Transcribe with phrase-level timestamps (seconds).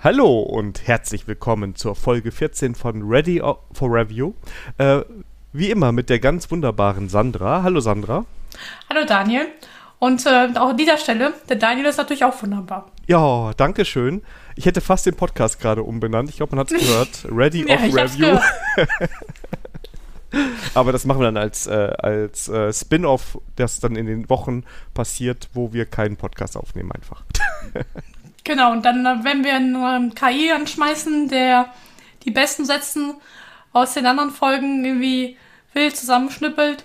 [0.00, 4.32] Hallo und herzlich willkommen zur Folge 14 von Ready for Review.
[4.78, 5.00] Äh,
[5.52, 7.64] wie immer mit der ganz wunderbaren Sandra.
[7.64, 8.24] Hallo Sandra.
[8.88, 9.48] Hallo Daniel.
[9.98, 12.92] Und äh, auch an dieser Stelle, der Daniel ist natürlich auch wunderbar.
[13.08, 14.22] Ja, danke schön.
[14.54, 16.30] Ich hätte fast den Podcast gerade umbenannt.
[16.30, 17.26] Ich glaube, man hat es gehört.
[17.36, 18.38] Ready ja, of Review.
[20.74, 24.62] Aber das machen wir dann als, äh, als äh, Spin-off, das dann in den Wochen
[24.94, 27.24] passiert, wo wir keinen Podcast aufnehmen einfach.
[28.44, 31.66] genau, und dann, äh, wenn wir einen KI anschmeißen, der
[32.24, 33.14] die besten Sätzen
[33.72, 35.36] aus den anderen Folgen irgendwie
[35.72, 36.84] wild zusammenschnippelt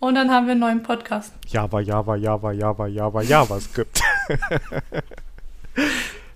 [0.00, 1.32] und dann haben wir einen neuen Podcast.
[1.46, 4.00] Java, Java, Java, Java, Java, JavaScript.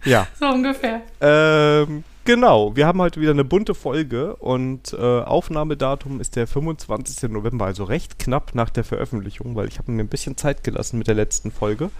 [0.05, 0.27] ja.
[0.39, 1.03] So ungefähr.
[1.21, 7.31] Ähm, genau, wir haben heute wieder eine bunte Folge und äh, Aufnahmedatum ist der 25.
[7.31, 10.99] November, also recht knapp nach der Veröffentlichung, weil ich habe mir ein bisschen Zeit gelassen
[10.99, 11.91] mit der letzten Folge.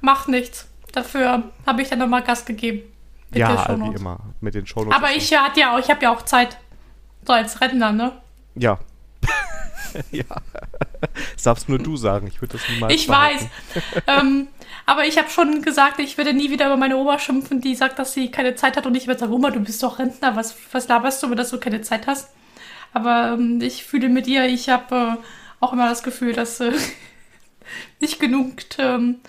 [0.00, 0.66] Macht nichts.
[0.92, 2.82] Dafür habe ich dann nochmal Gas gegeben.
[3.34, 4.96] ja, wie immer, mit den Shownotes.
[4.96, 6.58] Aber ich, ja, ja, ich habe ja auch Zeit.
[7.26, 8.12] So als Rentner, ne?
[8.54, 8.78] Ja.
[10.10, 10.24] ja.
[11.34, 12.26] Das darfst nur du sagen.
[12.26, 13.50] Ich würde das niemals Ich behalten.
[13.74, 14.02] weiß.
[14.06, 14.48] ähm,
[14.86, 17.98] aber ich habe schon gesagt, ich würde nie wieder über meine Oma schimpfen, die sagt,
[17.98, 18.86] dass sie keine Zeit hat.
[18.86, 20.34] Und ich werde sagen, Oma, du bist doch Rentner.
[20.36, 22.30] Was, was laberst du, dass du keine Zeit hast?
[22.92, 25.24] Aber ähm, ich fühle mit ihr, ich habe äh,
[25.60, 26.72] auch immer das Gefühl, dass äh,
[28.00, 29.20] nicht genug, ähm,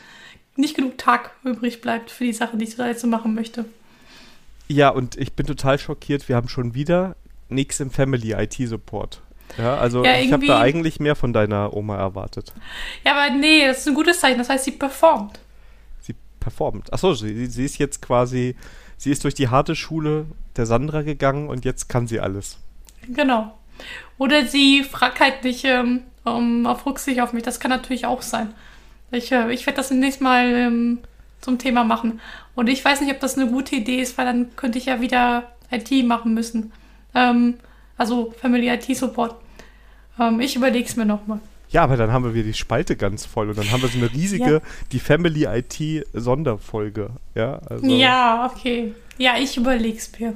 [0.56, 3.66] nicht genug Tag übrig bleibt für die Sachen, die ich da jetzt so machen möchte.
[4.68, 6.30] Ja, und ich bin total schockiert.
[6.30, 7.16] Wir haben schon wieder
[7.50, 9.22] nichts im Family IT Support.
[9.58, 12.54] Ja, also ja, ich habe da eigentlich mehr von deiner Oma erwartet.
[13.04, 14.40] Ja, aber nee, das ist ein gutes Zeichen.
[14.40, 15.40] Das heißt, sie performt.
[16.02, 16.92] Sie performt.
[16.92, 18.56] Achso, sie, sie ist jetzt quasi,
[18.98, 22.58] sie ist durch die harte Schule der Sandra gegangen und jetzt kann sie alles.
[23.08, 23.58] Genau.
[24.18, 27.44] Oder sie fragt halt nicht ähm, auf Rücksicht auf mich.
[27.44, 28.54] Das kann natürlich auch sein.
[29.14, 31.00] Ich, äh, ich werde das nächstes Mal ähm,
[31.42, 32.20] zum Thema machen.
[32.56, 35.02] Und ich weiß nicht, ob das eine gute Idee ist, weil dann könnte ich ja
[35.02, 36.72] wieder IT machen müssen.
[37.14, 37.56] Ähm,
[37.98, 39.36] also Family IT Support.
[40.20, 41.40] Ähm, ich überlege es mir nochmal.
[41.70, 43.98] Ja, aber dann haben wir wieder die Spalte ganz voll und dann haben wir so
[43.98, 44.62] eine riesige, ja.
[44.92, 47.10] die Family IT Sonderfolge.
[47.34, 48.94] Ja, also ja okay.
[49.18, 50.36] Ja, ich überlege es mir.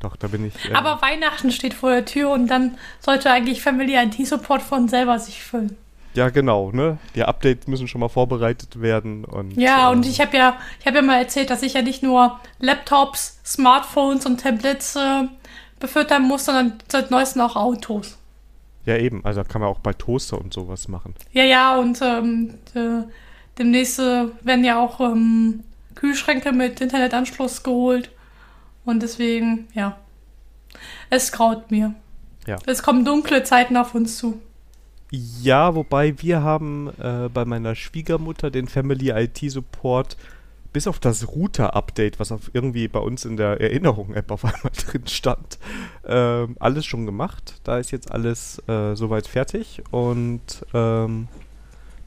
[0.00, 0.70] Doch, da bin ich.
[0.70, 4.88] Äh aber Weihnachten steht vor der Tür und dann sollte eigentlich Family IT Support von
[4.88, 5.76] selber sich füllen.
[6.14, 6.98] Ja, genau, ne?
[7.14, 9.56] Die Updates müssen schon mal vorbereitet werden und.
[9.56, 12.02] Ja, äh, und ich habe ja, ich habe ja mal erzählt, dass ich ja nicht
[12.02, 15.28] nur Laptops, Smartphones und Tablets äh,
[15.78, 18.18] befüttern muss, sondern seit neuestem auch Autos.
[18.86, 19.24] Ja, eben.
[19.24, 21.14] Also kann man auch bei Toaster und sowas machen.
[21.32, 23.04] Ja, ja, und ähm, de,
[23.58, 28.10] demnächst äh, werden ja auch ähm, Kühlschränke mit Internetanschluss geholt.
[28.84, 29.96] Und deswegen, ja.
[31.10, 31.94] Es graut mir.
[32.46, 32.56] Ja.
[32.66, 34.40] Es kommen dunkle Zeiten auf uns zu.
[35.10, 40.16] Ja, wobei wir haben äh, bei meiner Schwiegermutter den Family IT Support
[40.72, 45.06] bis auf das Router-Update, was auf irgendwie bei uns in der Erinnerung-App auf einmal drin
[45.06, 45.58] stand,
[46.06, 47.60] ähm, alles schon gemacht.
[47.64, 51.26] Da ist jetzt alles äh, soweit fertig und ähm,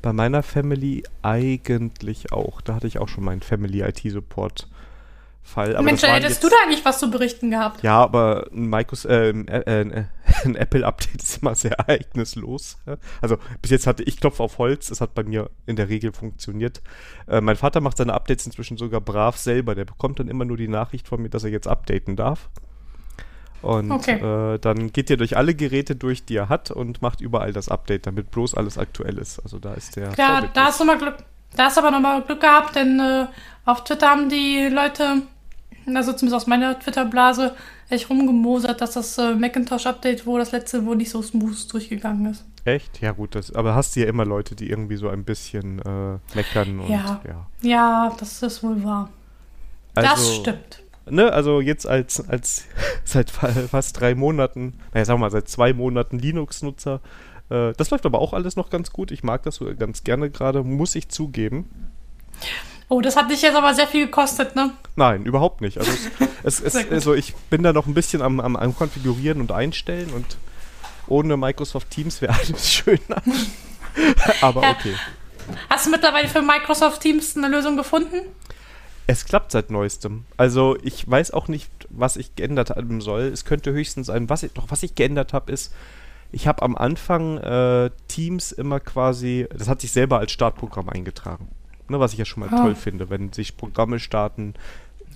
[0.01, 2.61] bei meiner Family eigentlich auch.
[2.61, 4.67] Da hatte ich auch schon meinen Family IT-Support
[5.43, 5.75] Fall.
[5.75, 7.83] Aber Mensch, hättest jetzt, du da eigentlich was zu berichten gehabt?
[7.83, 10.05] Ja, aber ein, Microsoft, äh, äh,
[10.45, 12.77] ein Apple-Update ist immer sehr ereignislos.
[13.21, 16.13] Also bis jetzt hatte ich Klopf auf Holz, es hat bei mir in der Regel
[16.13, 16.81] funktioniert.
[17.27, 19.75] Äh, mein Vater macht seine Updates inzwischen sogar brav selber.
[19.75, 22.49] Der bekommt dann immer nur die Nachricht von mir, dass er jetzt updaten darf.
[23.61, 24.19] Und okay.
[24.19, 27.69] äh, dann geht er durch alle Geräte durch, die er hat und macht überall das
[27.69, 29.39] Update, damit bloß alles aktuell ist.
[29.39, 30.11] Also da ist der.
[30.17, 31.15] Ja, da hast du mal Glück.
[31.55, 33.27] Da hast du aber nochmal Glück gehabt, denn äh,
[33.65, 35.21] auf Twitter haben die Leute
[35.87, 37.55] also zumindest aus meiner Twitter-Blase,
[37.89, 42.45] echt rumgemosert, dass das äh, Macintosh-Update, wo das letzte wohl nicht so smooth durchgegangen ist.
[42.65, 43.01] Echt?
[43.01, 46.17] Ja, gut, das, aber hast du ja immer Leute, die irgendwie so ein bisschen äh,
[46.33, 47.21] meckern und ja.
[47.27, 47.47] ja.
[47.61, 49.09] Ja, das ist wohl wahr.
[49.95, 50.83] Also, das stimmt.
[51.09, 52.65] Ne, also jetzt als, als
[53.03, 57.01] seit fast drei Monaten, naja, sagen wir mal, seit zwei Monaten Linux-Nutzer.
[57.49, 59.11] Äh, das läuft aber auch alles noch ganz gut.
[59.11, 61.69] Ich mag das so ganz gerne gerade, muss ich zugeben.
[62.89, 64.71] Oh, das hat dich jetzt aber sehr viel gekostet, ne?
[64.95, 65.77] Nein, überhaupt nicht.
[65.77, 65.91] Also,
[66.43, 69.51] es, es, es, also ich bin da noch ein bisschen am, am, am Konfigurieren und
[69.51, 70.37] Einstellen und
[71.07, 73.21] ohne Microsoft Teams wäre alles schöner.
[74.41, 74.95] aber okay.
[75.69, 78.21] Hast du mittlerweile für Microsoft Teams eine Lösung gefunden?
[79.05, 80.25] Es klappt seit neuestem.
[80.37, 83.23] Also ich weiß auch nicht, was ich geändert haben soll.
[83.23, 85.73] Es könnte höchstens sein, was ich, doch was ich geändert habe, ist,
[86.31, 91.49] ich habe am Anfang äh, Teams immer quasi, das hat sich selber als Startprogramm eingetragen.
[91.89, 92.57] Ne, was ich ja schon mal oh.
[92.57, 94.53] toll finde, wenn sich Programme starten,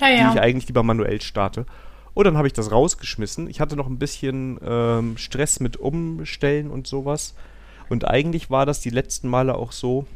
[0.01, 0.15] ja, ja.
[0.29, 1.65] die ich eigentlich lieber manuell starte.
[2.13, 3.47] Und dann habe ich das rausgeschmissen.
[3.47, 7.35] Ich hatte noch ein bisschen ähm, Stress mit Umstellen und sowas.
[7.89, 10.07] Und eigentlich war das die letzten Male auch so,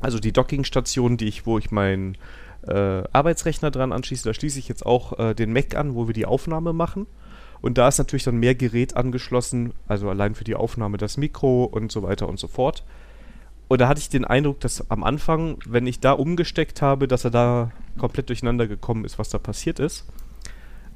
[0.00, 2.18] also die Dockingstation, die ich, wo ich mein
[2.66, 4.28] äh, Arbeitsrechner dran anschließe.
[4.28, 7.06] Da schließe ich jetzt auch äh, den Mac an, wo wir die Aufnahme machen.
[7.60, 11.64] Und da ist natürlich dann mehr Gerät angeschlossen, also allein für die Aufnahme das Mikro
[11.64, 12.84] und so weiter und so fort.
[13.68, 17.24] Und da hatte ich den Eindruck, dass am Anfang, wenn ich da umgesteckt habe, dass
[17.24, 20.06] er da komplett durcheinander gekommen ist, was da passiert ist.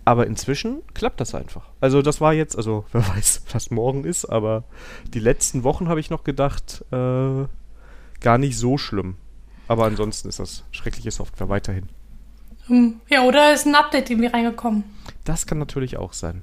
[0.05, 1.69] Aber inzwischen klappt das einfach.
[1.81, 4.65] Also das war jetzt, also wer weiß, was morgen ist, aber
[5.13, 7.47] die letzten Wochen habe ich noch gedacht, äh,
[8.21, 9.17] gar nicht so schlimm.
[9.67, 11.89] Aber ansonsten ist das schreckliche Software weiterhin.
[12.67, 14.85] Hm, ja, oder ist ein Update irgendwie reingekommen.
[15.25, 16.43] Das kann natürlich auch sein.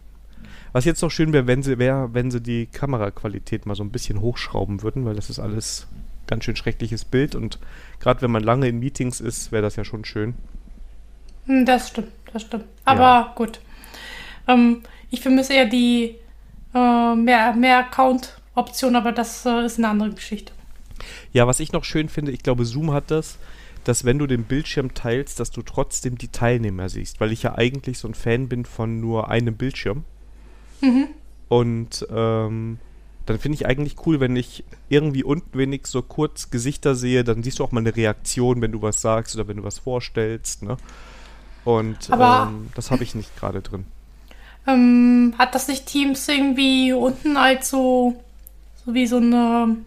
[0.73, 3.91] Was jetzt noch schön wäre, wenn sie, wär, wenn sie die Kameraqualität mal so ein
[3.91, 5.87] bisschen hochschrauben würden, weil das ist alles
[6.27, 7.59] ganz schön schreckliches Bild und
[7.99, 10.35] gerade wenn man lange in Meetings ist, wäre das ja schon schön.
[11.45, 12.65] Hm, das stimmt, das stimmt.
[12.83, 13.33] Aber ja.
[13.35, 13.59] gut.
[14.47, 16.15] Ähm, ich vermisse eher die
[16.73, 20.53] äh, mehr, mehr Account-Option, aber das äh, ist eine andere Geschichte.
[21.33, 23.37] Ja, was ich noch schön finde, ich glaube, Zoom hat das,
[23.83, 27.55] dass wenn du den Bildschirm teilst, dass du trotzdem die Teilnehmer siehst, weil ich ja
[27.55, 30.03] eigentlich so ein Fan bin von nur einem Bildschirm.
[30.81, 31.07] Mhm.
[31.47, 32.79] Und ähm,
[33.25, 37.41] dann finde ich eigentlich cool, wenn ich irgendwie unten wenig so kurz Gesichter sehe, dann
[37.43, 40.63] siehst du auch mal eine Reaktion, wenn du was sagst oder wenn du was vorstellst.
[40.63, 40.77] Ne?
[41.63, 43.85] Und ähm, das habe ich nicht gerade drin.
[44.67, 48.21] Ähm, hat das nicht Teams irgendwie unten als so,
[48.85, 49.77] so wie so eine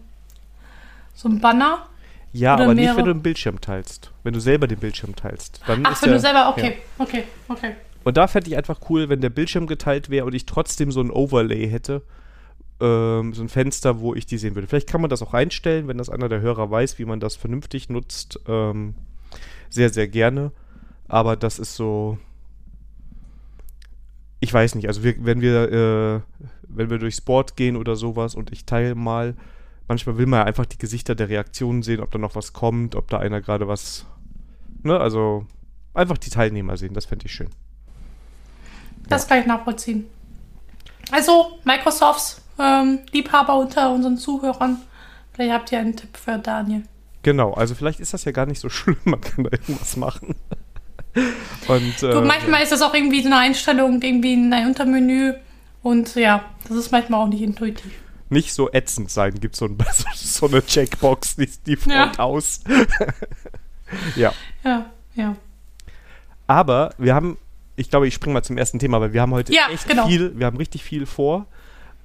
[1.15, 1.85] so ein Banner?
[2.31, 2.75] Ja, aber mehrere?
[2.75, 4.11] nicht, wenn du den Bildschirm teilst.
[4.23, 5.61] Wenn du selber den Bildschirm teilst.
[5.67, 7.03] Dann Ach, wenn der, du selber, okay, ja.
[7.03, 7.75] okay, okay.
[8.03, 11.01] Und da fände ich einfach cool, wenn der Bildschirm geteilt wäre und ich trotzdem so
[11.01, 12.01] ein Overlay hätte,
[12.79, 14.67] ähm, so ein Fenster, wo ich die sehen würde.
[14.67, 17.35] Vielleicht kann man das auch einstellen, wenn das einer der Hörer weiß, wie man das
[17.35, 18.39] vernünftig nutzt.
[18.47, 18.95] Ähm,
[19.69, 20.51] sehr, sehr gerne.
[21.07, 22.17] Aber das ist so.
[24.39, 26.21] Ich weiß nicht, also wir, wenn wir, äh,
[26.69, 29.35] wenn wir durch Sport gehen oder sowas und ich teile mal,
[29.89, 32.95] manchmal will man ja einfach die Gesichter der Reaktionen sehen, ob da noch was kommt,
[32.95, 34.05] ob da einer gerade was.
[34.81, 35.45] Ne, also
[35.93, 37.49] einfach die Teilnehmer sehen, das fände ich schön.
[39.09, 39.29] Das ja.
[39.29, 40.05] kann ich nachvollziehen.
[41.11, 44.77] Also, Microsofts ähm, Liebhaber unter unseren Zuhörern.
[45.33, 46.83] Vielleicht habt ihr einen Tipp für Daniel.
[47.23, 50.35] Genau, also vielleicht ist das ja gar nicht so schlimm, man kann da irgendwas machen.
[51.67, 52.63] Und, äh, du, manchmal ja.
[52.63, 55.33] ist das auch irgendwie so eine Einstellung, irgendwie in ein Untermenü.
[55.81, 57.91] Und ja, das ist manchmal auch nicht intuitiv.
[58.29, 59.77] Nicht so ätzend sein, gibt so, ein,
[60.15, 62.11] so eine Checkbox, die, die ja.
[62.17, 62.61] aus.
[64.15, 64.33] ja.
[64.63, 64.85] Ja,
[65.15, 65.35] ja.
[66.45, 67.37] Aber wir haben,
[67.75, 70.07] ich glaube, ich springe mal zum ersten Thema, weil wir haben heute ja, echt genau.
[70.07, 71.47] viel, wir haben richtig viel vor.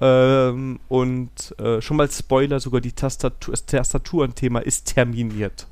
[0.00, 5.67] Ähm, und äh, schon mal Spoiler, sogar die Tastatur, das Tastaturenthema ist terminiert.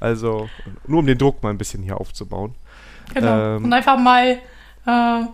[0.00, 0.48] Also
[0.86, 2.54] nur um den Druck mal ein bisschen hier aufzubauen.
[3.14, 3.56] Genau.
[3.56, 4.38] Ähm, und einfach mal,
[4.86, 5.24] äh,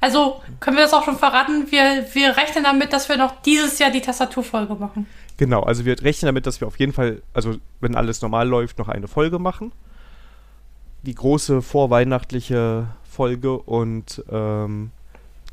[0.00, 3.78] also können wir das auch schon verraten, wir, wir rechnen damit, dass wir noch dieses
[3.78, 5.06] Jahr die Tastaturfolge machen.
[5.36, 8.78] Genau, also wir rechnen damit, dass wir auf jeden Fall, also wenn alles normal läuft,
[8.78, 9.72] noch eine Folge machen.
[11.02, 14.90] Die große vorweihnachtliche Folge und ähm,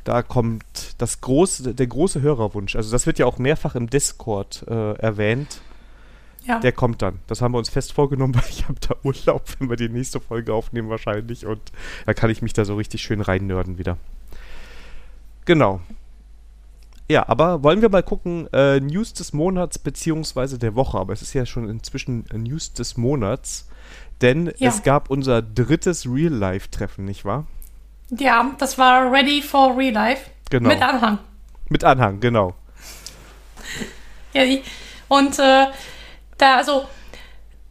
[0.04, 2.76] da kommt das große, der große Hörerwunsch.
[2.76, 5.62] Also das wird ja auch mehrfach im Discord äh, erwähnt.
[6.44, 6.60] Ja.
[6.60, 7.20] Der kommt dann.
[7.28, 10.20] Das haben wir uns fest vorgenommen, weil ich habe da Urlaub, wenn wir die nächste
[10.20, 11.46] Folge aufnehmen wahrscheinlich.
[11.46, 11.62] Und
[12.06, 13.98] da kann ich mich da so richtig schön reinnörden wieder.
[15.46, 15.82] Genau.
[17.10, 20.98] Ja, aber wollen wir mal gucken, äh, News des Monats beziehungsweise der Woche.
[20.98, 23.68] Aber es ist ja schon inzwischen News des Monats.
[24.22, 24.70] Denn ja.
[24.70, 27.48] es gab unser drittes Real-Life-Treffen, nicht wahr?
[28.12, 30.30] Ja, das war Ready for Real Life.
[30.50, 30.70] Genau.
[30.70, 31.20] Mit Anhang.
[31.70, 32.54] Mit Anhang, genau.
[34.34, 34.44] ja,
[35.08, 35.68] und äh,
[36.38, 36.86] da, also,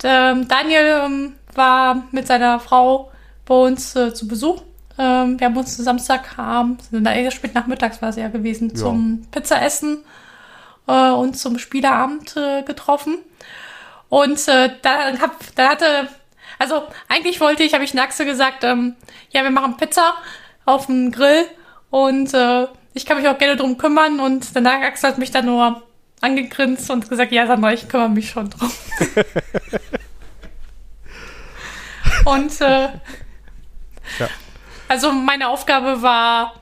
[0.03, 3.11] der, Daniel ähm, war mit seiner Frau
[3.45, 4.63] bei uns äh, zu Besuch.
[4.99, 8.75] Ähm, wir haben uns Samstagabend, da eher spät nachmittags war es ja gewesen, ja.
[8.77, 10.05] zum Pizzaessen
[10.87, 13.19] äh, und zum Spieleabend äh, getroffen.
[14.09, 16.09] Und äh, da, hab, da hatte
[16.61, 18.95] also eigentlich wollte ich, habe ich Naxe gesagt, ähm,
[19.31, 20.15] ja, wir machen Pizza
[20.67, 21.47] auf dem Grill
[21.89, 24.21] und äh, ich kann mich auch gerne drum kümmern.
[24.21, 25.83] Und danach Axel hat mich dann nur
[26.21, 28.71] angegrinst und gesagt, ja, Sandra, ich kümmere mich schon drum.
[32.27, 32.89] und äh,
[34.19, 34.29] ja.
[34.87, 36.60] also meine Aufgabe war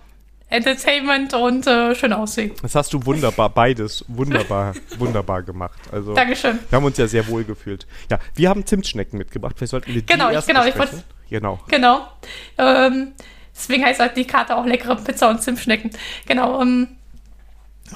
[0.50, 2.52] Entertainment und äh, schön aussehen.
[2.62, 5.78] Das hast du wunderbar, beides wunderbar, wunderbar gemacht.
[5.92, 6.58] Also, Dankeschön.
[6.70, 7.86] Wir haben uns ja sehr wohl gefühlt.
[8.10, 9.54] Ja, wir haben Zimtschnecken mitgebracht.
[9.58, 11.60] Vielleicht sollten wir die genau, erst ich, genau, ich wollte, Genau.
[11.68, 12.08] Genau.
[12.56, 13.12] Ähm,
[13.54, 15.90] deswegen heißt halt die Karte auch leckere Pizza und Zimtschnecken.
[16.26, 16.62] Genau.
[16.62, 16.88] Ähm,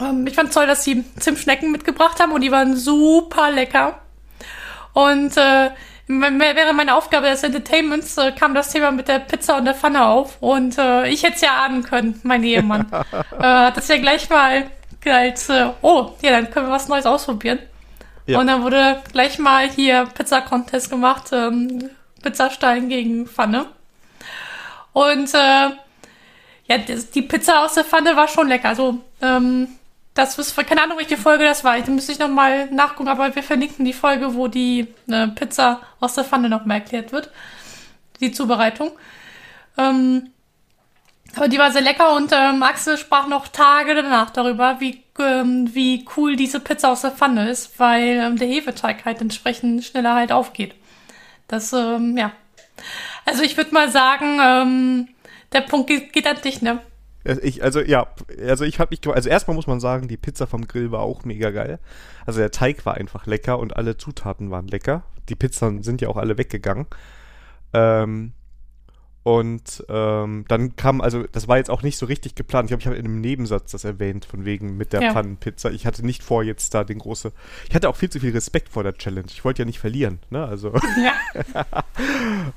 [0.01, 4.01] ähm, ich fand toll, dass sie Zimtschnecken mitgebracht haben und die waren super lecker.
[4.93, 5.71] Und äh,
[6.07, 10.05] während meiner Aufgabe des Entertainments äh, kam das Thema mit der Pizza und der Pfanne
[10.05, 10.37] auf.
[10.41, 12.87] Und äh, ich hätte es ja ahnen können, mein Ehemann.
[13.13, 14.71] äh, hat das ja gleich mal
[15.05, 17.59] als, äh, oh, ja, dann können wir was Neues ausprobieren.
[18.27, 18.39] Ja.
[18.39, 21.31] Und dann wurde gleich mal hier Pizza-Contest gemacht.
[21.33, 21.91] Ähm,
[22.23, 23.67] Pizzastein gegen Pfanne.
[24.93, 25.71] Und äh,
[26.69, 26.79] ja,
[27.15, 28.69] die Pizza aus der Pfanne war schon lecker.
[28.69, 29.69] Also, ähm,
[30.15, 31.81] das ist, keine Ahnung, welche Folge das war.
[31.81, 36.15] Da müsste ich nochmal nachgucken, aber wir verlinken die Folge, wo die äh, Pizza aus
[36.15, 37.31] der Pfanne nochmal erklärt wird.
[38.21, 38.93] Die Zubereitung.
[39.79, 40.31] Ähm,
[41.35, 45.75] aber die war sehr lecker und ähm, Axel sprach noch Tage danach darüber, wie, ähm,
[45.75, 50.15] wie cool diese Pizza aus der Pfanne ist, weil ähm, der Hefeteig halt entsprechend schneller
[50.15, 50.75] halt aufgeht.
[51.49, 52.33] Das, ähm, ja.
[53.25, 55.09] Also ich würde mal sagen, ähm,
[55.53, 56.81] der Punkt geht, geht an dich, ne?
[57.25, 58.09] Ich, also ja,
[58.47, 61.25] also ich habe mich, also erstmal muss man sagen, die Pizza vom Grill war auch
[61.25, 61.79] mega geil.
[62.27, 65.05] Also der Teig war einfach lecker und alle Zutaten waren lecker.
[65.29, 66.87] Die Pizzen sind ja auch alle weggegangen.
[67.73, 68.33] Ähm,
[69.25, 72.67] und ähm, dann kam, also das war jetzt auch nicht so richtig geplant.
[72.67, 75.13] Ich glaube, ich habe in einem Nebensatz das erwähnt, von wegen mit der ja.
[75.13, 75.71] Pfannenpizza.
[75.71, 77.33] Ich hatte nicht vor, jetzt da den große.
[77.69, 79.29] Ich hatte auch viel zu viel Respekt vor der Challenge.
[79.29, 80.45] Ich wollte ja nicht verlieren, ne?
[80.45, 80.73] Also.
[81.01, 81.15] Ja.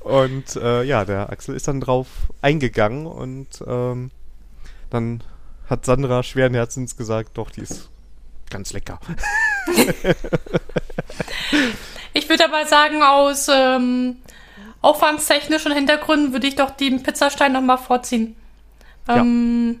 [0.00, 2.08] und äh, ja, der Axel ist dann drauf
[2.42, 4.10] eingegangen und ähm,
[4.96, 5.22] dann
[5.68, 7.90] hat Sandra schweren Herzens gesagt, doch, die ist
[8.50, 8.98] ganz lecker.
[12.12, 14.16] ich würde aber sagen, aus ähm,
[14.80, 18.36] aufwandstechnischen Hintergründen würde ich doch den Pizzastein nochmal vorziehen.
[19.08, 19.80] Ähm,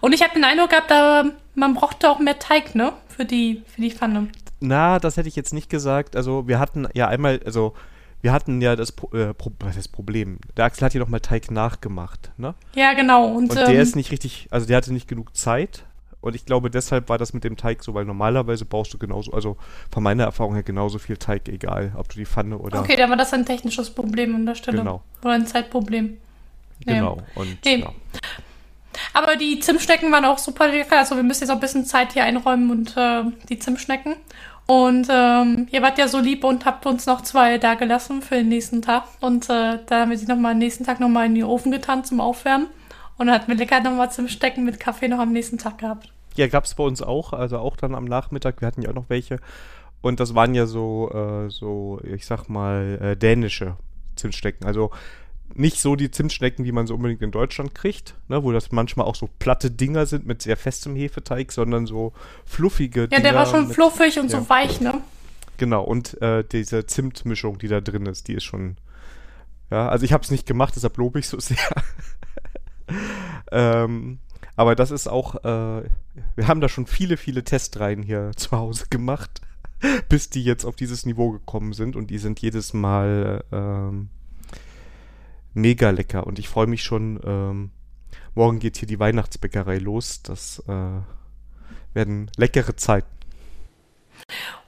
[0.00, 2.92] Und ich habe den Eindruck gehabt, da, man brauchte auch mehr Teig, ne?
[3.08, 4.28] Für die, für die Pfanne.
[4.60, 6.16] Na, das hätte ich jetzt nicht gesagt.
[6.16, 7.74] Also, wir hatten ja einmal, also,
[8.22, 10.38] wir hatten ja das äh, Pro was heißt Problem.
[10.56, 12.54] Der Axel hat hier nochmal Teig nachgemacht, ne?
[12.74, 13.26] Ja, genau.
[13.26, 15.84] Und, Und der ähm, ist nicht richtig, also der hatte nicht genug Zeit.
[16.20, 19.32] Und ich glaube, deshalb war das mit dem Teig so, weil normalerweise brauchst du genauso,
[19.32, 19.56] also
[19.90, 22.80] von meiner Erfahrung her genauso viel Teig, egal ob du die Pfanne oder.
[22.80, 24.78] Okay, dann war das ein technisches Problem an der Stelle.
[24.78, 25.02] Genau.
[25.22, 26.18] Oder ein Zeitproblem.
[26.84, 27.16] Genau.
[27.16, 27.40] Ja.
[27.40, 27.76] Und nee.
[27.76, 27.92] ja.
[29.14, 30.98] Aber die Zimtschnecken waren auch super lecker.
[30.98, 34.16] Also wir müssen jetzt auch ein bisschen Zeit hier einräumen und äh, die Zimtschnecken.
[34.70, 38.36] Und ähm, ihr wart ja so lieb und habt uns noch zwei da gelassen für
[38.36, 39.02] den nächsten Tag.
[39.20, 42.04] Und äh, da haben wir sie nochmal am nächsten Tag nochmal in den Ofen getan
[42.04, 42.68] zum Aufwärmen.
[43.18, 46.12] Und dann hatten wir lecker nochmal zum Stecken mit Kaffee noch am nächsten Tag gehabt.
[46.36, 48.60] Ja, gab es bei uns auch, also auch dann am Nachmittag.
[48.60, 49.40] Wir hatten ja auch noch welche.
[50.02, 53.74] Und das waren ja so, äh, so ich sag mal, äh, dänische
[54.14, 54.68] Zimtschnecken.
[54.68, 54.92] Also
[55.54, 59.06] nicht so die Zimtschnecken, wie man so unbedingt in Deutschland kriegt, ne, wo das manchmal
[59.06, 62.12] auch so platte Dinger sind mit sehr festem Hefeteig, sondern so
[62.44, 64.40] fluffige Ja, der war schon mit, fluffig und ja.
[64.40, 65.00] so weich, ne?
[65.56, 68.76] Genau, und äh, diese Zimtmischung, die da drin ist, die ist schon.
[69.70, 71.58] Ja, also ich habe es nicht gemacht, deshalb lobe ich so sehr.
[73.52, 74.18] ähm,
[74.56, 75.82] aber das ist auch, äh,
[76.36, 79.42] wir haben da schon viele, viele Testreihen hier zu Hause gemacht,
[80.08, 84.08] bis die jetzt auf dieses Niveau gekommen sind und die sind jedes Mal ähm,
[85.54, 87.20] mega lecker und ich freue mich schon.
[87.24, 87.70] Ähm,
[88.34, 90.22] morgen geht hier die Weihnachtsbäckerei los.
[90.22, 91.00] Das äh,
[91.94, 93.08] werden leckere Zeiten.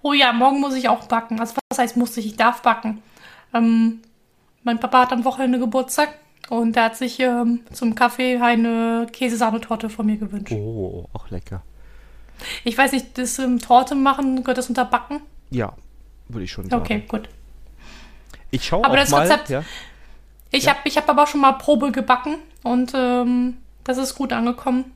[0.03, 1.41] Oh ja, morgen muss ich auch backen.
[1.41, 2.27] Also was heißt muss ich?
[2.27, 3.03] Ich darf backen.
[3.55, 4.01] Ähm,
[4.65, 6.11] mein Papa hat am Wochenende Geburtstag
[6.49, 10.53] und er hat sich ähm, zum Kaffee eine Käsesahnetorte von mir gewünscht.
[10.53, 11.63] Oh, auch lecker.
[12.65, 15.21] Ich weiß nicht, das ähm, Torte machen, gehört das unter Backen?
[15.51, 15.75] Ja,
[16.29, 16.83] würde ich schon sagen.
[16.83, 17.29] Okay, gut.
[18.51, 19.65] Ich schaue aber auch das mal, Rezept, ja.
[20.53, 20.75] Ich ja.
[20.75, 24.93] habe ich hab aber schon mal Probe gebacken und ähm, das ist gut angekommen.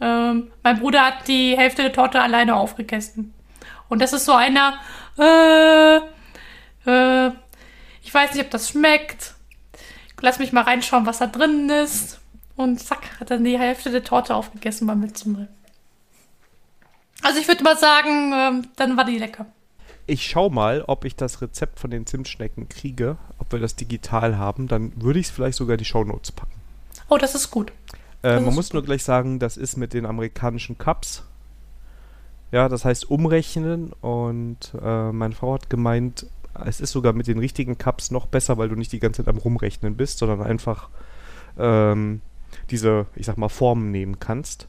[0.00, 3.32] Ähm, mein Bruder hat die Hälfte der Torte alleine aufgegessen.
[3.88, 4.80] Und das ist so einer,
[5.18, 5.96] äh,
[6.86, 7.30] äh,
[8.02, 9.34] ich weiß nicht, ob das schmeckt
[10.22, 12.18] lass mich mal reinschauen, was da drin ist.
[12.56, 15.48] Und zack, hat dann die Hälfte der Torte aufgegessen beim letzten Mal.
[17.22, 19.46] Also ich würde mal sagen, ähm, dann war die lecker.
[20.10, 24.36] Ich schau mal, ob ich das Rezept von den Zimtschnecken kriege, ob wir das digital
[24.36, 24.66] haben.
[24.66, 26.60] Dann würde ich es vielleicht sogar in die Shownotes packen.
[27.08, 27.72] Oh, das ist gut.
[28.24, 28.74] Äh, man muss gut.
[28.74, 31.22] nur gleich sagen, das ist mit den amerikanischen Cups.
[32.50, 36.26] Ja, das heißt umrechnen und äh, meine Frau hat gemeint,
[36.64, 39.32] es ist sogar mit den richtigen Cups noch besser, weil du nicht die ganze Zeit
[39.32, 40.88] am Rumrechnen bist, sondern einfach
[41.56, 42.20] ähm,
[42.70, 44.66] diese, ich sag mal, Formen nehmen kannst.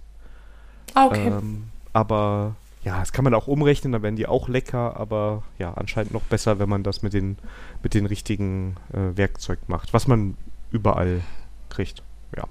[0.94, 1.30] Ah, okay.
[1.30, 5.72] Ähm, aber ja, das kann man auch umrechnen, dann werden die auch lecker, aber ja,
[5.74, 7.38] anscheinend noch besser, wenn man das mit den,
[7.84, 10.36] mit den richtigen äh, Werkzeug macht, was man
[10.72, 11.22] überall
[11.70, 12.02] kriegt.
[12.36, 12.46] Ja.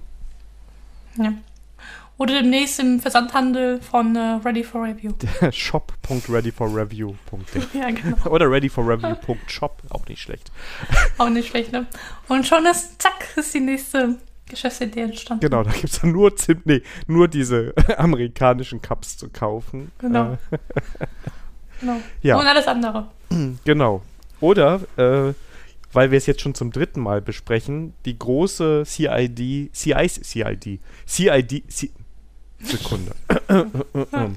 [1.17, 1.33] Ja.
[2.17, 5.15] Oder demnächst im Versandhandel von uh, Ready for Review.
[5.51, 8.29] Shop.readyforreview.de ja, genau.
[8.29, 10.53] Oder readyforreview.shop, auch nicht schlecht.
[11.17, 11.87] Auch nicht schlecht, ne?
[12.29, 14.19] Und schon ist, zack, ist die nächste
[14.51, 15.41] Geschäftsidee entstanden.
[15.41, 19.91] Genau, da gibt es dann nur, Zimt, nee, nur diese amerikanischen Cups zu kaufen.
[19.99, 20.33] Genau.
[20.51, 20.59] Äh.
[21.81, 22.01] genau.
[22.23, 22.39] Ja.
[22.39, 23.09] Und alles andere.
[23.65, 24.03] Genau.
[24.41, 25.33] Oder, äh,
[25.93, 31.73] weil wir es jetzt schon zum dritten Mal besprechen, die große CID, CI, CID, CID,
[31.73, 31.91] C,
[32.63, 33.13] Sekunde.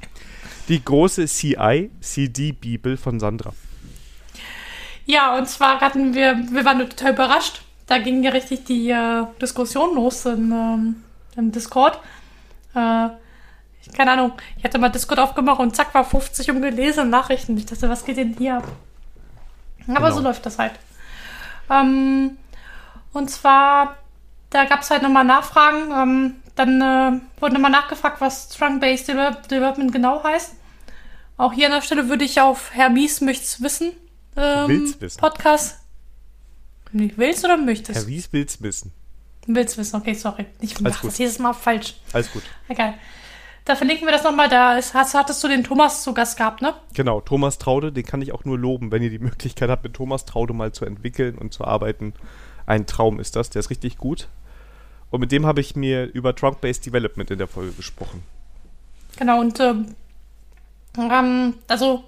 [0.69, 3.53] Die große CI-CD-Bibel von Sandra.
[5.05, 7.61] Ja, und zwar hatten wir, wir waren total überrascht.
[7.87, 11.03] Da ging ja richtig die äh, Diskussion los in, ähm,
[11.35, 11.99] im Discord.
[12.75, 13.07] Äh,
[13.81, 17.57] ich, keine Ahnung, ich hatte mal Discord aufgemacht und zack war 50 ungelesene Nachrichten.
[17.57, 18.67] Ich dachte, was geht denn hier ab?
[19.87, 20.11] Aber genau.
[20.11, 20.73] so läuft das halt.
[21.69, 22.37] Ähm,
[23.11, 23.97] und zwar,
[24.49, 25.91] da gab es halt nochmal Nachfragen.
[25.91, 30.55] Ähm, dann äh, wurde nochmal nachgefragt, was Trunk-Based Development genau heißt.
[31.37, 33.91] Auch hier an der Stelle würde ich auf Herr Mies möcht's wissen.
[34.37, 35.21] Ähm, willst
[36.93, 37.17] Podcast.
[37.17, 37.99] Willst oder möchtest?
[37.99, 38.91] Herr Mies will's wissen.
[39.47, 40.45] Willst wissen, okay, sorry.
[40.61, 41.95] Ich mache das jedes Mal falsch.
[42.13, 42.43] Alles gut.
[42.69, 42.93] Egal.
[43.65, 44.49] Da verlinken wir das nochmal.
[44.49, 46.73] Da ist, hast, hattest du den Thomas zu Gast gehabt, ne?
[46.93, 49.93] Genau, Thomas Traude, den kann ich auch nur loben, wenn ihr die Möglichkeit habt, mit
[49.93, 52.13] Thomas Traude mal zu entwickeln und zu arbeiten.
[52.65, 54.27] Ein Traum ist das, der ist richtig gut.
[55.11, 58.23] Und mit dem habe ich mir über Trunk-Based Development in der Folge gesprochen.
[59.17, 59.95] Genau, und ähm,
[60.97, 62.03] ähm, also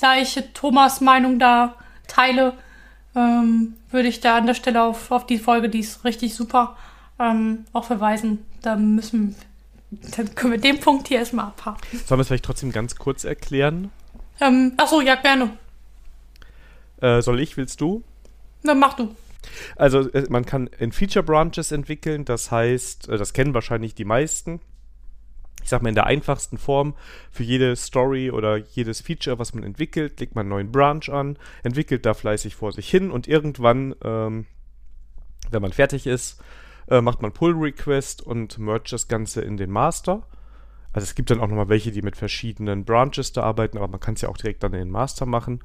[0.00, 1.74] da ich Thomas Meinung da
[2.06, 2.54] teile,
[3.14, 6.76] ähm, würde ich da an der Stelle auf, auf die Folge, die ist richtig super,
[7.18, 8.44] ähm, auch verweisen.
[8.62, 9.36] Da müssen
[9.90, 11.98] dann können wir den Punkt hier erstmal abhaken.
[12.04, 13.90] Sollen wir es vielleicht trotzdem ganz kurz erklären?
[14.40, 15.50] Ähm, achso, ja, gerne.
[17.00, 18.02] Äh, soll ich, willst du?
[18.62, 19.14] Na, mach du.
[19.76, 24.04] Also äh, man kann in Feature Branches entwickeln, das heißt, äh, das kennen wahrscheinlich die
[24.04, 24.60] meisten.
[25.62, 26.94] Ich sag mal in der einfachsten Form,
[27.30, 31.38] für jede Story oder jedes Feature, was man entwickelt, legt man einen neuen Branch an,
[31.62, 34.46] entwickelt da fleißig vor sich hin und irgendwann, ähm,
[35.50, 36.42] wenn man fertig ist,
[36.88, 40.26] äh, macht man Pull Request und merge das Ganze in den Master.
[40.92, 44.00] Also es gibt dann auch nochmal welche, die mit verschiedenen Branches da arbeiten, aber man
[44.00, 45.62] kann es ja auch direkt dann in den Master machen.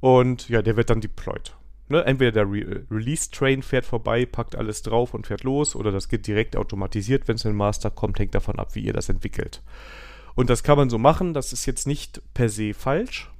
[0.00, 1.56] Und ja, der wird dann deployed.
[1.88, 2.04] Ne?
[2.04, 6.26] Entweder der Re Release-Train fährt vorbei, packt alles drauf und fährt los, oder das geht
[6.26, 9.62] direkt automatisiert, wenn es in den Master kommt, hängt davon ab, wie ihr das entwickelt.
[10.34, 13.30] Und das kann man so machen, das ist jetzt nicht per se falsch.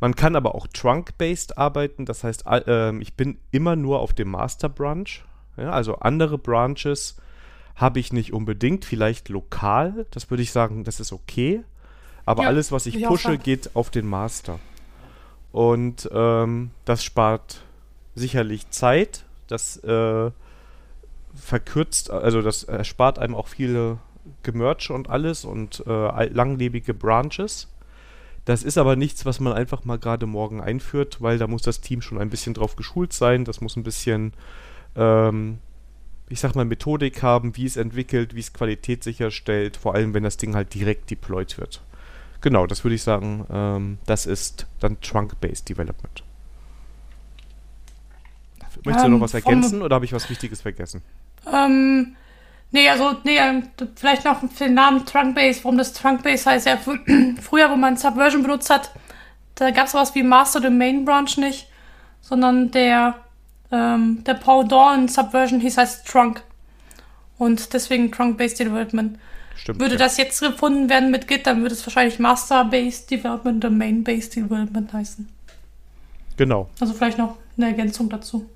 [0.00, 4.28] Man kann aber auch Trunk-based arbeiten, das heißt, äh, ich bin immer nur auf dem
[4.28, 5.24] Master-Branch
[5.56, 7.16] ja, also andere Branches
[7.74, 11.62] habe ich nicht unbedingt, vielleicht lokal, das würde ich sagen, das ist okay.
[12.24, 14.58] Aber ja, alles, was ich pushe, geht auf den Master.
[15.56, 17.62] Und ähm, das spart
[18.14, 20.30] sicherlich Zeit, das äh,
[21.34, 23.96] verkürzt, also das erspart einem auch viele
[24.42, 27.68] Gemerge und alles und äh, langlebige Branches.
[28.44, 31.80] Das ist aber nichts, was man einfach mal gerade morgen einführt, weil da muss das
[31.80, 34.34] Team schon ein bisschen drauf geschult sein, das muss ein bisschen
[34.94, 35.56] ähm,
[36.28, 40.22] ich sag mal, Methodik haben, wie es entwickelt, wie es Qualität sicherstellt, vor allem wenn
[40.22, 41.80] das Ding halt direkt deployed wird.
[42.40, 46.22] Genau, das würde ich sagen, ähm, das ist dann Trunk-Based Development.
[48.84, 51.02] Möchtest du noch was ähm, ergänzen oder habe ich was Wichtiges vergessen?
[51.52, 52.14] Ähm,
[52.70, 56.66] nee, also, nee, ähm, vielleicht noch für den Namen Trunk-Based, warum das Trunk-Based heißt.
[56.66, 56.78] Ja,
[57.40, 58.90] früher, wo man Subversion benutzt hat,
[59.54, 61.68] da gab es sowas wie Master the Main Branch nicht,
[62.20, 63.16] sondern der
[63.72, 66.42] ähm, der Pendant Subversion hieß heißt Trunk.
[67.38, 69.18] Und deswegen Trunk-Based Development.
[69.56, 69.98] Stimmt, würde ja.
[69.98, 74.92] das jetzt gefunden werden mit Git, dann würde es wahrscheinlich Master-Based Development oder Main-Based Development
[74.92, 75.28] heißen.
[76.36, 76.68] Genau.
[76.80, 78.48] Also vielleicht noch eine Ergänzung dazu.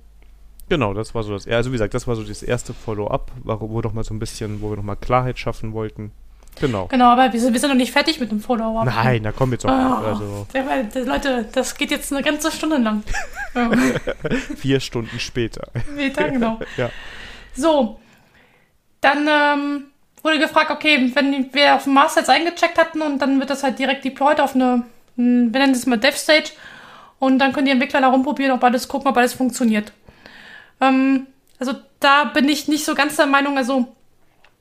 [0.68, 1.48] Genau, das war so das.
[1.48, 4.62] Also wie gesagt, das war so das erste Follow-up, wo doch mal so ein bisschen,
[4.62, 6.12] wo wir noch mal Klarheit schaffen wollten.
[6.60, 6.86] Genau.
[6.86, 8.84] Genau, aber wir sind, wir sind noch nicht fertig mit dem Follow-up.
[8.84, 9.70] Nein, da kommen wir jetzt auch.
[9.70, 10.46] Oh, also.
[11.04, 13.02] Leute, das geht jetzt eine ganze Stunde lang.
[14.56, 15.68] Vier Stunden später.
[15.92, 16.60] Später, genau.
[16.76, 16.90] ja.
[17.56, 17.98] So,
[19.00, 19.84] dann ähm,
[20.24, 23.62] wurde gefragt, okay, wenn wir auf dem Master jetzt eingecheckt hatten und dann wird das
[23.62, 24.84] halt direkt deployed auf eine,
[25.16, 26.52] wir nennen es mal Dev Stage
[27.18, 29.92] und dann können die Entwickler da rumprobieren, ob alles gucken, ob alles funktioniert.
[30.80, 31.26] Ähm,
[31.58, 33.94] also da bin ich nicht so ganz der Meinung, also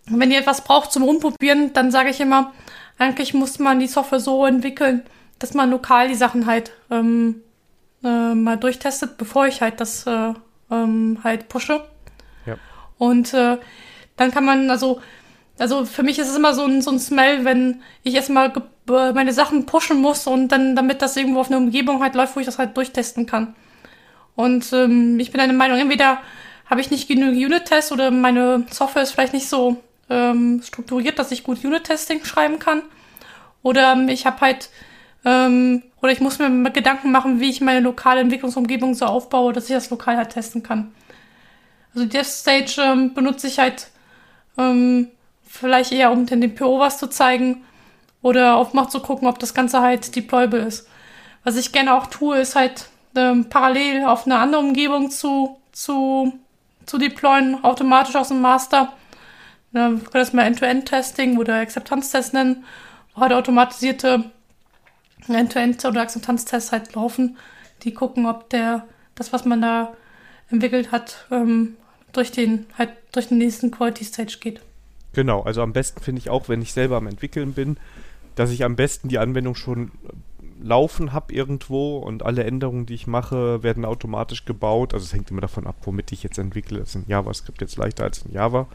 [0.05, 2.53] wenn ihr etwas braucht zum Rumprobieren, dann sage ich immer,
[2.97, 5.03] eigentlich muss man die Software so entwickeln,
[5.39, 7.41] dass man lokal die Sachen halt ähm,
[8.03, 10.33] äh, mal durchtestet, bevor ich halt das äh,
[10.71, 11.81] ähm, halt pushe.
[12.45, 12.55] Ja.
[12.97, 13.57] Und äh,
[14.17, 15.01] dann kann man, also,
[15.59, 18.51] also für mich ist es immer so ein, so ein Smell, wenn ich erstmal
[18.87, 22.39] meine Sachen pushen muss und dann, damit das irgendwo auf einer Umgebung halt läuft, wo
[22.39, 23.55] ich das halt durchtesten kann.
[24.35, 26.19] Und ähm, ich bin der Meinung, entweder
[26.69, 29.77] habe ich nicht genug Unit-Tests oder meine Software ist vielleicht nicht so
[30.09, 32.83] ähm, strukturiert, dass ich gut Unit-Testing schreiben kann.
[33.63, 34.69] Oder ähm, ich habe halt,
[35.25, 39.69] ähm, oder ich muss mir Gedanken machen, wie ich meine lokale Entwicklungsumgebung so aufbaue, dass
[39.69, 40.93] ich das lokal halt testen kann.
[41.93, 43.87] Also Dev Stage ähm, benutze ich halt
[44.57, 45.09] ähm,
[45.49, 47.63] vielleicht eher, um den PO was zu zeigen
[48.21, 50.88] oder auf Macht zu gucken, ob das Ganze halt deployable ist.
[51.43, 56.33] Was ich gerne auch tue, ist halt ähm, parallel auf eine andere Umgebung zu, zu,
[56.85, 58.93] zu deployen, automatisch aus dem Master
[59.71, 62.65] Ne, wir können das mal End-to-End-Testing oder Akzeptanztest nennen,
[63.13, 64.31] wo halt automatisierte
[65.27, 67.38] End-to-End- oder Akzeptanztests halt laufen,
[67.83, 69.95] die gucken, ob der, das, was man da
[70.49, 71.77] entwickelt hat, ähm,
[72.13, 74.62] durch den, halt durch den nächsten Quality Stage geht.
[75.19, 77.75] Genau, also am besten finde ich auch, wenn ich selber am entwickeln bin,
[78.36, 79.91] dass ich am besten die Anwendung schon
[80.63, 84.93] laufen habe irgendwo und alle Änderungen, die ich mache, werden automatisch gebaut.
[84.93, 86.79] Also es hängt immer davon ab, womit ich jetzt entwickle.
[86.79, 88.67] Das ist in JavaScript jetzt leichter als in Java.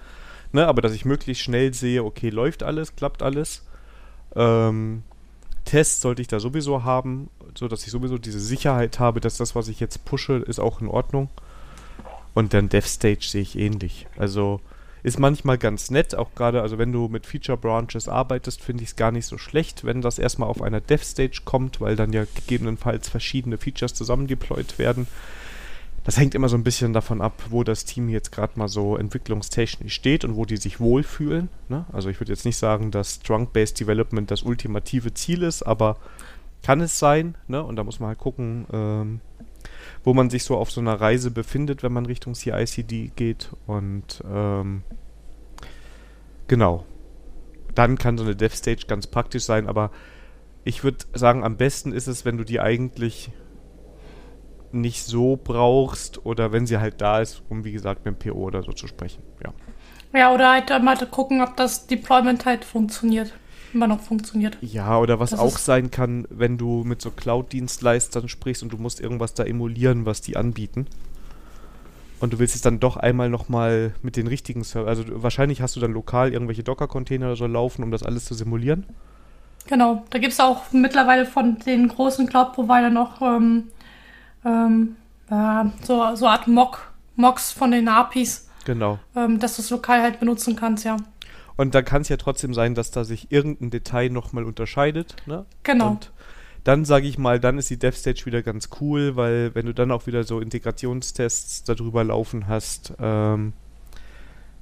[0.52, 3.64] Ne, aber dass ich möglichst schnell sehe, okay, läuft alles, klappt alles.
[4.37, 5.02] Ähm,
[5.64, 9.54] Tests sollte ich da sowieso haben, so dass ich sowieso diese Sicherheit habe, dass das,
[9.54, 11.30] was ich jetzt pushe, ist auch in Ordnung.
[12.35, 14.07] Und dann Dev Stage sehe ich ähnlich.
[14.18, 14.61] Also
[15.04, 18.88] ist manchmal ganz nett, auch gerade, also wenn du mit Feature Branches arbeitest, finde ich
[18.88, 22.14] es gar nicht so schlecht, wenn das erstmal auf einer Dev Stage kommt, weil dann
[22.14, 25.06] ja gegebenenfalls verschiedene Features zusammen deployed werden.
[26.04, 28.96] Das hängt immer so ein bisschen davon ab, wo das Team jetzt gerade mal so
[28.96, 31.50] entwicklungstechnisch steht und wo die sich wohlfühlen.
[31.68, 31.84] Ne?
[31.92, 35.98] Also ich würde jetzt nicht sagen, dass Trunk-Based Development das ultimative Ziel ist, aber
[36.62, 37.36] kann es sein.
[37.46, 37.62] Ne?
[37.62, 39.20] Und da muss man halt gucken, ähm,
[40.02, 43.50] wo man sich so auf so einer Reise befindet, wenn man Richtung CICD geht.
[43.66, 44.82] Und ähm,
[46.48, 46.84] genau.
[47.74, 49.90] Dann kann so eine Dev Stage ganz praktisch sein, aber
[50.64, 53.30] ich würde sagen, am besten ist es, wenn du die eigentlich
[54.70, 58.38] nicht so brauchst oder wenn sie halt da ist, um wie gesagt mit dem PO
[58.38, 59.22] oder so zu sprechen.
[59.42, 59.52] Ja.
[60.12, 63.32] Ja, oder halt mal gucken, ob das Deployment halt funktioniert
[63.74, 64.56] immer noch funktioniert.
[64.60, 68.78] Ja, oder was das auch sein kann, wenn du mit so Cloud-Dienstleistern sprichst und du
[68.78, 70.87] musst irgendwas da emulieren, was die anbieten.
[72.20, 74.88] Und du willst es dann doch einmal nochmal mit den richtigen Server.
[74.88, 78.34] Also wahrscheinlich hast du dann lokal irgendwelche Docker-Container oder so laufen, um das alles zu
[78.34, 78.87] simulieren.
[79.66, 83.64] Genau, da gibt es auch mittlerweile von den großen Cloud-Providern noch ähm,
[84.44, 84.96] ähm,
[85.30, 88.48] äh, so, so Art Mock, Mocks von den APIs.
[88.64, 88.98] Genau.
[89.14, 90.96] Ähm, dass du es lokal halt benutzen kannst, ja.
[91.56, 95.16] Und dann kann es ja trotzdem sein, dass da sich irgendein Detail nochmal unterscheidet.
[95.26, 95.44] Ne?
[95.62, 95.90] Genau.
[95.90, 96.12] Und
[96.64, 99.74] dann sage ich mal, dann ist die Dev Stage wieder ganz cool, weil wenn du
[99.74, 103.52] dann auch wieder so Integrationstests darüber laufen hast, ähm,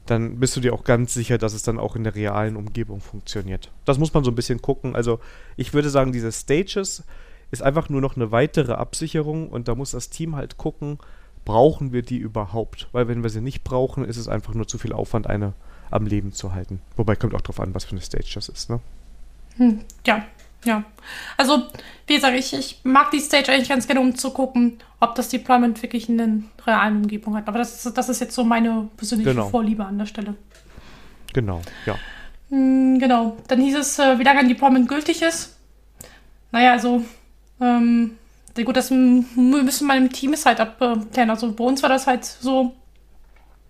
[0.07, 3.00] dann bist du dir auch ganz sicher, dass es dann auch in der realen Umgebung
[3.00, 3.70] funktioniert.
[3.85, 4.96] Das muss man so ein bisschen gucken.
[4.96, 5.20] Also
[5.57, 7.05] ich würde sagen, diese Stages
[7.52, 10.98] ist einfach nur noch eine weitere Absicherung und da muss das Team halt gucken,
[11.44, 12.88] brauchen wir die überhaupt?
[12.90, 15.55] Weil wenn wir sie nicht brauchen, ist es einfach nur zu viel Aufwand, eine
[15.92, 16.81] am Leben zu halten.
[16.96, 18.81] Wobei kommt auch darauf an, was für eine Stage das ist, ne?
[19.57, 20.24] Hm, ja,
[20.64, 20.85] ja.
[21.37, 21.64] Also,
[22.07, 25.28] wie gesagt, ich, ich mag die Stage eigentlich ganz gerne, um zu gucken, ob das
[25.28, 26.28] Deployment wirklich in der
[26.66, 27.48] realen Umgebung hat.
[27.48, 29.48] Aber das ist, das ist jetzt so meine persönliche genau.
[29.48, 30.35] Vorliebe an der Stelle.
[31.33, 31.96] Genau, ja.
[32.50, 33.37] Hm, genau.
[33.48, 35.57] Dann hieß es, äh, wie lange ein Deployment gültig ist.
[36.52, 37.02] Naja, also,
[37.61, 38.12] ähm,
[38.64, 41.31] gut, das müssen wir im Team ist halt abklären.
[41.31, 42.74] Also bei uns war das halt so,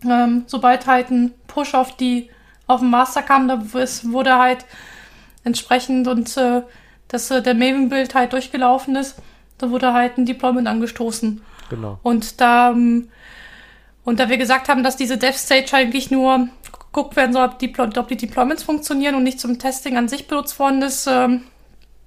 [0.04, 2.30] ähm, sobald halt ein Push auf die
[2.66, 4.64] auf den Master kam, da wurde halt
[5.44, 6.62] entsprechend und äh,
[7.08, 9.16] dass äh, der Maven-Bild halt durchgelaufen ist,
[9.58, 11.42] da wurde halt ein Deployment angestoßen.
[11.70, 11.98] Genau.
[12.02, 13.08] Und da ähm,
[14.04, 17.58] und da wir gesagt haben, dass diese Dev Stage eigentlich nur geguckt werden soll, ob
[17.58, 21.44] die, ob die Deployments funktionieren und nicht zum Testing an sich benutzt worden ist, ähm,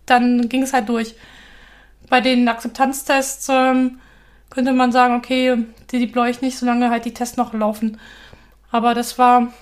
[0.06, 1.16] dann ging es halt durch.
[2.10, 4.00] Bei den Akzeptanztests ähm,
[4.56, 8.00] könnte man sagen, okay, die deploy ich nicht, solange halt die Tests noch laufen.
[8.72, 9.54] Aber das war,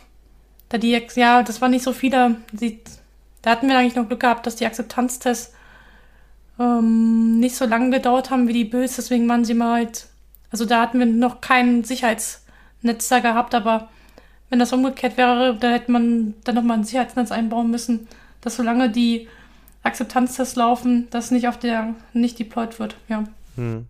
[0.69, 2.35] da die, ja, das war nicht so viele.
[2.51, 2.79] Die,
[3.41, 5.53] da hatten wir eigentlich noch Glück gehabt, dass die Akzeptanztests
[6.59, 10.07] ähm, nicht so lange gedauert haben wie die Builds, deswegen waren sie mal halt,
[10.51, 13.89] also da hatten wir noch kein Sicherheitsnetz da gehabt, aber
[14.49, 18.07] wenn das umgekehrt wäre, da hätte man dann nochmal ein Sicherheitsnetz einbauen müssen,
[18.41, 19.27] dass solange die
[19.81, 23.23] Akzeptanztests laufen, das nicht auf der, nicht deployed wird, ja.
[23.55, 23.87] Hm.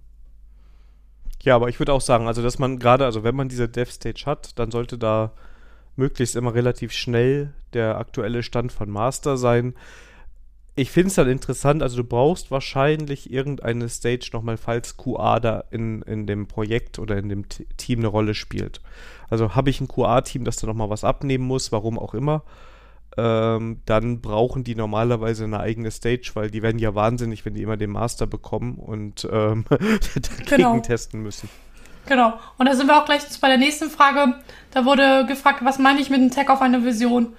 [1.44, 3.92] Ja, aber ich würde auch sagen, also dass man gerade, also wenn man diese Dev
[3.92, 5.34] Stage hat, dann sollte da
[5.98, 9.76] möglichst immer relativ schnell der aktuelle Stand von Master sein.
[10.76, 15.66] Ich finde es dann interessant, also du brauchst wahrscheinlich irgendeine Stage nochmal, falls QA da
[15.70, 18.82] in, in dem Projekt oder in dem T Team eine Rolle spielt.
[19.30, 22.44] Also habe ich ein QA-Team, das da nochmal was abnehmen muss, warum auch immer
[23.18, 27.62] ähm, dann brauchen die normalerweise eine eigene Stage, weil die werden ja wahnsinnig, wenn die
[27.62, 30.80] immer den Master bekommen und ähm, dagegen genau.
[30.80, 31.50] testen müssen.
[32.06, 32.34] Genau.
[32.58, 34.36] Und da sind wir auch gleich bei der nächsten Frage.
[34.72, 37.34] Da wurde gefragt, was meine ich mit einem Tag auf einer Version?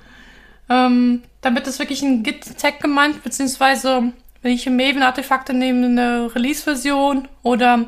[0.70, 7.86] Ähm, damit ist wirklich ein Git-Tag gemeint, beziehungsweise wenn ich Maven-Artefakte nehme, eine Release-Version oder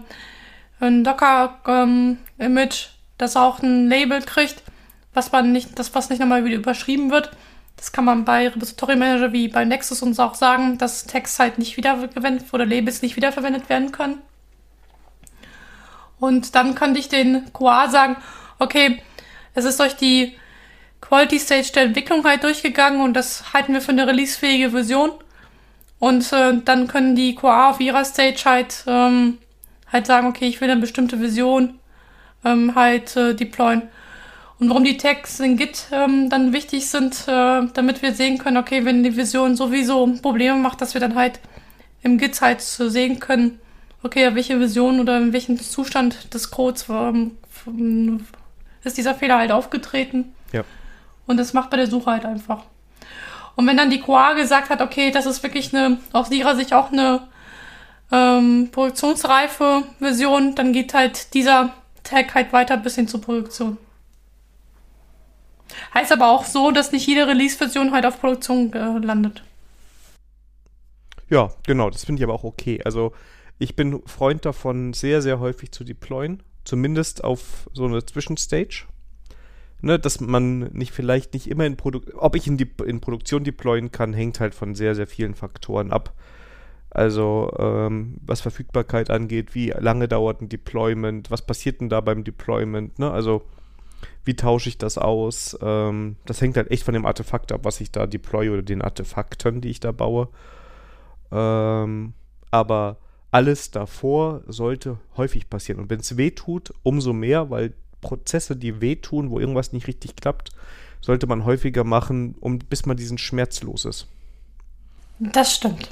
[0.81, 4.63] ein Docker-Image, ähm, das auch ein Label kriegt,
[5.15, 7.31] was man nicht, das was nicht nochmal wieder überschrieben wird,
[7.77, 11.59] das kann man bei Repository Manager wie bei Nexus uns auch sagen, dass Tags halt
[11.59, 14.23] nicht wiederverwendet oder Labels nicht wiederverwendet werden können.
[16.19, 18.17] Und dann könnte ich den QA sagen,
[18.59, 19.03] okay,
[19.55, 20.37] es ist durch die
[21.03, 25.11] Quality Stage der Entwicklung halt durchgegangen und das halten wir für eine releasefähige Version.
[25.99, 29.39] Und äh, dann können die QA auf ihrer Stage halt ähm,
[29.93, 31.79] halt sagen, okay, ich will eine bestimmte Vision
[32.45, 33.83] ähm, halt äh, deployen.
[34.59, 38.57] Und warum die Tags in Git ähm, dann wichtig sind, äh, damit wir sehen können,
[38.57, 41.41] okay, wenn die Vision sowieso Probleme macht, dass wir dann halt
[42.03, 43.61] im Git halt sehen können,
[44.03, 47.37] okay, welche Vision oder in welchem Zustand des Codes ähm,
[48.83, 50.33] ist dieser Fehler halt aufgetreten.
[50.53, 50.65] Ja.
[51.27, 52.63] Und das macht bei der Suche halt einfach.
[53.57, 56.73] Und wenn dann die QA gesagt hat, okay, das ist wirklich eine, aus ihrer Sicht
[56.73, 57.27] auch eine
[58.13, 61.73] ähm, produktionsreife Version, dann geht halt dieser
[62.05, 63.79] Tag halt weiter bis hin zur Produktion.
[65.95, 69.43] Heißt aber auch so, dass nicht jede Release-Version halt auf Produktion äh, landet.
[71.29, 72.81] Ja, genau, das finde ich aber auch okay.
[72.85, 73.13] Also
[73.59, 76.43] ich bin Freund davon, sehr, sehr häufig zu deployen.
[76.65, 78.87] Zumindest auf so eine Zwischenstage.
[79.83, 83.45] Ne, dass man nicht vielleicht nicht immer in Produktion, ob ich in, die, in Produktion
[83.45, 86.15] deployen kann, hängt halt von sehr, sehr vielen Faktoren ab.
[86.89, 92.25] Also ähm, was Verfügbarkeit angeht, wie lange dauert ein Deployment, was passiert denn da beim
[92.25, 93.11] Deployment, ne?
[93.11, 93.43] Also
[94.27, 95.57] wie tausche ich das aus?
[95.63, 98.83] Ähm, das hängt halt echt von dem Artefakt ab, was ich da deploye oder den
[98.83, 100.29] Artefakten, die ich da baue.
[101.31, 102.13] Ähm,
[102.51, 102.99] aber
[103.31, 105.81] alles davor sollte häufig passieren.
[105.81, 110.17] Und wenn es weh tut, umso mehr, weil Prozesse, die wehtun, wo irgendwas nicht richtig
[110.17, 110.51] klappt,
[111.01, 114.09] sollte man häufiger machen, um, bis man diesen Schmerz los ist.
[115.19, 115.91] Das stimmt.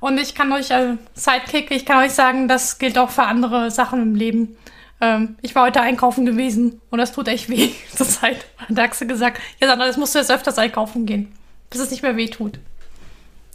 [0.00, 3.70] Und ich kann euch, äh, Sidekick, ich kann euch sagen, das gilt auch für andere
[3.70, 4.56] Sachen im Leben.
[5.00, 8.46] Ähm, ich war heute einkaufen gewesen und das tut echt weh zur Zeit.
[8.58, 11.32] Hat Axel gesagt, ja Sandra, jetzt musst du jetzt öfters einkaufen gehen,
[11.70, 12.58] bis es nicht mehr weh tut.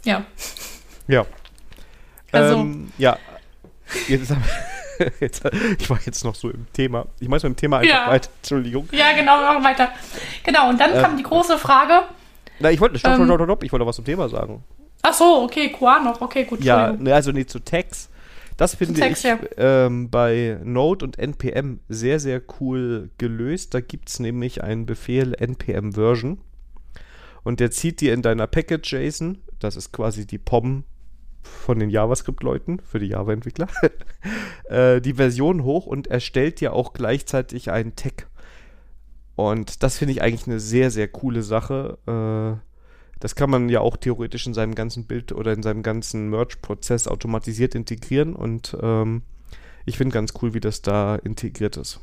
[0.04, 0.24] Ja.
[1.08, 1.24] Ja.
[2.32, 2.56] Also.
[2.58, 3.16] Ähm, ja.
[4.08, 4.32] Jetzt,
[5.20, 5.42] jetzt,
[5.78, 7.06] ich war jetzt noch so im Thema.
[7.20, 8.10] Ich mache so im Thema einfach Ja.
[8.10, 8.28] weiter.
[8.42, 8.88] Entschuldigung.
[8.92, 9.92] Ja, genau, machen wir weiter.
[10.42, 11.02] Genau, und dann Ähm.
[11.02, 12.02] kam die große Frage.
[12.58, 13.24] Na, ich wollte, stopp, Ähm.
[13.26, 14.64] stopp, stopp, stopp, ich wollte was zum Thema sagen.
[15.02, 16.20] Ach so, okay, Qua noch.
[16.20, 16.64] Okay, gut.
[16.64, 18.08] Ja, ne, also nee, zu Tags.
[18.56, 19.38] Das finde ich ja.
[19.58, 23.74] ähm, bei Node und NPM sehr, sehr cool gelöst.
[23.74, 26.38] Da gibt es nämlich einen Befehl npm version
[27.46, 30.84] und der zieht dir in deiner Package.json, das ist quasi die POM
[31.42, 33.68] von den JavaScript-Leuten, für die Java-Entwickler,
[34.68, 38.26] äh, die Version hoch und erstellt dir auch gleichzeitig einen Tag.
[39.36, 41.98] Und das finde ich eigentlich eine sehr, sehr coole Sache.
[42.06, 42.75] Äh,
[43.20, 47.08] das kann man ja auch theoretisch in seinem ganzen Bild oder in seinem ganzen Merge-Prozess
[47.08, 49.22] automatisiert integrieren und ähm,
[49.84, 52.00] ich finde ganz cool, wie das da integriert ist.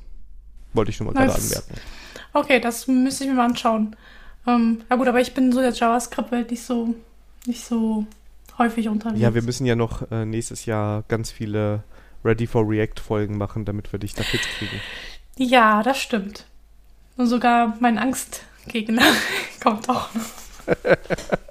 [0.73, 1.75] Wollte ich nur mal gerade anmerken.
[2.33, 3.95] Okay, das müsste ich mir mal anschauen.
[4.47, 6.95] Ähm, ja gut, aber ich bin so der JavaScript-Welt nicht so,
[7.45, 8.07] nicht so
[8.57, 9.21] häufig unterwegs.
[9.21, 11.83] Ja, wir müssen ja noch äh, nächstes Jahr ganz viele
[12.25, 14.79] Ready for React-Folgen machen, damit wir dich da fit kriegen.
[15.37, 16.45] Ja, das stimmt.
[17.17, 19.03] Und sogar mein Angstgegner
[19.61, 20.42] kommt auch noch.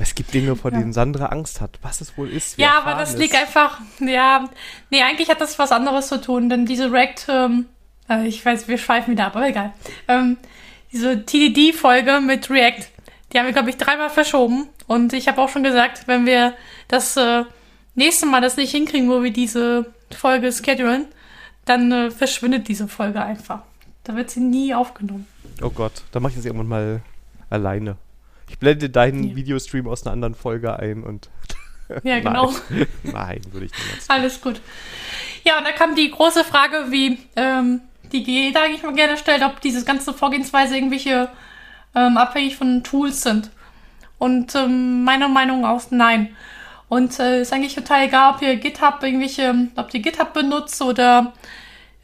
[0.00, 1.78] Es gibt Dinge, vor denen Sandra Angst hat.
[1.82, 2.56] Was es wohl ist.
[2.56, 3.18] Ja, aber das es.
[3.18, 4.48] liegt einfach, ja,
[4.88, 7.66] nee, eigentlich hat das was anderes zu tun, denn diese React, ähm,
[8.08, 9.74] äh, ich weiß, wir schweifen wieder ab, aber egal.
[10.08, 10.38] Ähm,
[10.90, 12.86] diese TDD-Folge mit React,
[13.32, 14.68] die haben wir, glaube ich, dreimal verschoben.
[14.86, 16.54] Und ich habe auch schon gesagt, wenn wir
[16.88, 17.44] das äh,
[17.94, 21.06] nächste Mal das nicht hinkriegen, wo wir diese Folge schedulen,
[21.66, 23.60] dann äh, verschwindet diese Folge einfach.
[24.04, 25.26] Da wird sie nie aufgenommen.
[25.62, 27.02] Oh Gott, da mache ich das irgendwann mal
[27.50, 27.96] alleine.
[28.48, 29.36] Ich blende deinen Ja.
[29.36, 31.28] Videostream aus einer anderen Folge ein und.
[32.04, 32.54] Ja, genau.
[33.02, 34.08] Nein, würde ich niemals.
[34.08, 34.60] Alles gut.
[35.42, 37.80] Ja, und da kam die große Frage, wie ähm,
[38.12, 41.28] die jeder eigentlich mal gerne stellt, ob diese ganze Vorgehensweise irgendwelche
[41.96, 43.50] ähm, abhängig von Tools sind.
[44.18, 46.28] Und ähm, meiner Meinung aus nein.
[46.88, 51.32] Und äh, ist eigentlich total egal, ob ihr GitHub irgendwelche, ob ihr GitHub benutzt oder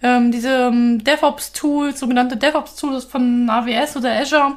[0.03, 4.57] ähm, diese ähm, DevOps-Tools, sogenannte DevOps-Tools von AWS oder Azure.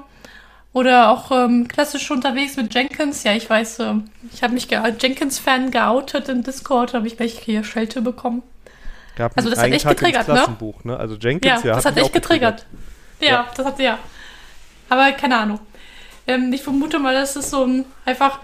[0.71, 3.23] Oder auch ähm, klassisch unterwegs mit Jenkins.
[3.23, 7.39] Ja, ich weiß, ähm, ich habe mich als Jenkins-Fan geoutet im Discord, habe ich gleich
[7.39, 8.43] hier Schelte bekommen.
[9.15, 10.33] Gab Also das hat echt ins getriggert, ne?
[10.35, 10.95] Klassenbuch, ne?
[10.97, 12.65] Also Jenkins, Ja, ja, das hat hat echt auch getriggert.
[13.19, 13.47] Ja, Ja.
[13.55, 13.97] das hat ja.
[14.89, 15.59] Aber keine Ahnung.
[16.27, 18.39] Ähm, ich vermute mal, das ist so ein einfach,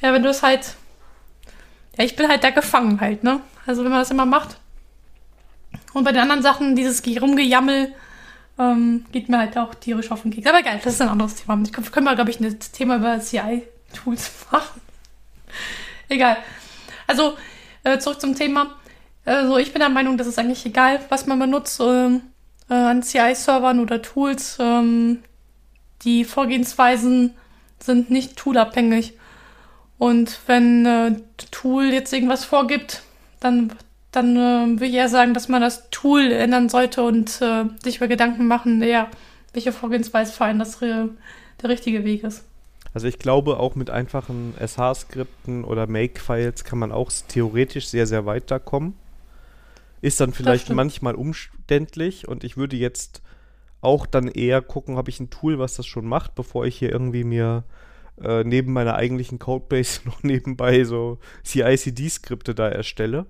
[0.00, 0.74] ja, wenn du es halt,
[1.98, 3.40] ja, ich bin halt da gefangen halt, ne?
[3.66, 4.56] Also wenn man das immer macht.
[5.92, 7.92] Und bei den anderen Sachen, dieses Ge- Rumgejammel,
[8.60, 10.46] ähm, geht mir halt auch tierisch auf den Keks.
[10.46, 11.58] Aber egal, das ist ein anderes Thema.
[11.64, 14.80] Ich glaub, wir können mal, glaube ich, ein Thema über CI-Tools machen.
[16.08, 16.36] egal.
[17.06, 17.36] Also,
[17.82, 18.76] äh, zurück zum Thema.
[19.24, 22.22] Also, ich bin der Meinung, das ist eigentlich egal, was man benutzt ähm,
[22.68, 24.58] äh, an CI-Servern oder Tools.
[24.60, 25.22] Ähm,
[26.02, 27.34] die Vorgehensweisen
[27.78, 29.14] sind nicht toolabhängig.
[29.98, 31.16] Und wenn äh,
[31.50, 33.02] Tool jetzt irgendwas vorgibt,
[33.40, 33.72] dann,
[34.12, 37.98] dann äh, würde ich eher sagen, dass man das Tool ändern sollte und äh, sich
[37.98, 39.08] über Gedanken machen, ja,
[39.52, 41.06] welche Vorgehensweise für einen das äh,
[41.62, 42.44] der richtige Weg ist.
[42.92, 48.26] Also ich glaube, auch mit einfachen SH-Skripten oder Make-Files kann man auch theoretisch sehr, sehr
[48.26, 48.94] weit da kommen.
[50.00, 53.22] Ist dann vielleicht manchmal umständlich und ich würde jetzt
[53.80, 56.90] auch dann eher gucken, habe ich ein Tool, was das schon macht, bevor ich hier
[56.90, 57.64] irgendwie mir
[58.20, 63.26] äh, neben meiner eigentlichen Codebase noch nebenbei so CI-CD-Skripte da erstelle.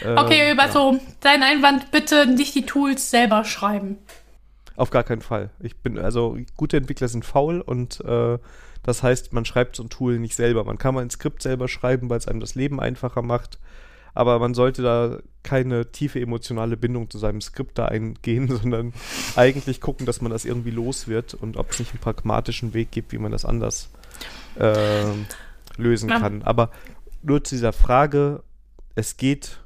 [0.00, 1.00] Okay, ähm, also ja.
[1.20, 3.98] dein Einwand, bitte nicht die Tools selber schreiben.
[4.76, 5.50] Auf gar keinen Fall.
[5.60, 8.38] Ich bin, also gute Entwickler sind faul und äh,
[8.82, 10.64] das heißt, man schreibt so ein Tool nicht selber.
[10.64, 13.58] Man kann mal ein Skript selber schreiben, weil es einem das Leben einfacher macht.
[14.14, 18.92] Aber man sollte da keine tiefe emotionale Bindung zu seinem Skript da eingehen, sondern
[19.36, 22.90] eigentlich gucken, dass man das irgendwie los wird und ob es nicht einen pragmatischen Weg
[22.90, 23.90] gibt, wie man das anders
[24.56, 25.04] äh,
[25.76, 26.20] lösen ja.
[26.20, 26.42] kann.
[26.42, 26.70] Aber
[27.22, 28.42] nur zu dieser Frage,
[28.94, 29.60] es geht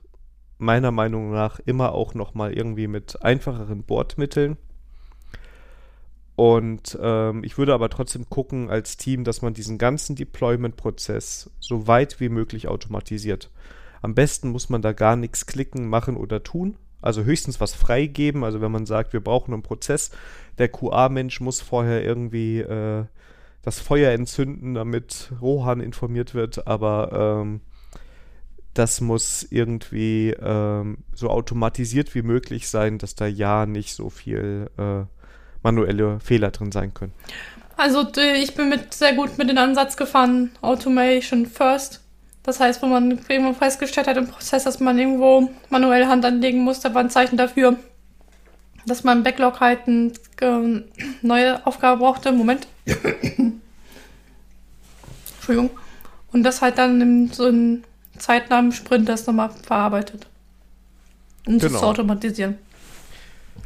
[0.59, 4.57] meiner Meinung nach immer auch noch mal irgendwie mit einfacheren Bordmitteln.
[6.37, 11.89] Und ähm, ich würde aber trotzdem gucken als Team, dass man diesen ganzen Deployment-Prozess so
[11.89, 13.51] weit wie möglich automatisiert.
[14.03, 16.77] Am besten muss man da gar nichts klicken, machen oder tun.
[17.01, 18.45] Also höchstens was freigeben.
[18.45, 20.11] Also wenn man sagt, wir brauchen einen Prozess,
[20.59, 23.05] der QA-Mensch muss vorher irgendwie äh,
[23.63, 26.67] das Feuer entzünden, damit Rohan informiert wird.
[26.69, 27.61] Aber ähm,
[28.75, 34.71] das muss irgendwie ähm, so automatisiert wie möglich sein, dass da ja nicht so viel
[34.79, 35.05] äh,
[35.63, 37.13] manuelle Fehler drin sein können.
[37.77, 38.07] Also
[38.41, 42.01] ich bin mit sehr gut mit dem Ansatz gefahren, Automation first.
[42.43, 46.61] Das heißt, wenn man irgendwo festgestellt hat im Prozess, dass man irgendwo manuell Hand anlegen
[46.61, 47.77] muss, da war ein Zeichen dafür,
[48.87, 50.83] dass man im Backlog halt eine äh,
[51.23, 52.33] neue Aufgabe brauchte.
[52.33, 52.67] Moment.
[55.37, 55.71] Entschuldigung.
[56.33, 57.47] Und das halt dann in so
[58.19, 60.27] einem zeitnahen Sprint das nochmal verarbeitet.
[61.47, 61.73] Um genau.
[61.73, 62.59] das zu automatisieren.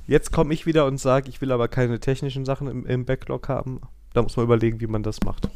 [0.06, 3.48] Jetzt komme ich wieder und sage, ich will aber keine technischen Sachen im, im Backlog
[3.48, 3.80] haben.
[4.14, 5.48] Da muss man überlegen, wie man das macht.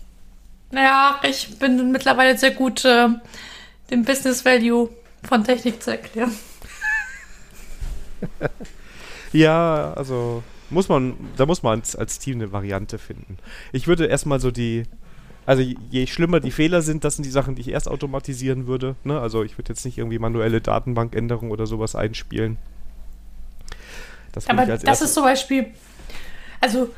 [0.71, 3.09] Naja, ich bin mittlerweile sehr gut, äh,
[3.91, 4.89] den Business Value
[5.23, 6.33] von Technik zu erklären.
[9.33, 13.37] ja, also muss man, da muss man als, als Team eine Variante finden.
[13.73, 14.85] Ich würde erstmal so die,
[15.47, 18.97] also je schlimmer die Fehler sind, das sind die Sachen, die ich erst automatisieren würde.
[19.05, 19.21] Ne?
[19.21, 22.59] Also ich würde jetzt nicht irgendwie manuelle Datenbankänderungen oder sowas einspielen.
[24.33, 25.69] Das Aber das ist zum Beispiel,
[26.61, 26.91] also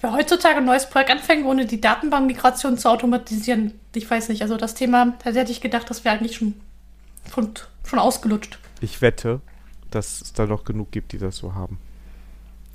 [0.00, 4.42] wer heutzutage ein neues Projekt anfängt, ohne die Datenbankmigration zu automatisieren, ich weiß nicht.
[4.42, 6.54] Also das Thema, da hätte ich gedacht, das wäre eigentlich schon,
[7.32, 7.50] schon,
[7.84, 8.58] schon ausgelutscht.
[8.82, 9.40] Ich wette,
[9.90, 11.78] dass es da noch genug gibt, die das so haben.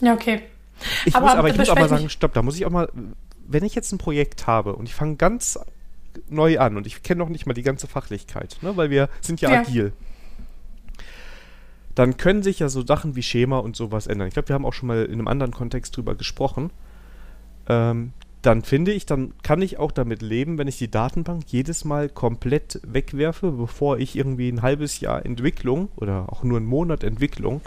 [0.01, 0.41] Ja, okay.
[1.05, 2.89] Ich aber, muss aber, ich muss auch mal sagen, stopp, da muss ich auch mal,
[3.53, 5.59] wenn ich jetzt ein Projekt habe und ich fange ganz
[6.29, 9.41] neu an und ich kenne noch nicht mal die ganze Fachlichkeit, ne, weil wir sind
[9.41, 9.61] ja, ja.
[9.61, 9.93] agil,
[11.95, 14.27] dann können sich ja so Sachen wie Schema und sowas ändern.
[14.27, 16.71] Ich glaube, wir haben auch schon mal in einem anderen Kontext drüber gesprochen.
[17.67, 21.85] Ähm, dann finde ich, dann kann ich auch damit leben, wenn ich die Datenbank jedes
[21.85, 27.03] Mal komplett wegwerfe, bevor ich irgendwie ein halbes Jahr Entwicklung oder auch nur einen Monat
[27.03, 27.61] Entwicklung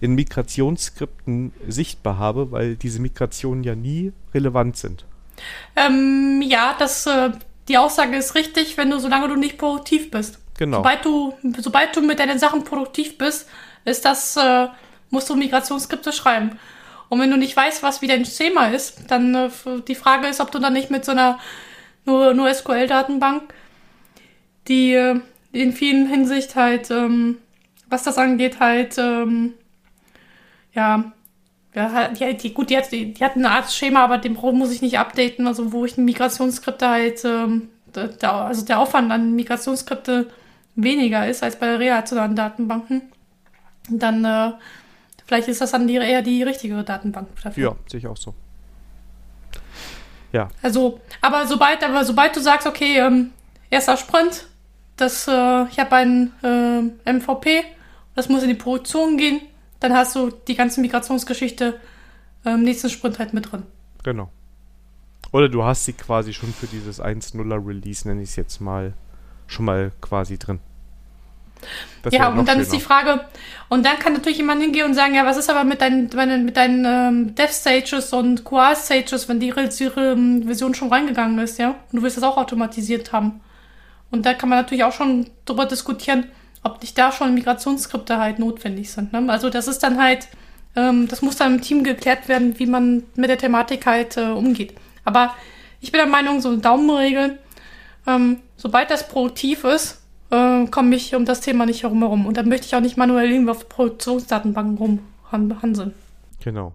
[0.00, 5.06] in Migrationsskripten sichtbar habe, weil diese Migrationen ja nie relevant sind.
[5.76, 7.30] Ähm, ja, das, äh,
[7.68, 10.38] die Aussage ist richtig, wenn du, solange du nicht produktiv bist.
[10.58, 10.78] Genau.
[10.78, 13.48] Sobald du, sobald du mit deinen Sachen produktiv bist,
[13.84, 14.68] ist das, äh,
[15.10, 16.58] musst du Migrationsskripte schreiben.
[17.08, 19.50] Und wenn du nicht weißt, was wie dein Schema ist, dann äh,
[19.86, 21.38] die Frage ist, ob du dann nicht mit so einer
[22.04, 23.54] nur, nur SQL-Datenbank,
[24.66, 25.20] die äh,
[25.52, 27.38] in vielen Hinsicht halt, ähm,
[27.88, 29.54] was das angeht, halt, ähm,
[30.72, 31.12] ja,
[31.78, 34.72] ja, die, die, gut, die hat, die, die hat eine Art Schema, aber den muss
[34.72, 39.34] ich nicht updaten, also wo ich ein Migrationsskripte halt, ähm, der, also der Aufwand an
[39.34, 40.28] Migrationsskripte
[40.74, 43.02] weniger ist als bei relationalen Datenbanken,
[43.90, 44.52] dann äh,
[45.26, 47.70] vielleicht ist das dann die, eher die richtige Datenbank dafür.
[47.70, 48.34] Ja, sehe ich auch so.
[50.32, 50.48] Ja.
[50.62, 53.32] Also, aber sobald, aber sobald du sagst, okay, ähm,
[53.70, 54.46] erster Sprint,
[54.96, 57.64] das, äh, ich habe einen äh, MVP,
[58.14, 59.40] das muss in die Produktion gehen,
[59.80, 61.80] dann hast du die ganze Migrationsgeschichte
[62.44, 63.64] im nächsten Sprint halt mit drin.
[64.02, 64.30] Genau.
[65.32, 68.94] Oder du hast sie quasi schon für dieses 1.0er Release, nenne ich es jetzt mal,
[69.46, 70.60] schon mal quasi drin.
[72.02, 72.60] Das ja, und dann schöner.
[72.60, 73.26] ist die Frage,
[73.68, 76.08] und dann kann natürlich jemand hingehen und sagen, ja, was ist aber mit deinen,
[76.44, 81.70] mit deinen ähm, Dev-Stages und QA-Stages, wenn die ihre ähm, Version schon reingegangen ist, ja?
[81.70, 83.40] Und du willst das auch automatisiert haben.
[84.10, 86.26] Und da kann man natürlich auch schon drüber diskutieren,
[86.62, 89.12] ob nicht da schon Migrationsskripte halt notwendig sind.
[89.12, 89.24] Ne?
[89.28, 90.28] Also das ist dann halt,
[90.76, 94.26] ähm, das muss dann im Team geklärt werden, wie man mit der Thematik halt äh,
[94.26, 94.74] umgeht.
[95.04, 95.34] Aber
[95.80, 97.38] ich bin der Meinung, so eine Daumenregel,
[98.06, 102.26] ähm, sobald das produktiv ist, äh, komme ich um das Thema nicht herum herum.
[102.26, 105.00] Und dann möchte ich auch nicht manuell irgendwo auf Produktionsdatenbanken
[105.32, 105.94] rumhanseln.
[106.42, 106.74] Genau.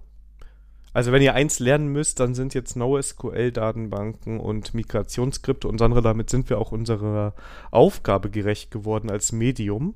[0.94, 6.30] Also wenn ihr eins lernen müsst, dann sind jetzt NoSQL-Datenbanken und Migrationsskripte und andere, damit
[6.30, 7.34] sind wir auch unserer
[7.72, 9.96] Aufgabe gerecht geworden als Medium.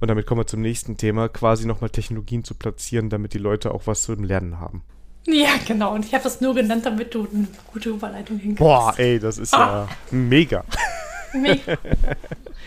[0.00, 3.72] Und damit kommen wir zum nächsten Thema, quasi nochmal Technologien zu platzieren, damit die Leute
[3.72, 4.82] auch was zum Lernen haben.
[5.26, 5.94] Ja, genau.
[5.94, 8.58] Und ich habe das nur genannt, damit du eine gute Überleitung hinkriegst.
[8.58, 9.88] Boah, ey, das ist ah.
[10.12, 10.64] ja mega.
[11.34, 11.76] Mega.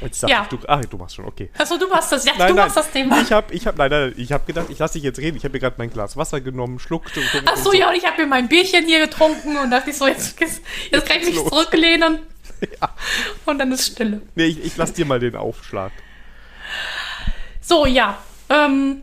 [0.00, 0.42] Jetzt ja.
[0.42, 1.50] ich, du, ach, du machst schon, okay.
[1.58, 3.20] Achso, du machst das, ja, nein, du nein, machst das Thema.
[3.20, 5.36] Ich habe, ich habe, leider, ich habe gedacht, ich lasse dich jetzt reden.
[5.36, 7.20] Ich habe mir gerade mein Glas Wasser genommen, schluckte.
[7.20, 7.78] Und Achso, und so.
[7.78, 10.62] ja, und ich habe mir mein Bierchen hier getrunken und dachte ich so, jetzt, jetzt,
[10.90, 11.48] jetzt kann ich mich los.
[11.48, 12.20] zurücklehnen.
[12.78, 12.94] Ja.
[13.46, 14.20] Und dann ist Stille.
[14.34, 15.92] Nee, ich, ich lasse dir mal den Aufschlag.
[17.62, 18.18] So, ja.
[18.50, 19.02] Ähm,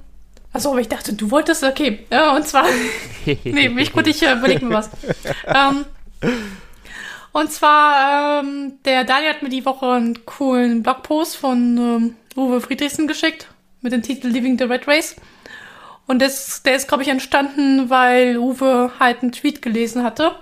[0.53, 2.05] Achso, aber ich dachte, du wolltest, okay.
[2.11, 2.65] Ja, und zwar,
[3.43, 4.89] nee, mich gut, ich äh, überlege mir was.
[5.45, 5.85] ähm,
[7.33, 12.61] und zwar, ähm, der Daniel hat mir die Woche einen coolen Blogpost von ähm, Uwe
[12.61, 13.47] Friedrichsen geschickt
[13.81, 15.15] mit dem Titel Living the Red Race.
[16.07, 20.35] Und das, der ist, glaube ich, entstanden, weil Uwe halt einen Tweet gelesen hatte,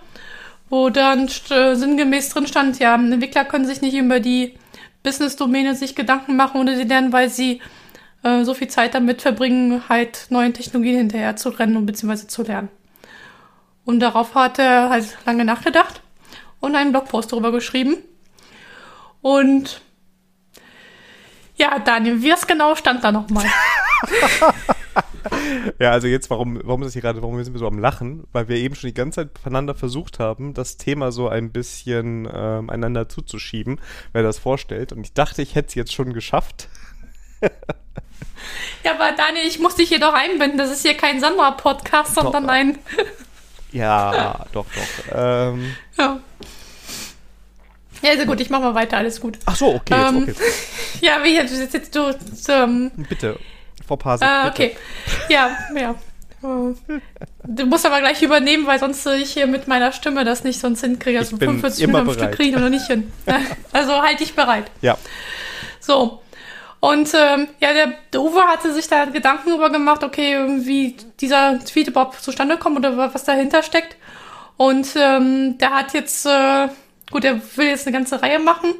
[0.69, 4.53] wo dann äh, sinngemäß drin stand, ja, Entwickler können sich nicht über die
[5.03, 7.61] Business-Domäne sich Gedanken machen oder sie lernen, weil sie
[8.23, 12.43] äh, so viel Zeit damit verbringen, halt neuen Technologien hinterher zu rennen und beziehungsweise zu
[12.43, 12.69] lernen.
[13.85, 16.01] Und darauf hat er halt lange nachgedacht
[16.59, 17.97] und einen Blogpost darüber geschrieben.
[19.21, 19.81] Und
[21.55, 23.45] ja, Daniel, wie es genau stand da nochmal?
[25.79, 28.25] ja, also jetzt, warum, warum ist das hier gerade, warum sind wir so am Lachen?
[28.33, 32.27] Weil wir eben schon die ganze Zeit voneinander versucht haben, das Thema so ein bisschen
[32.31, 33.79] ähm, einander zuzuschieben,
[34.11, 34.91] wer das vorstellt.
[34.91, 36.67] Und ich dachte, ich hätte es jetzt schon geschafft.
[38.83, 40.57] Ja, aber Daniel, ich muss dich hier doch einbinden.
[40.57, 42.77] Das ist hier kein Sandra-Podcast, sondern ein.
[43.77, 45.15] Ja, doch, doch.
[45.15, 45.75] Ähm.
[45.97, 46.19] Ja.
[48.01, 49.39] Ja, also gut, ich mach mal weiter, alles gut.
[49.45, 50.35] Ach so, okay, jetzt, ähm, okay.
[51.01, 52.13] Ja, wie jetzt, jetzt, jetzt du.
[52.49, 53.39] Ähm, bitte,
[53.87, 54.23] Frau Pase.
[54.23, 54.75] Äh, okay.
[55.29, 55.95] Ja, ja.
[57.43, 60.81] Du musst aber gleich übernehmen, weil sonst ich hier mit meiner Stimme das nicht sonst
[60.81, 61.17] hinkriege.
[61.19, 63.11] Also 45 Minuten am Stück kriegen oder nicht hin.
[63.71, 64.65] Also halt dich bereit.
[64.81, 64.97] Ja.
[65.79, 66.21] So.
[66.85, 71.57] Und ähm, ja, der, der Uwe hatte sich da Gedanken darüber gemacht, okay, wie dieser
[71.65, 73.97] Tweet überhaupt zustande kommt oder was dahinter steckt.
[74.55, 76.67] Und ähm, der hat jetzt, äh,
[77.09, 78.75] gut, er will jetzt eine ganze Reihe machen,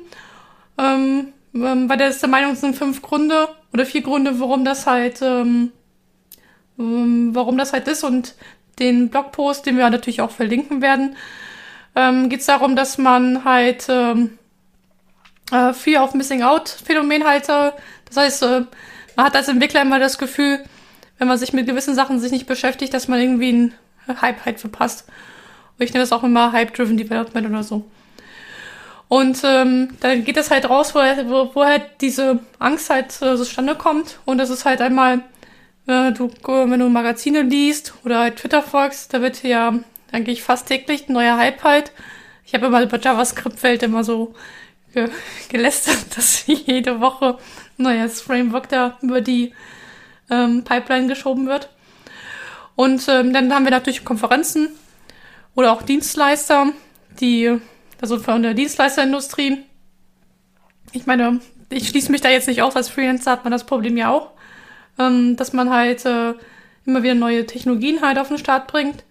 [0.77, 4.65] ähm, ähm, weil der ist der Meinung, es sind fünf Gründe oder vier Gründe, warum
[4.65, 5.71] das halt, ähm,
[6.77, 8.03] ähm, warum das halt ist.
[8.03, 8.35] Und
[8.77, 11.15] den Blogpost, den wir natürlich auch verlinken werden,
[11.95, 14.37] ähm, geht es darum, dass man halt ähm,
[15.51, 17.71] äh, viel auf Missing Out Phänomen halt äh,
[18.15, 18.65] das heißt, äh,
[19.15, 20.63] man hat als Entwickler immer das Gefühl,
[21.17, 24.59] wenn man sich mit gewissen Sachen sich nicht beschäftigt, dass man irgendwie einen Hype halt
[24.59, 25.05] verpasst.
[25.77, 27.85] Und ich nenne das auch immer Hype-Driven Development oder so.
[29.07, 33.75] Und ähm, dann geht es halt raus, woher, wo, woher diese Angst halt äh, zustande
[33.75, 34.19] kommt.
[34.25, 35.19] Und das ist halt einmal,
[35.87, 39.75] äh, du, wenn du Magazine liest oder halt Twitter folgst, da wird ja
[40.11, 41.91] eigentlich fast täglich ein neuer Hype halt.
[42.45, 44.33] Ich habe immer über JavaScript-Welt immer so
[44.93, 45.09] ge
[45.49, 47.37] gelästert, dass jede Woche
[47.77, 49.53] neues Framework da über die
[50.29, 51.69] ähm, Pipeline geschoben wird.
[52.75, 54.69] Und ähm, dann haben wir natürlich Konferenzen
[55.55, 56.67] oder auch Dienstleister,
[57.19, 57.57] die,
[58.01, 59.63] also von der Dienstleisterindustrie.
[60.91, 63.97] Ich meine, ich schließe mich da jetzt nicht aus, als Freelancer hat man das Problem
[63.97, 64.31] ja auch,
[64.99, 66.33] ähm, dass man halt äh,
[66.85, 69.03] immer wieder neue Technologien halt auf den Start bringt.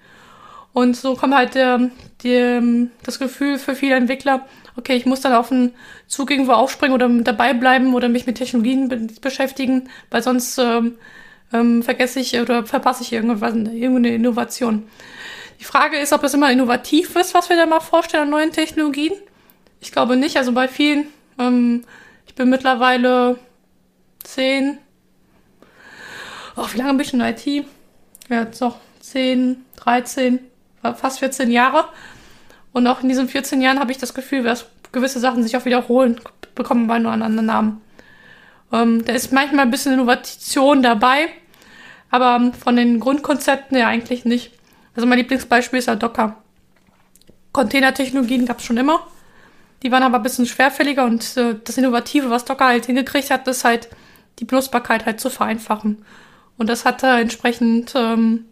[0.72, 1.90] Und so kommt halt der,
[2.22, 2.62] der,
[3.04, 4.46] das Gefühl für viele Entwickler,
[4.76, 5.74] okay, ich muss dann auf einen
[6.06, 10.96] Zug irgendwo aufspringen oder dabei bleiben oder mich mit Technologien be beschäftigen, weil sonst ähm,
[11.52, 14.88] ähm, vergesse ich oder verpasse ich irgendwas, irgendeine Innovation.
[15.60, 18.52] Die Frage ist, ob es immer innovativ ist, was wir da mal vorstellen an neuen
[18.52, 19.12] Technologien.
[19.80, 20.36] Ich glaube nicht.
[20.36, 21.06] Also bei vielen,
[21.38, 21.84] ähm,
[22.26, 23.38] ich bin mittlerweile
[24.24, 24.78] zehn,
[26.56, 27.66] oh, wie lange bin ich in IT?
[28.28, 30.40] Ja, noch zehn, 13,
[30.82, 31.86] fast 14 Jahre.
[32.74, 35.64] Und auch in diesen 14 Jahren habe ich das Gefühl, dass gewisse Sachen sich auch
[35.64, 36.20] wiederholen,
[36.56, 37.80] bekommen wir nur einen anderen Namen.
[38.72, 41.28] Ähm, da ist manchmal ein bisschen Innovation dabei,
[42.10, 44.50] aber von den Grundkonzepten ja eigentlich nicht.
[44.96, 46.36] Also mein Lieblingsbeispiel ist ja Docker.
[47.52, 49.06] Containertechnologien gab es schon immer.
[49.84, 53.46] Die waren aber ein bisschen schwerfälliger und äh, das Innovative, was Docker halt hingekriegt hat,
[53.46, 53.88] ist halt
[54.40, 56.04] die Benutzbarkeit halt zu vereinfachen.
[56.58, 58.46] Und das hat äh, entsprechend ähm,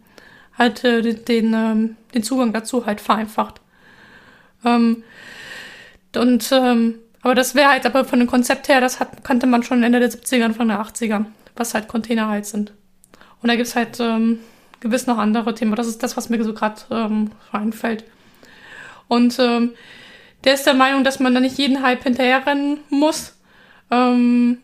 [0.56, 3.61] halt äh, den, ähm, den Zugang dazu halt vereinfacht.
[4.64, 5.02] Ähm,
[6.16, 9.62] und, ähm, aber das wäre halt aber von dem Konzept her, das hat, kannte man
[9.62, 11.24] schon Ende der 70er, Anfang der 80er,
[11.56, 12.72] was halt Container halt sind.
[13.42, 14.40] Und da gibt's halt ähm,
[14.80, 15.74] gewiss noch andere Themen.
[15.74, 18.04] Das ist das, was mir so gerade ähm, einfällt.
[19.08, 19.72] Und ähm,
[20.44, 23.36] der ist der Meinung, dass man da nicht jeden Hype hinterherrennen muss.
[23.90, 24.58] Ähm,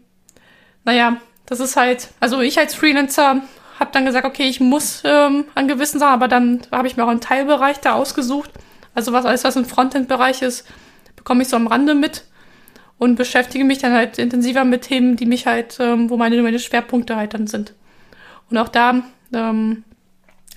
[0.85, 3.43] naja, das ist halt, also ich als Freelancer
[3.79, 7.05] habe dann gesagt, okay, ich muss ähm, an gewissen Sachen, aber dann habe ich mir
[7.05, 8.51] auch einen Teilbereich da ausgesucht.
[8.99, 10.67] Also was alles, was im Frontend-Bereich ist,
[11.15, 12.25] bekomme ich so am Rande mit
[12.99, 16.59] und beschäftige mich dann halt intensiver mit Themen, die mich halt, ähm, wo meine, meine
[16.59, 17.75] Schwerpunkte halt dann sind.
[18.51, 19.85] Und auch da, ähm,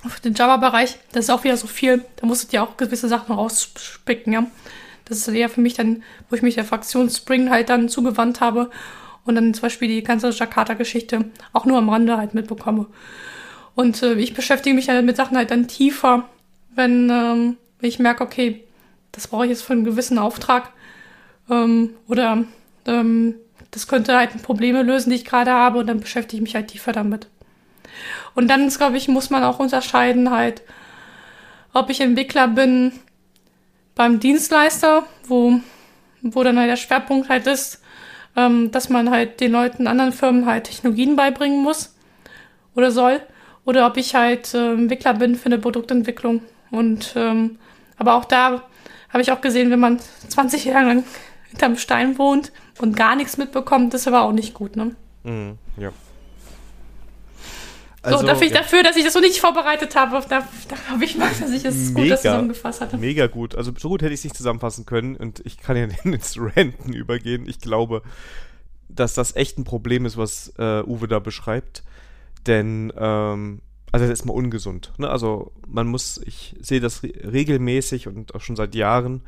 [0.04, 3.36] auf den Java-Bereich, das ist auch wieder so viel, da musstet ihr auch gewisse Sachen
[3.36, 4.48] rauspicken, ja.
[5.06, 8.42] Das ist eher für mich dann, wo ich mich der Fraktion Spring halt dann zugewandt
[8.42, 8.72] habe
[9.24, 12.88] und dann zum Beispiel die ganze Jakarta-Geschichte auch nur am Rande halt mitbekomme.
[13.76, 16.28] Und äh, ich beschäftige mich halt mit Sachen halt dann tiefer,
[16.74, 18.64] wenn, ähm, wenn ich merke, okay,
[19.12, 20.72] das brauche ich jetzt für einen gewissen Auftrag
[21.50, 22.46] ähm, oder
[22.86, 23.36] ähm,
[23.72, 26.68] das könnte halt Probleme lösen, die ich gerade habe und dann beschäftige ich mich halt
[26.68, 27.28] tiefer damit.
[28.36, 30.62] Und dann, glaube ich, muss man auch unterscheiden halt,
[31.74, 32.94] ob ich Entwickler bin
[33.96, 35.60] beim Dienstleister, wo,
[36.22, 37.82] wo dann halt der Schwerpunkt halt ist,
[38.36, 41.96] ähm, dass man halt den Leuten, anderen Firmen halt Technologien beibringen muss
[42.76, 43.22] oder soll,
[43.66, 46.42] oder ob ich halt äh, Entwickler bin für eine Produktentwicklung.
[46.72, 47.58] Und ähm,
[47.98, 48.64] aber auch da
[49.10, 51.04] habe ich auch gesehen, wenn man 20 Jahre lang
[51.50, 54.96] hinterm Stein wohnt und gar nichts mitbekommt, das ist aber auch nicht gut, ne?
[55.24, 55.92] Mhm, ja.
[58.04, 58.54] Also, so, dafür, ja.
[58.54, 61.64] dafür, dass ich das so nicht vorbereitet habe, da, da habe ich mal, dass ich
[61.64, 62.98] es gut zusammengefasst hatte.
[62.98, 63.54] Mega gut.
[63.56, 66.94] Also so gut hätte ich es nicht zusammenfassen können und ich kann ja ins Renten
[66.94, 67.48] übergehen.
[67.48, 68.02] Ich glaube,
[68.90, 71.84] dass das echt ein Problem ist, was äh, Uwe da beschreibt.
[72.48, 73.62] Denn, ähm,
[73.92, 74.94] also ist mal ungesund.
[74.98, 75.10] Ne?
[75.10, 79.22] Also man muss, ich sehe das re regelmäßig und auch schon seit Jahren,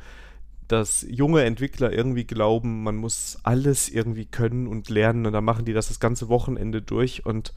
[0.68, 5.66] dass junge Entwickler irgendwie glauben, man muss alles irgendwie können und lernen und dann machen
[5.66, 7.52] die das das ganze Wochenende durch und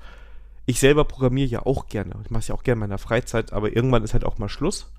[0.66, 2.16] ich selber programmiere ja auch gerne.
[2.26, 4.49] Ich mache es ja auch gerne in meiner Freizeit, aber irgendwann ist halt auch mal
[4.49, 4.91] Schluss.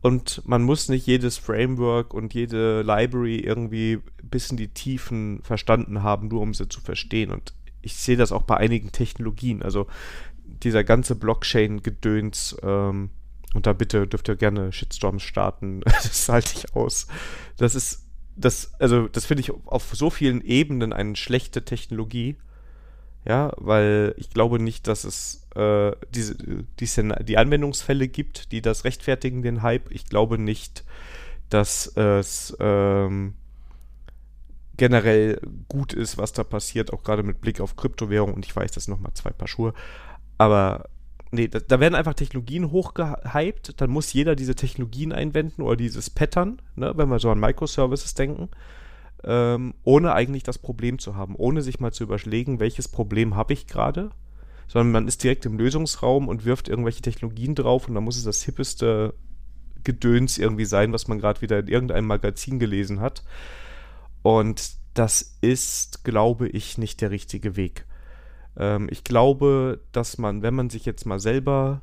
[0.00, 6.04] Und man muss nicht jedes Framework und jede Library irgendwie bis in die Tiefen verstanden
[6.04, 7.32] haben, nur um sie zu verstehen.
[7.32, 7.52] Und
[7.82, 9.62] ich sehe das auch bei einigen Technologien.
[9.64, 9.88] Also
[10.46, 13.10] dieser ganze Blockchain-Gedöns, ähm,
[13.54, 15.80] und da bitte dürft ihr gerne Shitstorms starten.
[15.84, 17.06] das halte ich aus.
[17.56, 22.36] Das ist, das, also, das finde ich auf so vielen Ebenen eine schlechte Technologie.
[23.24, 26.36] Ja, weil ich glaube nicht, dass es äh, diese,
[26.78, 29.90] diese, die Anwendungsfälle gibt, die das rechtfertigen, den Hype.
[29.90, 30.84] Ich glaube nicht,
[31.48, 33.34] dass es ähm,
[34.76, 38.34] generell gut ist, was da passiert, auch gerade mit Blick auf Kryptowährung.
[38.34, 39.74] Und ich weiß, das sind nochmal zwei Paar Schuhe.
[40.38, 40.88] Aber
[41.30, 43.80] nee, da, da, werden einfach Technologien hochgehypt.
[43.80, 48.14] Dann muss jeder diese Technologien einwenden oder dieses Pattern, ne, wenn wir so an Microservices
[48.14, 48.48] denken
[49.26, 53.52] ähm, ohne eigentlich das Problem zu haben, ohne sich mal zu überlegen, welches Problem habe
[53.52, 54.10] ich gerade,
[54.68, 58.24] sondern man ist direkt im Lösungsraum und wirft irgendwelche Technologien drauf und dann muss es
[58.24, 59.14] das hippeste
[59.84, 63.22] Gedöns irgendwie sein, was man gerade wieder in irgendeinem Magazin gelesen hat.
[64.22, 67.84] Und das ist, glaube ich, nicht der richtige Weg.
[68.56, 71.82] Ähm, ich glaube, dass man, wenn man sich jetzt mal selber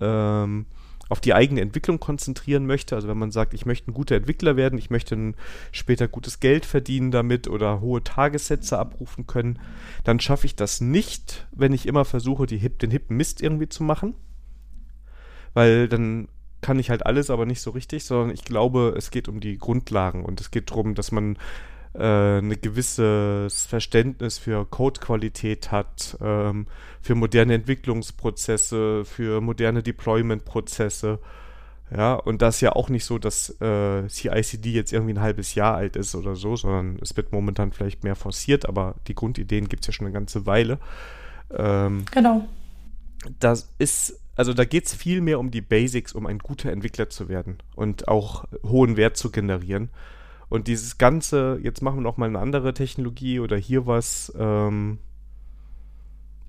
[0.00, 0.66] ähm,
[1.08, 4.56] auf die eigene Entwicklung konzentrieren möchte, also wenn man sagt, ich möchte ein guter Entwickler
[4.56, 5.34] werden, ich möchte ein,
[5.70, 9.58] später gutes Geld verdienen damit oder hohe Tagessätze abrufen können,
[10.04, 13.68] dann schaffe ich das nicht, wenn ich immer versuche, die Hip, den hippen Mist irgendwie
[13.68, 14.14] zu machen.
[15.52, 16.28] Weil dann
[16.62, 19.58] kann ich halt alles, aber nicht so richtig, sondern ich glaube, es geht um die
[19.58, 21.36] Grundlagen und es geht darum, dass man
[21.94, 26.66] äh, ein gewisses Verständnis für Codequalität hat, ähm,
[27.00, 31.18] für moderne Entwicklungsprozesse, für moderne Deployment-Prozesse.
[31.94, 35.54] Ja, und das ist ja auch nicht so, dass äh, CICD jetzt irgendwie ein halbes
[35.54, 39.68] Jahr alt ist oder so, sondern es wird momentan vielleicht mehr forciert, aber die Grundideen
[39.68, 40.78] gibt es ja schon eine ganze Weile.
[41.54, 42.48] Ähm, genau.
[43.40, 47.10] Das ist, also da geht es viel mehr um die Basics, um ein guter Entwickler
[47.10, 49.90] zu werden und auch hohen Wert zu generieren.
[50.52, 54.98] Und dieses Ganze, jetzt machen wir noch mal eine andere Technologie oder hier was, ähm,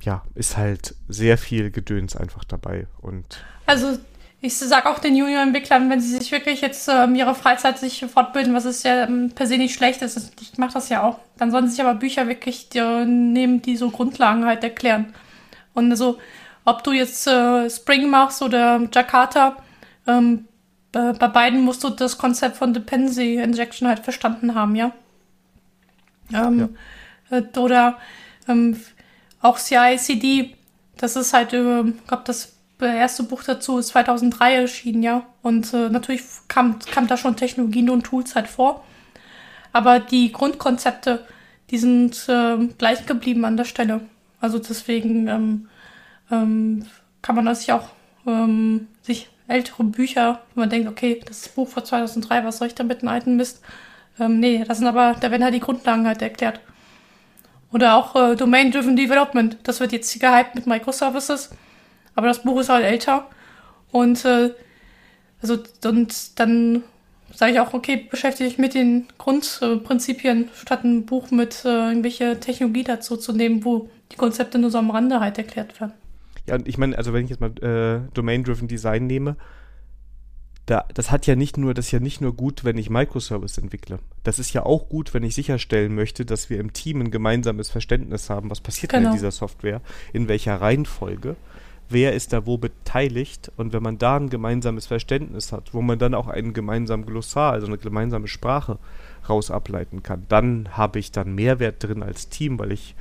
[0.01, 2.87] ja, ist halt sehr viel Gedöns einfach dabei.
[2.99, 3.97] Und also
[4.41, 8.53] ich sage auch den Junior-Entwicklern, wenn sie sich wirklich jetzt ähm, ihre Freizeit sich fortbilden,
[8.53, 11.51] was ist ja ähm, per se nicht schlecht ist, ich mache das ja auch, dann
[11.51, 15.13] sollen sich aber Bücher wirklich die, nehmen, die so Grundlagen halt erklären.
[15.73, 16.17] Und also,
[16.65, 19.55] ob du jetzt äh, Spring machst oder Jakarta,
[20.07, 20.49] ähm,
[20.93, 24.93] bei, bei beiden musst du das Konzept von Dependency Injection halt verstanden haben, ja.
[26.31, 26.69] Ähm,
[27.29, 27.37] ja.
[27.37, 27.97] Äh, oder
[28.47, 28.79] ähm,
[29.41, 30.55] auch CI/CD,
[30.95, 35.25] das ist halt, äh, ich glaube, das erste Buch dazu ist 2003 erschienen, ja.
[35.41, 38.83] Und äh, natürlich kam, kam da schon Technologien und Tools halt vor.
[39.71, 41.25] Aber die Grundkonzepte,
[41.71, 44.01] die sind äh, gleich geblieben an der Stelle.
[44.39, 45.69] Also deswegen ähm,
[46.29, 46.85] ähm,
[47.21, 47.89] kann man das sich auch
[48.27, 52.67] ähm, sich ältere Bücher, wo man denkt, okay, das ist Buch von 2003, was soll
[52.67, 53.61] ich damit einen alten Mist?
[54.19, 56.59] Ähm, nee, das sind aber, da werden halt die Grundlagen halt erklärt.
[57.71, 59.57] Oder auch äh, Domain-Driven Development.
[59.63, 61.49] Das wird jetzt gehypt mit Microservices.
[62.15, 63.27] Aber das Buch ist halt älter.
[63.91, 64.51] Und äh,
[65.41, 66.83] also und dann
[67.33, 72.39] sage ich auch, okay, beschäftige ich mit den Grundprinzipien, statt ein Buch mit äh, irgendwelche
[72.39, 75.93] Technologie dazu zu nehmen, wo die Konzepte nur so am Rande halt erklärt werden.
[76.47, 79.37] Ja, und ich meine, also wenn ich jetzt mal äh, Domain-Driven Design nehme,
[80.65, 83.57] da, das hat ja nicht nur, das ist ja nicht nur gut, wenn ich Microservice
[83.57, 83.99] entwickle.
[84.23, 87.69] Das ist ja auch gut, wenn ich sicherstellen möchte, dass wir im Team ein gemeinsames
[87.69, 89.09] Verständnis haben, was passiert genau.
[89.09, 89.81] in dieser Software,
[90.13, 91.35] in welcher Reihenfolge,
[91.89, 95.99] wer ist da wo beteiligt und wenn man da ein gemeinsames Verständnis hat, wo man
[95.99, 98.79] dann auch einen gemeinsamen Glossar, also eine gemeinsame Sprache
[99.27, 102.95] raus ableiten kann, dann habe ich dann Mehrwert drin als Team, weil ich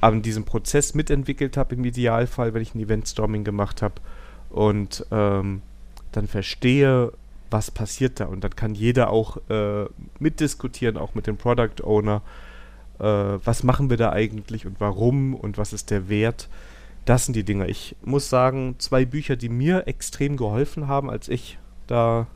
[0.00, 3.94] an diesem Prozess mitentwickelt habe, im Idealfall, wenn ich ein Event-Storming gemacht habe
[4.48, 5.62] und ähm,
[6.12, 7.12] dann verstehe,
[7.50, 8.26] was passiert da.
[8.26, 9.86] Und dann kann jeder auch äh,
[10.18, 12.22] mitdiskutieren, auch mit dem Product Owner,
[12.98, 16.48] äh, was machen wir da eigentlich und warum und was ist der Wert.
[17.04, 17.66] Das sind die Dinge.
[17.66, 22.26] Ich muss sagen, zwei Bücher, die mir extrem geholfen haben, als ich da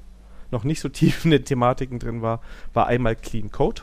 [0.51, 2.41] noch nicht so tief in den Thematiken drin war,
[2.73, 3.83] war einmal Clean Code.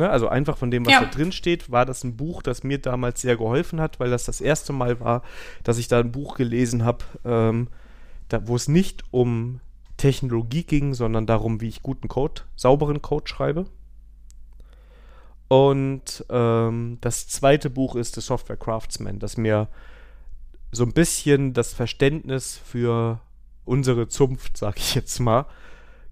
[0.00, 1.00] Ne, also einfach von dem, was ja.
[1.00, 4.24] da drin steht, war das ein Buch, das mir damals sehr geholfen hat, weil das
[4.24, 5.22] das erste Mal war,
[5.62, 7.68] dass ich da ein Buch gelesen habe, ähm,
[8.44, 9.60] wo es nicht um
[9.98, 13.66] Technologie ging, sondern darum, wie ich guten Code, sauberen Code schreibe.
[15.48, 19.68] Und ähm, das zweite Buch ist The Software Craftsman, das mir
[20.72, 23.20] so ein bisschen das Verständnis für
[23.66, 25.44] unsere Zunft, sag ich jetzt mal,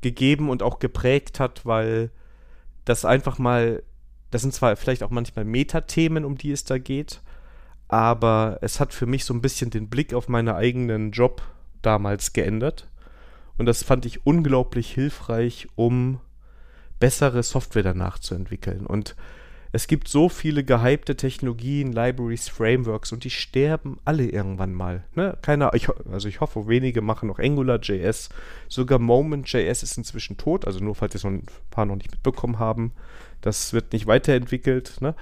[0.03, 2.11] gegeben und auch geprägt hat, weil
[2.89, 3.83] das einfach mal,
[4.31, 7.21] das sind zwar vielleicht auch manchmal Metathemen, um die es da geht,
[7.89, 11.43] aber es hat für mich so ein bisschen den Blick auf meinen eigenen Job
[11.83, 12.89] damals geändert.
[13.57, 16.21] Und das fand ich unglaublich hilfreich, um
[17.01, 18.87] bessere Software danach zu entwickeln.
[18.87, 19.17] Und
[19.73, 25.05] es gibt so viele gehypte Technologien, Libraries, Frameworks und die sterben alle irgendwann mal.
[25.15, 25.37] Ne?
[25.43, 28.31] Keiner, ich, also ich hoffe, wenige machen noch AngularJS.
[28.69, 32.11] Sogar Moment.js ist inzwischen tot, also nur falls ihr es noch ein paar noch nicht
[32.11, 32.93] mitbekommen haben.
[33.41, 35.01] Das wird nicht weiterentwickelt.
[35.01, 35.15] Ne?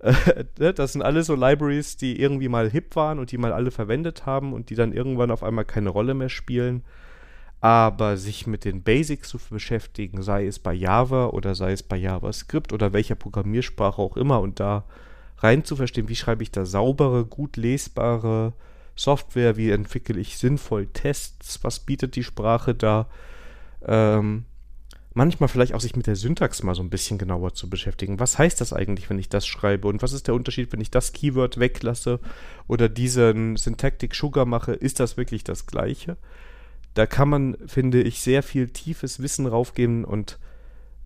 [0.58, 3.70] Ne, das sind alles so Libraries, die irgendwie mal hip waren und die mal alle
[3.70, 6.82] verwendet haben und die dann irgendwann auf einmal keine Rolle mehr spielen.
[7.64, 11.96] Aber sich mit den Basics zu beschäftigen, sei es bei Java oder sei es bei
[11.96, 14.84] JavaScript oder welcher Programmiersprache auch immer und da
[15.38, 18.52] rein zu verstehen, wie schreibe ich da saubere, gut lesbare
[18.96, 23.08] Software, wie entwickle ich sinnvoll Tests, was bietet die Sprache da,
[23.86, 24.44] ähm,
[25.14, 28.20] manchmal vielleicht auch sich mit der Syntax mal so ein bisschen genauer zu beschäftigen.
[28.20, 29.88] Was heißt das eigentlich, wenn ich das schreibe?
[29.88, 32.20] Und was ist der Unterschied, wenn ich das Keyword weglasse
[32.68, 34.74] oder diesen Syntactic Sugar mache?
[34.74, 36.18] Ist das wirklich das Gleiche?
[36.94, 40.38] Da kann man, finde ich, sehr viel tiefes Wissen raufgeben und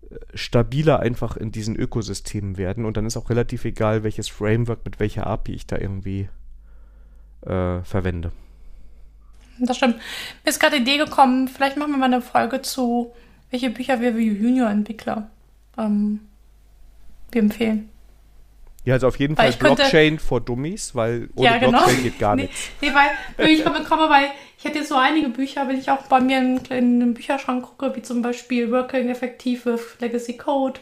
[0.09, 2.85] äh, stabiler einfach in diesen Ökosystemen werden.
[2.85, 6.29] Und dann ist auch relativ egal, welches Framework mit welcher API ich da irgendwie
[7.41, 8.31] äh, verwende.
[9.59, 9.95] Das stimmt.
[9.95, 13.13] Mir ist gerade die Idee gekommen, vielleicht machen wir mal eine Folge zu
[13.51, 15.29] welche Bücher wir wie Junior-Entwickler
[15.77, 16.21] ähm,
[17.31, 17.89] empfehlen.
[18.89, 21.77] Ja, also auf jeden weil Fall Blockchain könnte, for Dummies, weil ohne ja, genau.
[21.77, 22.69] Blockchain geht gar nee, nichts.
[22.81, 24.25] Nee, weil ich komme, komme, weil
[24.57, 27.63] ich hätte jetzt so einige Bücher, wenn ich auch bei mir in, in einem Bücherschrank
[27.63, 30.79] gucke, wie zum Beispiel Working Effective with Legacy Code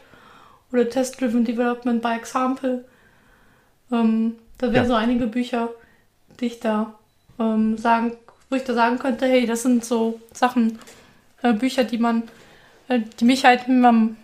[0.72, 2.86] oder Test Driven Development by Example.
[3.92, 4.86] Ähm, da wären ja.
[4.86, 5.70] so einige Bücher,
[6.40, 6.96] die ich da
[7.40, 8.14] ähm, sagen,
[8.50, 10.80] wo ich da sagen könnte, hey, das sind so Sachen,
[11.44, 12.24] äh, Bücher, die man
[12.88, 14.18] äh, die mich halt am,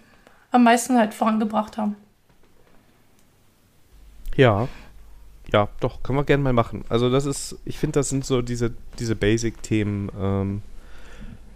[0.51, 1.95] am meisten halt vorangebracht haben.
[4.35, 4.67] Ja.
[5.51, 6.85] Ja, doch, können wir gerne mal machen.
[6.89, 10.61] Also das ist, ich finde, das sind so diese, diese Basic-Themen, ähm,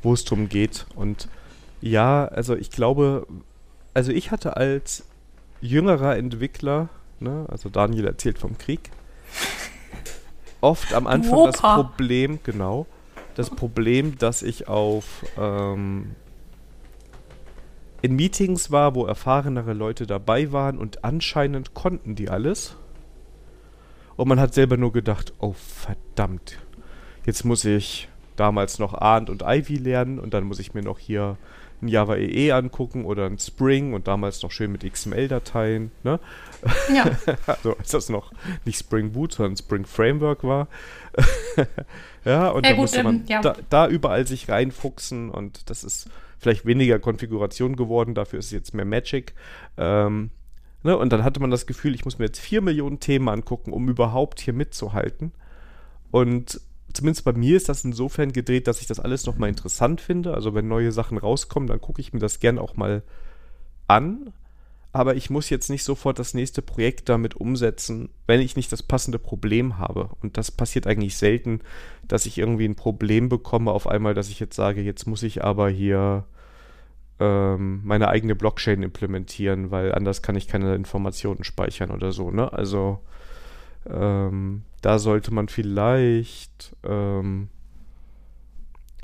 [0.04, 0.86] wo es drum geht.
[0.96, 1.30] Und
[1.82, 3.26] ja, also ich glaube,
[3.94, 5.06] also ich hatte als
[5.62, 8.92] jüngerer Entwickler, ne, also Daniel erzählt vom Krieg,
[10.62, 11.52] oft am Anfang Opa.
[11.52, 12.86] das Problem, genau,
[13.36, 16.16] das Problem, dass ich auf ähm,
[18.02, 22.76] in Meetings war, wo erfahrenere Leute dabei waren und anscheinend konnten die alles.
[24.16, 26.58] Und man hat selber nur gedacht, oh verdammt,
[27.26, 31.00] jetzt muss ich damals noch Arndt und Ivy lernen und dann muss ich mir noch
[31.00, 31.38] hier
[31.82, 35.92] ein Java EE e angucken oder ein Spring und damals noch schön mit XML-Dateien.
[36.04, 36.20] Ne?
[36.94, 37.06] Ja.
[37.46, 38.32] also als das noch
[38.66, 40.68] nicht Spring Boot, sondern Spring Framework war.
[42.26, 43.42] ja, und ja, da musste man ähm, ja.
[43.42, 48.52] da, da, überall sich reinfuchsen und das ist vielleicht weniger Konfiguration geworden, dafür ist es
[48.52, 49.34] jetzt mehr Magic.
[49.78, 50.32] Ähm,
[50.84, 50.98] ne?
[50.98, 53.90] Und dann hatte man das Gefühl, ich muss mir jetzt vier Millionen Themen angucken, um
[53.90, 55.32] überhaupt hier mitzuhalten.
[56.12, 56.62] Und
[56.94, 60.34] zumindest bei mir ist das insofern gedreht, dass ich das alles nochmal interessant finde.
[60.34, 63.04] Also wenn neue Sachen rauskommen, dann gucke ich mir das gern auch mal
[63.88, 64.34] an.
[64.94, 68.84] Aber ich muss jetzt nicht sofort das nächste Projekt damit umsetzen, wenn ich nicht das
[68.84, 70.10] passende Problem habe.
[70.22, 71.62] Und das passiert eigentlich selten,
[72.08, 75.44] dass ich irgendwie ein Problem bekomme auf einmal, dass ich jetzt sage, jetzt muss ich
[75.44, 76.26] aber hier
[77.20, 82.32] ähm, meine eigene Blockchain implementieren, weil anders kann ich keine Informationen speichern oder so.
[82.32, 82.52] Ne?
[82.52, 83.00] Also
[83.90, 87.50] ähm, da sollte man vielleicht ähm,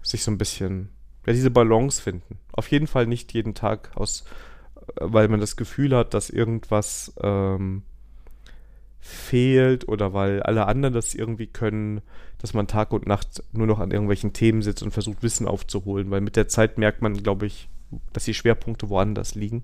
[0.02, 0.90] sich so ein bisschen
[1.26, 2.38] ja, diese Balance finden.
[2.52, 4.26] Auf jeden Fall nicht jeden Tag aus,
[4.96, 7.84] weil man das Gefühl hat, dass irgendwas ähm,
[9.00, 12.02] fehlt oder weil alle anderen das irgendwie können,
[12.40, 16.10] dass man Tag und Nacht nur noch an irgendwelchen Themen sitzt und versucht, Wissen aufzuholen,
[16.12, 17.68] weil mit der Zeit merkt man, glaube ich,
[18.12, 19.64] dass die Schwerpunkte woanders liegen.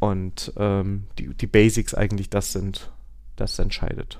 [0.00, 2.90] Und ähm, die, die Basics eigentlich das sind,
[3.36, 4.18] das entscheidet.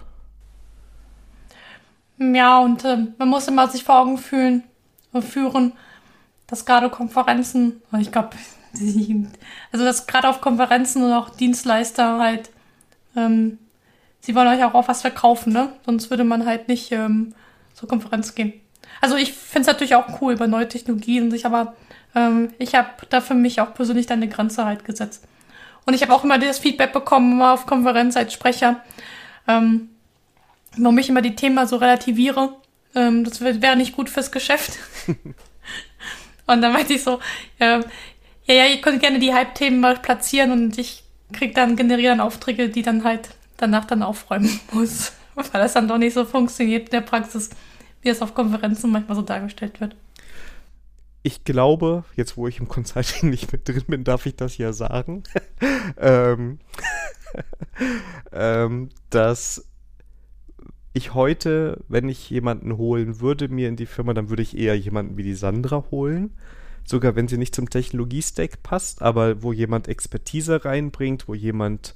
[2.18, 4.64] Ja, und äh, man muss immer sich vor Augen fühlen,
[5.20, 5.72] führen,
[6.46, 8.30] dass gerade Konferenzen, ich glaube,
[8.75, 12.51] also dass gerade auf Konferenzen und auch Dienstleister halt,
[13.16, 13.59] ähm,
[14.20, 15.73] sie wollen euch auch auf was verkaufen, ne?
[15.85, 17.35] Sonst würde man halt nicht ähm,
[17.75, 18.55] zur Konferenz gehen.
[19.01, 21.75] Also ich finde es natürlich auch cool über neue Technologien, sich aber
[22.14, 25.27] ähm, ich habe da für mich auch persönlich dann eine Grenze halt gesetzt.
[25.85, 28.81] Und ich habe auch immer das Feedback bekommen, immer auf Konferenz als Sprecher,
[29.49, 29.91] ähm,
[30.77, 32.55] warum ich immer die Themen so relativiere.
[32.95, 34.79] Ähm, das wäre nicht gut fürs Geschäft.
[36.47, 37.18] und dann meinte ich so,
[37.59, 37.81] ja,
[38.47, 42.20] ja, ja, ihr könnt gerne die Hype-Themen mal platzieren und ich krieg dann, generiere dann
[42.20, 45.12] Aufträge, die dann halt danach dann aufräumen muss.
[45.34, 47.51] Weil das dann doch nicht so funktioniert in der Praxis,
[48.03, 49.97] wie es auf Konferenzen manchmal so dargestellt wird
[51.22, 54.72] ich glaube, jetzt wo ich im Consulting nicht mit drin bin, darf ich das ja
[54.72, 55.22] sagen,
[55.99, 56.59] ähm,
[58.32, 59.68] ähm, dass
[60.93, 64.76] ich heute, wenn ich jemanden holen würde, mir in die Firma, dann würde ich eher
[64.76, 66.32] jemanden wie die Sandra holen.
[66.85, 71.95] Sogar wenn sie nicht zum Technologie-Stack passt, aber wo jemand Expertise reinbringt, wo jemand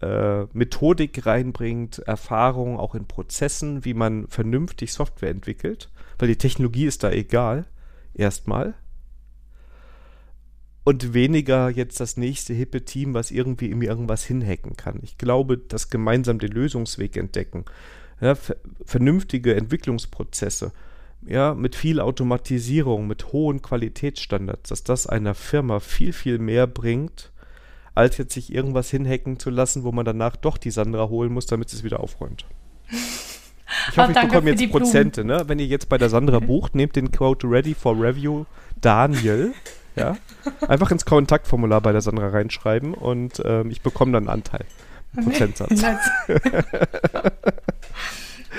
[0.00, 6.86] äh, Methodik reinbringt, Erfahrung auch in Prozessen, wie man vernünftig Software entwickelt, weil die Technologie
[6.86, 7.66] ist da egal
[8.14, 8.74] erstmal.
[10.82, 15.00] Und weniger jetzt das nächste hippe Team, was irgendwie in irgendwas hinhacken kann.
[15.02, 17.66] Ich glaube, dass gemeinsam den Lösungsweg entdecken,
[18.20, 18.36] ja,
[18.84, 20.72] vernünftige Entwicklungsprozesse,
[21.26, 27.32] ja, mit viel Automatisierung, mit hohen Qualitätsstandards, dass das einer Firma viel, viel mehr bringt,
[27.94, 31.46] als jetzt sich irgendwas hinhacken zu lassen, wo man danach doch die Sandra holen muss,
[31.46, 32.46] damit sie es wieder aufräumt.
[33.90, 35.44] Ich hoffe, ich bekomme jetzt Prozente, ne?
[35.46, 38.44] Wenn ihr jetzt bei der Sandra bucht, nehmt den Code Ready for Review
[38.80, 39.52] Daniel.
[39.96, 40.16] Ja.
[40.66, 44.64] Einfach ins Kontaktformular bei der Sandra reinschreiben und ähm, ich bekomme dann einen Anteil.
[45.24, 45.82] Prozentsatz.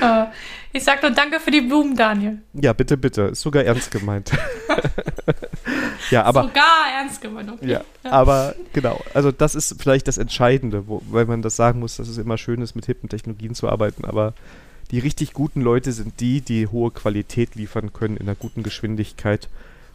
[0.01, 0.25] uh,
[0.73, 2.39] ich sag nur danke für die Blumen, Daniel.
[2.53, 3.23] Ja, bitte, bitte.
[3.23, 4.31] Ist sogar ernst gemeint.
[6.11, 6.43] ja, aber.
[6.43, 7.71] Sogar ernst gemeint, okay.
[7.71, 9.01] Ja, aber genau.
[9.13, 12.37] Also, das ist vielleicht das Entscheidende, wo, weil man das sagen muss, dass es immer
[12.37, 14.33] schön ist, mit hippen Technologien zu arbeiten, aber
[14.91, 19.49] die richtig guten Leute sind die, die hohe Qualität liefern können in einer guten Geschwindigkeit.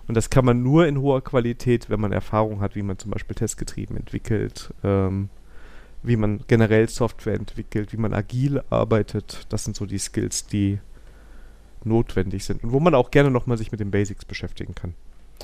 [0.08, 3.10] Und das kann man nur in hoher Qualität, wenn man Erfahrung hat, wie man zum
[3.10, 5.28] Beispiel testgetrieben entwickelt, ähm,
[6.02, 9.46] wie man generell Software entwickelt, wie man agil arbeitet.
[9.48, 10.78] Das sind so die Skills, die
[11.84, 14.94] notwendig sind und wo man auch gerne nochmal sich mit den Basics beschäftigen kann.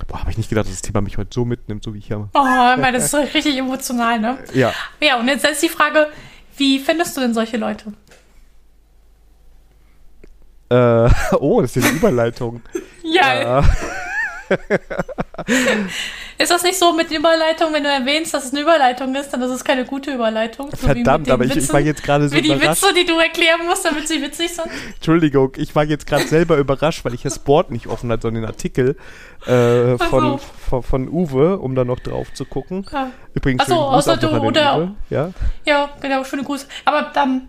[0.08, 2.10] Boah, habe ich nicht gedacht, dass das Thema mich heute so mitnimmt, so wie ich
[2.10, 2.28] habe.
[2.34, 2.40] Oh,
[2.74, 4.38] ich meine, das ist richtig emotional, ne?
[4.54, 4.72] Ja.
[5.00, 6.08] Ja, und jetzt ist die Frage,
[6.56, 7.92] wie findest du denn solche Leute?
[10.70, 12.62] Äh, oh, das ist eine Überleitung.
[13.02, 13.60] ja.
[13.60, 13.62] Äh.
[16.38, 19.42] Ist das nicht so mit Überleitung, wenn du erwähnst, dass es eine Überleitung ist, dann
[19.42, 20.70] ist es keine gute Überleitung?
[20.70, 23.66] So Verdammt, aber ich, ich, war jetzt gerade so wie die Witze, die du erklären
[23.66, 24.68] musst, damit sie witzig sind.
[24.94, 28.42] Entschuldigung, ich war jetzt gerade selber überrascht, weil ich das Board nicht offen hatte, sondern
[28.42, 28.96] den Artikel
[29.46, 32.86] äh, von, von, von, Uwe, um da noch drauf zu gucken.
[32.92, 33.10] Ja.
[33.34, 34.94] Übrigens, Achso, außer du, oder.
[35.10, 35.30] Ja?
[35.64, 36.66] ja, genau, schöne Grüße.
[36.84, 37.48] Aber dann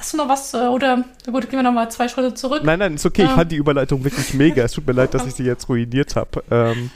[0.00, 0.54] Hast du noch was?
[0.54, 2.62] Äh, oder, gut, gehen wir nochmal zwei Schritte zurück.
[2.64, 3.22] Nein, nein, ist okay.
[3.22, 3.28] Ja.
[3.28, 4.64] Ich fand die Überleitung wirklich mega.
[4.64, 6.42] Es tut mir leid, dass ich sie jetzt ruiniert habe.
[6.50, 6.90] Ähm,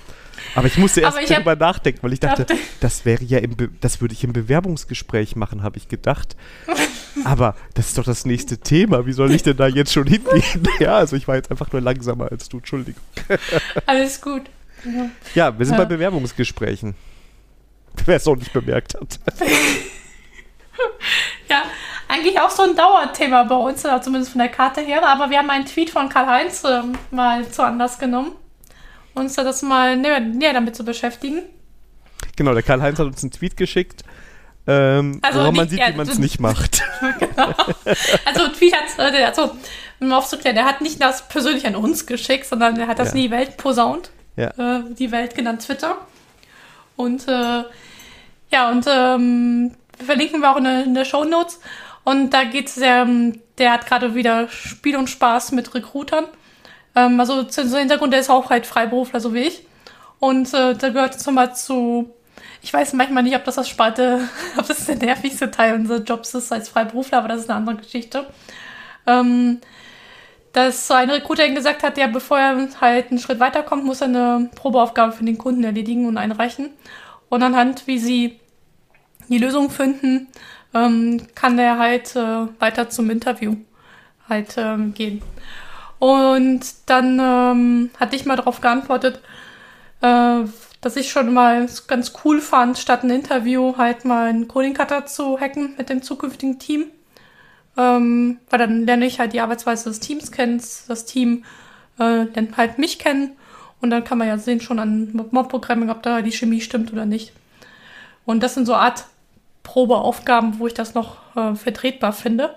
[0.55, 3.57] aber ich musste erst darüber hab, nachdenken, weil ich dachte, dachte, das wäre ja im
[3.57, 6.35] Be das würde ich im Bewerbungsgespräch machen, habe ich gedacht.
[7.25, 9.05] Aber das ist doch das nächste Thema.
[9.05, 10.67] Wie soll ich denn da jetzt schon hingehen?
[10.81, 12.57] ja, also ich war jetzt einfach nur langsamer als du.
[12.57, 13.03] Entschuldigung.
[13.87, 14.43] Alles gut.
[14.85, 15.85] Ja, ja wir sind ja.
[15.85, 16.95] bei Bewerbungsgesprächen.
[18.07, 19.21] Wer es auch nicht bemerkt hat.
[21.49, 21.65] ja,
[22.15, 25.07] eigentlich auch so ein Dauerthema bei uns, zumindest von der Karte her.
[25.07, 28.33] Aber wir haben einen Tweet von Karl-Heinz äh, mal zu Anlass genommen,
[29.15, 31.43] uns das mal näher, näher damit zu beschäftigen.
[32.37, 34.05] Genau, der Karl-Heinz hat uns einen Tweet geschickt,
[34.67, 36.83] ähm, also woran man sieht, ja, wie man es nicht macht.
[37.19, 37.53] genau.
[38.25, 39.53] Also Tweet hat, äh, also,
[40.01, 43.15] um aufzuklären, der hat nicht das persönlich an uns geschickt, sondern er hat das ja.
[43.15, 44.11] in die Welt posaunt.
[44.37, 44.49] Ja.
[44.49, 45.99] Äh, die Welt genannt Twitter.
[46.97, 47.65] Und äh,
[48.51, 51.61] Ja, und ähm, verlinken wir auch in, in der Show Notes.
[52.05, 56.27] Und da geht es ja, ähm, der hat gerade wieder Spiel und Spaß mit Recruitern.
[56.95, 59.67] Ähm, also zu Hintergrund, der ist auch halt Freiberufler, so wie ich.
[60.21, 62.15] Und äh, da gehört zum Beispiel zu,
[62.63, 64.29] ich weiß manchmal nicht, ob das das Sparte,
[64.59, 67.77] ob das der nervigste Teil unseres Jobs ist als Freiberufler, aber das ist eine andere
[67.77, 68.27] Geschichte.
[69.07, 69.61] Ähm,
[70.53, 74.51] dass ein Recruiter gesagt hat, ja, bevor er halt einen Schritt weiterkommt, muss er eine
[74.55, 76.71] Probeaufgabe für den Kunden erledigen und einreichen.
[77.29, 78.39] Und anhand, wie sie
[79.29, 80.29] die Lösung finden,
[80.75, 83.57] ähm, kann der halt äh, weiter zum Interview
[84.29, 85.23] halt ähm, gehen.
[85.99, 89.21] Und dann ähm, hatte ich mal darauf geantwortet,
[90.03, 90.41] äh,
[90.81, 95.07] dass ich schon mal ganz cool fand, statt ein Interview halt mal einen Coding Cutter
[95.07, 96.87] zu hacken mit dem zukünftigen Team.
[97.77, 101.45] Ähm, weil dann lerne ich halt die Arbeitsweise des Teams kennen, das Team
[101.99, 103.33] äh, lernt halt mich kennen
[103.81, 107.05] und dann kann man ja sehen schon an Mob-Programming, ob da die Chemie stimmt oder
[107.05, 107.33] nicht.
[108.25, 109.07] Und das sind so Art
[109.65, 112.55] Probeaufgaben, wo ich das noch äh, vertretbar finde.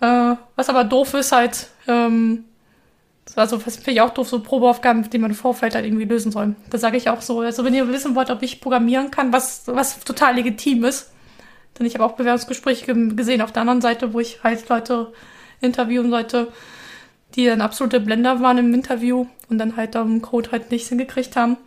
[0.00, 2.46] Äh, was aber doof ist halt, ähm,
[3.36, 6.32] also was finde ich auch doof, so Probeaufgaben, die man im Vorfeld halt irgendwie lösen
[6.32, 6.56] soll.
[6.70, 9.64] Da sage ich auch so, also wenn ihr wissen wollt, ob ich programmieren kann, was,
[9.66, 11.12] was total legitim ist,
[11.78, 15.12] denn ich habe auch Bewerbungsgespräche gesehen auf der anderen Seite, wo ich halt Leute
[15.60, 16.48] interviewen sollte,
[17.34, 21.36] die dann absolute Blender waren im Interview und dann halt am Code halt nichts hingekriegt
[21.36, 21.58] haben.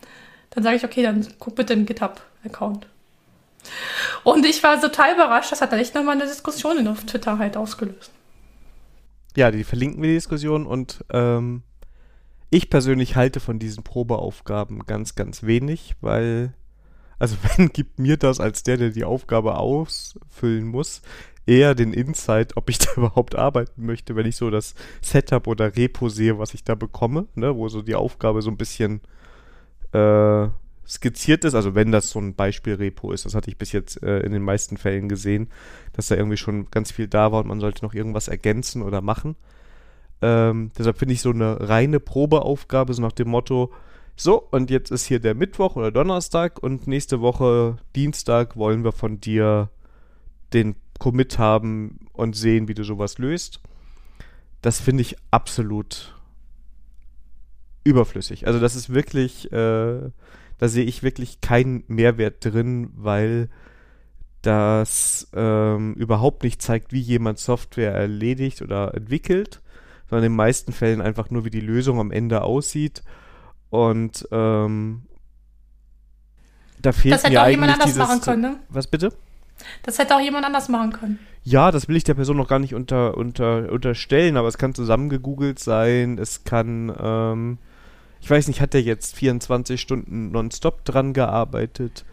[0.49, 2.88] Dann sage ich, okay, dann guck bitte im GitHub-Account.
[4.24, 7.57] Und ich war total überrascht, das hat dann echt nochmal eine Diskussion auf Twitter halt
[7.57, 8.11] ausgelöst.
[9.36, 11.64] Ja, die verlinken wir die Diskussion und ähm,
[12.49, 16.53] ich persönlich halte von diesen Probeaufgaben ganz, ganz wenig, weil,
[17.18, 21.01] also wenn gibt mir das als der, der die Aufgabe ausfüllen muss,
[21.45, 25.76] eher den Insight, ob ich da überhaupt arbeiten möchte, wenn ich so das Setup oder
[25.76, 29.01] Repo sehe, was ich da bekomme, ne, wo so die Aufgabe so ein bisschen
[29.93, 30.47] äh,
[30.88, 34.19] skizziert ist, also wenn das so ein Beispielrepo ist, das hatte ich bis jetzt äh,
[34.19, 35.49] in den meisten Fällen gesehen,
[35.93, 39.01] dass da irgendwie schon ganz viel da war und man sollte noch irgendwas ergänzen oder
[39.01, 39.36] machen.
[40.21, 43.71] Ähm, deshalb finde ich so eine reine Probeaufgabe, so nach dem Motto,
[44.15, 48.91] so, und jetzt ist hier der Mittwoch oder Donnerstag und nächste Woche Dienstag wollen wir
[48.91, 49.69] von dir
[50.53, 53.59] den Commit haben und sehen, wie du sowas löst.
[54.61, 56.15] Das finde ich absolut
[57.84, 58.45] überflüssig.
[58.47, 60.11] Also das ist wirklich, äh,
[60.64, 63.49] da sehe ich wirklich keinen Mehrwert drin, weil
[64.43, 69.61] das ähm, überhaupt nicht zeigt, wie jemand Software erledigt oder entwickelt,
[70.09, 73.03] sondern in den meisten Fällen einfach nur, wie die Lösung am Ende aussieht.
[73.72, 75.01] Und ähm,
[76.82, 78.59] da fehlt das hätte mir auch jemand anders dieses, machen können, ne?
[78.70, 79.11] Was bitte?
[79.84, 81.20] Das hätte auch jemand anders machen können.
[81.43, 84.74] Ja, das will ich der Person noch gar nicht unter, unter, unterstellen, aber es kann
[84.74, 87.57] zusammengegoogelt sein, es kann, ähm,
[88.24, 92.05] ich weiß nicht, hat der jetzt 24 Stunden nonstop dran gearbeitet?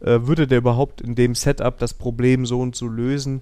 [0.00, 3.40] Äh, würde der überhaupt in dem Setup das Problem so und so lösen?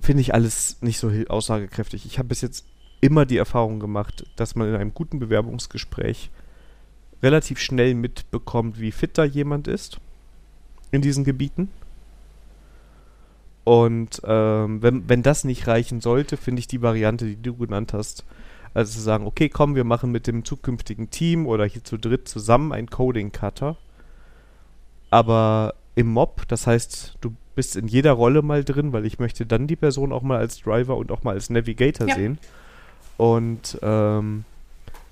[0.00, 2.06] Finde ich alles nicht so aussagekräftig.
[2.06, 2.64] Ich habe bis jetzt
[3.02, 6.30] immer die Erfahrung gemacht, dass man in einem guten Bewerbungsgespräch
[7.22, 9.98] relativ schnell mitbekommt, wie fit da jemand ist
[10.92, 11.68] in diesen Gebieten.
[13.64, 17.92] Und ähm, wenn, wenn das nicht reichen sollte, finde ich die Variante, die du genannt
[17.92, 18.24] hast,
[18.74, 22.28] also zu sagen, okay, komm, wir machen mit dem zukünftigen Team oder hier zu dritt
[22.28, 23.76] zusammen ein Coding-Cutter.
[25.10, 29.46] Aber im Mob, das heißt, du bist in jeder Rolle mal drin, weil ich möchte
[29.46, 32.14] dann die Person auch mal als Driver und auch mal als Navigator Ja.
[32.16, 32.38] sehen.
[33.16, 34.44] Und ähm,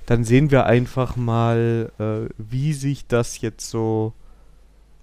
[0.06, 4.12] dann sehen wir einfach mal, äh, wie sich das jetzt so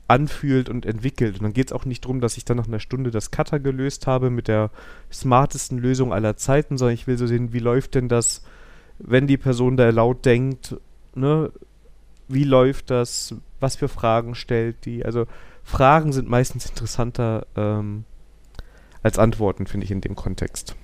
[0.09, 1.35] anfühlt und entwickelt.
[1.35, 3.59] Und dann geht es auch nicht darum, dass ich dann nach einer Stunde das Cutter
[3.59, 4.71] gelöst habe mit der
[5.11, 8.43] smartesten Lösung aller Zeiten, sondern ich will so sehen, wie läuft denn das,
[8.97, 10.75] wenn die Person da laut denkt,
[11.15, 11.51] ne?
[12.27, 13.35] Wie läuft das?
[13.59, 15.03] Was für Fragen stellt die?
[15.03, 15.25] Also
[15.63, 18.03] Fragen sind meistens interessanter ähm,
[19.01, 20.75] als Antworten, finde ich, in dem Kontext.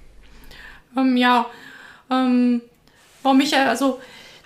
[0.98, 1.46] Ähm, ja,
[2.10, 2.62] ähm,
[3.22, 4.00] warum ich, äh, also,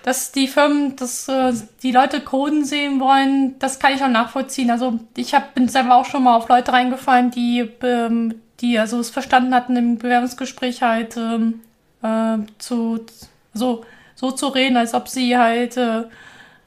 [0.04, 4.72] dass die Firmen, dass äh, die Leute Coden sehen wollen, das kann ich auch nachvollziehen.
[4.72, 9.00] Also ich hab, bin selber auch schon mal auf Leute reingefallen, die, ähm, die also
[9.00, 11.62] es verstanden hatten im Bewerbungsgespräch halt ähm,
[12.02, 13.06] äh, zu
[13.54, 13.84] so
[14.16, 16.04] so zu reden, als ob sie halt äh,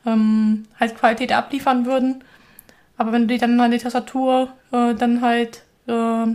[0.07, 2.25] ähm, halt Qualität abliefern würden.
[2.97, 6.27] Aber wenn du die dann an die Tastatur äh, dann halt äh,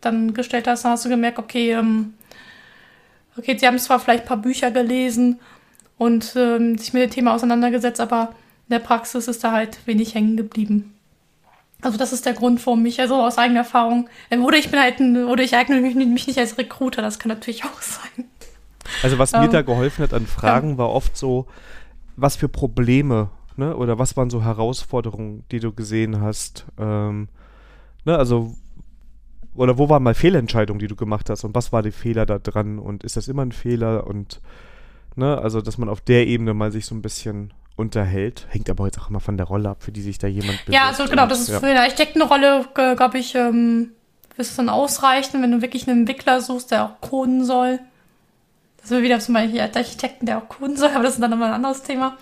[0.00, 2.14] dann gestellt hast, dann hast du gemerkt, okay, ähm,
[3.36, 5.40] okay, sie haben zwar vielleicht ein paar Bücher gelesen
[5.98, 8.30] und ähm, sich mit dem Thema auseinandergesetzt, aber
[8.68, 10.94] in der Praxis ist da halt wenig hängen geblieben.
[11.82, 14.80] Also das ist der Grund, warum ich, also aus eigener Erfahrung, äh, oder ich bin
[14.80, 18.24] halt, ein, oder ich eigne mich, mich nicht als Recruiter, das kann natürlich auch sein.
[19.02, 21.46] Also was mir Ähm, da geholfen hat an Fragen, war oft so,
[22.16, 23.76] was für Probleme, ne?
[23.76, 26.64] Oder was waren so Herausforderungen, die du gesehen hast?
[26.78, 27.28] Ähm,
[28.04, 28.54] ne, also,
[29.54, 32.38] oder wo waren mal Fehlentscheidungen, die du gemacht hast und was war der Fehler da
[32.38, 34.40] dran und ist das immer ein Fehler und,
[35.16, 38.46] ne, also, dass man auf der Ebene mal sich so ein bisschen unterhält.
[38.50, 40.74] Hängt aber jetzt auch immer von der Rolle ab, für die sich da jemand bewirbt.
[40.74, 41.60] Ja, also genau, das ist ja.
[41.60, 43.90] für eine Architektenrolle, glaube ich, ähm,
[44.36, 47.80] wird es dann ausreichen, wenn du wirklich einen Entwickler suchst, der auch coden soll.
[48.80, 51.48] Das ist wieder zum Beispiel Architekten, der auch coden soll, aber das ist dann nochmal
[51.48, 52.16] ein anderes Thema.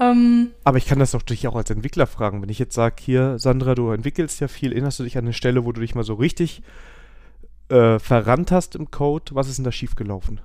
[0.00, 2.42] Ähm, aber ich kann das doch dich auch als Entwickler fragen.
[2.42, 5.32] Wenn ich jetzt sage, hier, Sandra, du entwickelst ja viel, erinnerst du dich an eine
[5.32, 6.62] Stelle, wo du dich mal so richtig
[7.68, 10.40] äh, verrannt hast im Code, was ist denn da schiefgelaufen?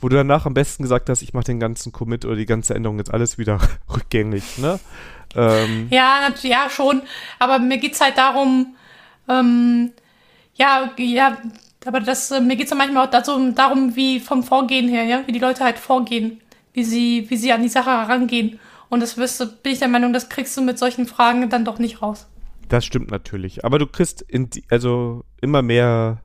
[0.00, 2.74] Wo du danach am besten gesagt hast, ich mache den ganzen Commit oder die ganze
[2.74, 3.58] Änderung jetzt alles wieder
[3.94, 4.80] rückgängig, ne?
[5.36, 5.88] Ähm.
[5.90, 7.02] Ja, ja, schon.
[7.38, 8.74] Aber mir geht's halt darum,
[9.28, 9.92] ähm,
[10.54, 11.38] ja, ja,
[11.86, 15.22] aber das, äh, mir geht's ja manchmal auch dazu, darum, wie vom Vorgehen her, ja,
[15.26, 16.40] wie die Leute halt vorgehen,
[16.72, 18.58] wie sie, wie sie an die Sache herangehen.
[18.88, 21.64] Und das wirst du, bin ich der Meinung, das kriegst du mit solchen Fragen dann
[21.64, 22.26] doch nicht raus.
[22.68, 23.64] Das stimmt natürlich.
[23.64, 26.22] Aber du kriegst die, also immer mehr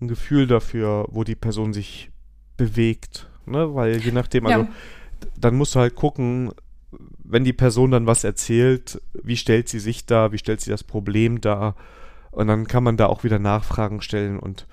[0.00, 2.10] ein Gefühl dafür, wo die Person sich
[2.56, 3.28] bewegt.
[3.46, 3.74] Ne?
[3.74, 4.68] Weil je nachdem, also ja.
[5.38, 6.52] dann musst du halt gucken,
[7.22, 10.84] wenn die Person dann was erzählt, wie stellt sie sich da, wie stellt sie das
[10.84, 11.74] Problem dar
[12.30, 14.66] und dann kann man da auch wieder Nachfragen stellen und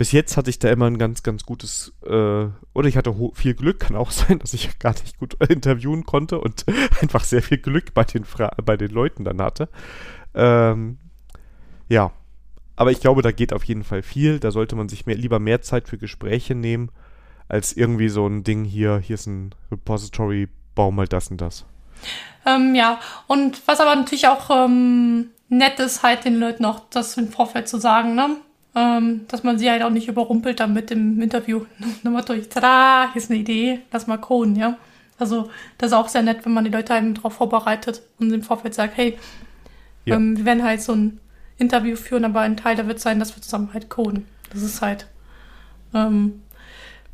[0.00, 3.52] bis jetzt hatte ich da immer ein ganz, ganz gutes, äh, oder ich hatte viel
[3.52, 6.64] Glück, kann auch sein, dass ich gar nicht gut interviewen konnte und
[7.02, 9.68] einfach sehr viel Glück bei den, Fra bei den Leuten dann hatte.
[10.32, 10.96] Ähm,
[11.88, 12.12] ja,
[12.76, 14.38] aber ich glaube, da geht auf jeden Fall viel.
[14.38, 16.90] Da sollte man sich mehr, lieber mehr Zeit für Gespräche nehmen,
[17.50, 21.64] als irgendwie so ein Ding hier, hier ist ein Repository, bau mal das und das.
[22.46, 27.16] Ähm, ja, und was aber natürlich auch ähm, nett ist, halt den Leuten auch das
[27.16, 28.36] im Vorfeld zu sagen, ne?
[28.76, 31.64] Ähm, dass man sie halt auch nicht überrumpelt dann mit dem Interview.
[32.04, 34.78] Nochmal durch, tada, hier ist eine Idee, lass mal coden, ja.
[35.18, 38.42] Also das ist auch sehr nett, wenn man die Leute eben darauf vorbereitet und im
[38.42, 39.18] Vorfeld sagt, hey,
[40.04, 40.14] ja.
[40.14, 41.18] ähm, wir werden halt so ein
[41.58, 44.28] Interview führen, aber ein Teil da wird sein, dass wir zusammen halt coden.
[44.52, 45.08] Das ist halt.
[45.92, 46.42] Ähm,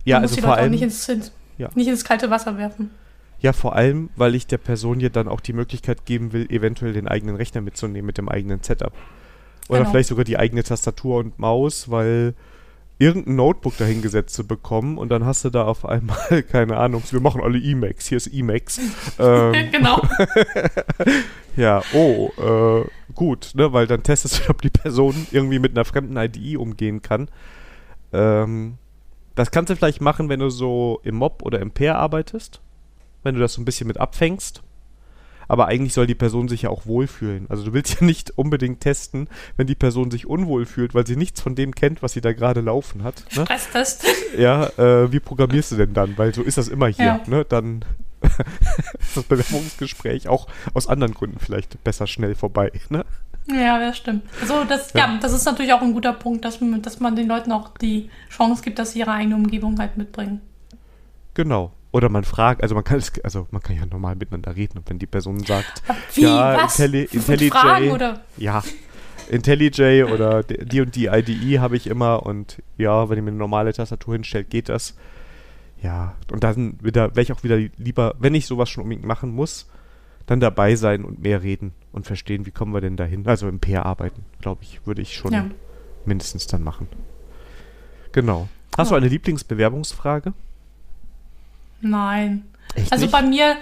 [0.07, 0.71] ja, also vor allem.
[0.71, 1.69] Nicht ins, ja.
[1.75, 2.91] nicht ins kalte Wasser werfen.
[3.41, 6.95] Ja, vor allem, weil ich der Person ja dann auch die Möglichkeit geben will, eventuell
[6.95, 8.93] den eigenen Rechner mitzunehmen mit dem eigenen Setup.
[9.69, 9.91] Oder genau.
[9.91, 12.35] vielleicht sogar die eigene Tastatur und Maus, weil
[12.99, 17.21] irgendein Notebook dahingesetzt zu bekommen und dann hast du da auf einmal, keine Ahnung, wir
[17.21, 18.81] machen alle Emacs, hier ist Emacs.
[19.19, 20.01] ähm, genau.
[21.57, 25.85] ja, oh, äh, gut, ne, weil dann testest du, ob die Person irgendwie mit einer
[25.85, 27.29] fremden IDE umgehen kann.
[28.13, 28.79] Ähm,
[29.37, 32.61] das kannst du vielleicht machen, wenn du so im Mob oder im Pair arbeitest,
[33.23, 34.63] wenn du das so ein bisschen mit abfängst.
[35.49, 37.47] Aber eigentlich soll die Person sich ja auch wohlfühlen.
[37.49, 41.17] Also du willst ja nicht unbedingt testen, wenn die Person sich unwohl fühlt, weil sie
[41.17, 43.25] nichts von dem kennt, was sie da gerade laufen hat.
[43.37, 43.45] Ne?
[43.45, 44.05] Stresstest.
[44.37, 46.19] Ja, äh, wie programmierst du denn dann?
[46.19, 47.05] Weil so ist das immer hier.
[47.05, 47.21] Ja.
[47.27, 47.45] Ne?
[47.49, 47.85] Dann
[48.99, 52.73] ist das Bewerbungsgespräch auch aus anderen Gründen vielleicht besser schnell vorbei.
[52.89, 53.05] Ne?
[53.49, 54.25] Ja, das stimmt.
[54.41, 55.07] Also das, ja.
[55.07, 55.19] ja.
[55.21, 58.63] das ist natürlich auch ein guter Punkt, dass, dass man den Leuten auch die Chance
[58.63, 60.41] gibt, dass sie ihre eigene Umgebung halt mitbringen.
[61.35, 61.73] Genau.
[61.93, 64.91] Oder man fragt, also man kann es, also man kann ja normal miteinander reden und
[64.91, 65.83] wenn die Person sagt,
[66.15, 66.79] Wie, ja, was?
[66.79, 68.21] Intelli IntelliJ, Fragen, oder?
[68.37, 68.63] ja,
[69.31, 73.39] IntelliJ oder die und die IDE habe ich immer und ja, wenn ihr mir eine
[73.39, 74.95] normale Tastatur hinstellt, geht das.
[75.83, 79.31] Ja, und dann wieder, wäre ich auch wieder lieber, wenn ich sowas schon unbedingt machen
[79.35, 79.67] muss,
[80.27, 83.27] dann dabei sein und mehr reden und verstehen, wie kommen wir denn dahin.
[83.27, 85.47] Also im Pair arbeiten, glaube ich, würde ich schon ja.
[86.05, 86.89] mindestens dann machen.
[88.13, 88.49] Genau.
[88.77, 88.97] Hast ja.
[88.97, 90.33] du eine Lieblingsbewerbungsfrage?
[91.81, 92.45] Nein.
[92.75, 93.13] Echt also nicht?
[93.13, 93.57] bei mir,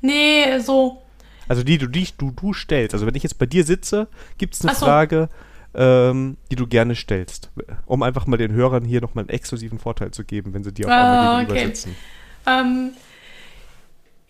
[0.00, 1.02] nee, so.
[1.48, 2.94] Also die, du, die du, du stellst.
[2.94, 4.08] Also wenn ich jetzt bei dir sitze,
[4.38, 4.84] gibt es eine so.
[4.84, 5.28] Frage,
[5.74, 7.50] ähm, die du gerne stellst.
[7.86, 10.86] Um einfach mal den Hörern hier nochmal einen exklusiven Vorteil zu geben, wenn sie dir
[10.86, 11.66] auf einmal uh, gegenüber okay.
[11.66, 11.96] sitzen.
[12.46, 12.90] Ähm,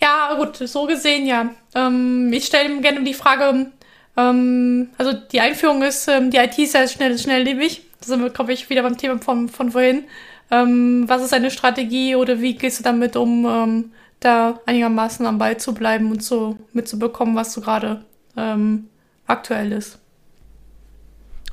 [0.03, 1.51] ja, gut, so gesehen, ja.
[1.75, 3.71] Ähm, ich stelle gerne die Frage,
[4.17, 7.83] ähm, also die Einführung ist, ähm, die IT ist ja schnell, schnelllebig.
[8.01, 10.05] Da sind wir, glaube ich, wieder beim Thema von, von vorhin.
[10.51, 15.39] Ähm, was ist deine Strategie oder wie gehst du damit um, ähm, da einigermaßen am
[15.39, 18.05] Ball zu bleiben und so mitzubekommen, was so gerade
[18.37, 18.89] ähm,
[19.27, 19.99] aktuell ist?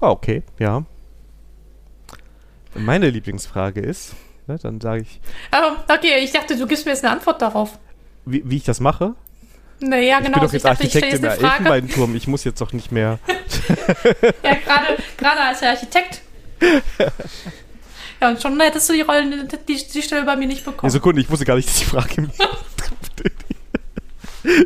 [0.02, 0.84] Ah, okay, ja.
[2.74, 4.16] Meine Lieblingsfrage ist,
[4.47, 5.22] ne, dann sage ich.
[5.54, 7.78] Oh, okay, ich dachte, du gibst mir jetzt eine Antwort darauf
[8.26, 9.15] wie, wie ich das mache?
[9.82, 10.30] Naja, genau.
[10.30, 12.15] Ich bin doch jetzt dachte, Architekt im Elfenbeinturm.
[12.15, 13.20] Ich muss jetzt doch nicht mehr.
[14.43, 14.57] ja,
[15.17, 16.22] gerade als Architekt.
[18.20, 20.82] ja, und schon hättest du die Rollen, die, die Stelle bei mir nicht bekommen.
[20.82, 22.30] Eine Sekunde, ich wusste gar nicht, dass die Frage mir.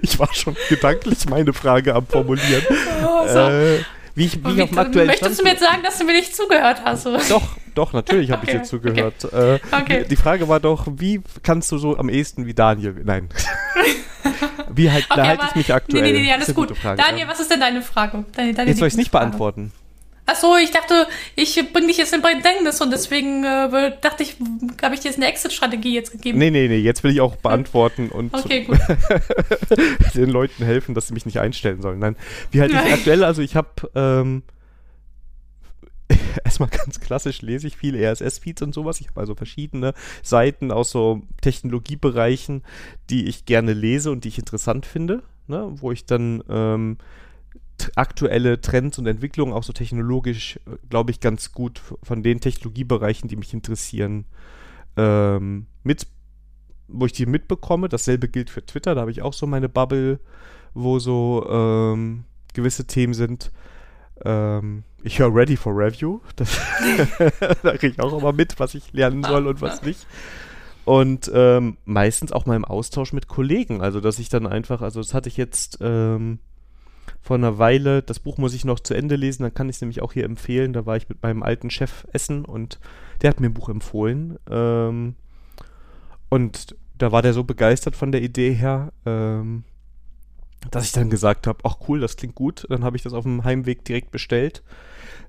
[0.02, 2.64] ich war schon gedanklich meine Frage am Formulieren.
[3.06, 3.40] Oh, so.
[3.40, 3.80] äh,
[4.16, 6.06] wie ich, wie ich auf dem aktuellen Möchtest Stand du mir jetzt sagen, dass du
[6.06, 7.08] mir nicht zugehört hast?
[7.08, 7.20] Oder?
[7.30, 9.26] Doch, doch, natürlich habe okay, ich dir zugehört.
[9.26, 9.56] Okay.
[9.56, 10.06] Äh, okay.
[10.10, 13.02] Die Frage war doch, wie kannst du so am ehesten wie Daniel?
[13.04, 13.30] Nein.
[14.76, 16.02] Wie halt, okay, da halte ich mich aktuell.
[16.02, 16.76] Nee, nee, nee, alles gut.
[16.76, 17.28] Frage, Daniel, ja.
[17.28, 18.26] was ist denn deine Frage?
[18.36, 19.72] Deine, deine jetzt soll ich es nicht beantworten.
[20.26, 24.38] Ach so, ich dachte, ich bringe dich jetzt in Bedrängnis und deswegen äh, dachte ich,
[24.82, 26.38] habe ich dir jetzt eine Exit-Strategie jetzt gegeben.
[26.40, 28.66] Nee, nee, nee, jetzt will ich auch beantworten und okay,
[30.16, 32.00] den Leuten helfen, dass sie mich nicht einstellen sollen.
[32.00, 32.16] Nein,
[32.52, 34.44] wie halt ich aktuell, also ich habe ähm,
[36.46, 39.02] erstmal ganz klassisch lese ich viel RSS-Feeds und sowas.
[39.02, 42.64] Ich habe also verschiedene Seiten aus so Technologiebereichen,
[43.10, 45.68] die ich gerne lese und die ich interessant finde, ne?
[45.76, 46.98] wo ich dann ähm,
[47.96, 50.60] aktuelle Trends und Entwicklungen auch so technologisch,
[50.90, 54.26] glaube ich, ganz gut von den Technologiebereichen, die mich interessieren,
[54.98, 56.08] ähm, mit,
[56.88, 57.90] wo ich die mitbekomme.
[57.90, 60.20] Dasselbe gilt für Twitter, da habe ich auch so meine Bubble,
[60.74, 63.52] wo so ähm, gewisse Themen sind.
[64.24, 66.20] Ähm, ich höre Ready for Review.
[66.36, 66.58] Das
[67.64, 70.08] da kriege ich auch immer mit, was ich lernen soll und was nicht.
[70.86, 73.82] Und ähm, meistens auch mal im Austausch mit Kollegen.
[73.82, 76.40] Also, dass ich dann einfach, also das hatte ich jetzt ähm,
[77.24, 79.82] vor einer Weile, das Buch muss ich noch zu Ende lesen, dann kann ich es
[79.82, 80.74] nämlich auch hier empfehlen.
[80.74, 82.80] Da war ich mit meinem alten Chef essen und
[83.22, 84.38] der hat mir ein Buch empfohlen.
[84.50, 85.16] Ähm,
[86.28, 89.64] und da war der so begeistert von der Idee her, ähm,
[90.70, 92.66] dass ich dann gesagt habe, ach cool, das klingt gut.
[92.70, 94.62] Dann habe ich das auf dem Heimweg direkt bestellt.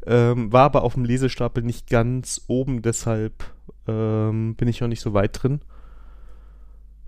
[0.05, 3.45] Ähm, war aber auf dem Lesestapel nicht ganz oben, deshalb
[3.87, 5.61] ähm, bin ich noch nicht so weit drin.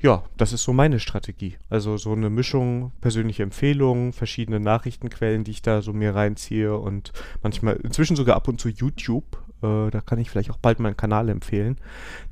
[0.07, 1.57] Ja, das ist so meine Strategie.
[1.69, 7.13] Also so eine Mischung persönliche Empfehlungen, verschiedene Nachrichtenquellen, die ich da so mir reinziehe und
[7.43, 9.25] manchmal inzwischen sogar ab und zu YouTube.
[9.65, 11.79] Äh, da kann ich vielleicht auch bald meinen Kanal empfehlen,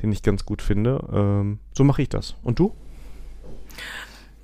[0.00, 1.04] den ich ganz gut finde.
[1.12, 2.36] Ähm, so mache ich das.
[2.44, 2.76] Und du?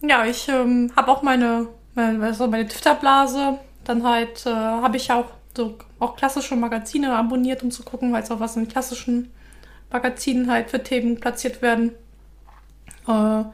[0.03, 3.61] Ja, ich ähm, habe auch meine, meine, also meine Twitter-Blase.
[3.85, 5.27] Dann halt äh, habe ich auch
[5.57, 9.31] so auch klassische Magazine abonniert, um zu gucken, halt auch was in klassischen
[9.93, 11.93] Magazinen halt für Themen platziert werden.
[13.07, 13.45] Äh,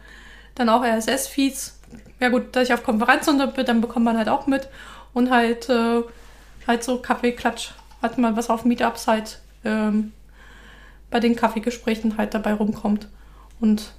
[0.55, 1.79] dann auch RSS-Feeds.
[2.21, 4.69] Ja gut, dass ich auf Konferenzen bin, dann bekommt man halt auch mit.
[5.13, 6.03] Und halt, äh,
[6.67, 7.71] halt so Kaffeeklatsch,
[8.03, 10.13] hat man was auf Meetups halt ähm,
[11.11, 13.09] bei den Kaffeegesprächen halt dabei rumkommt.
[13.61, 13.93] Und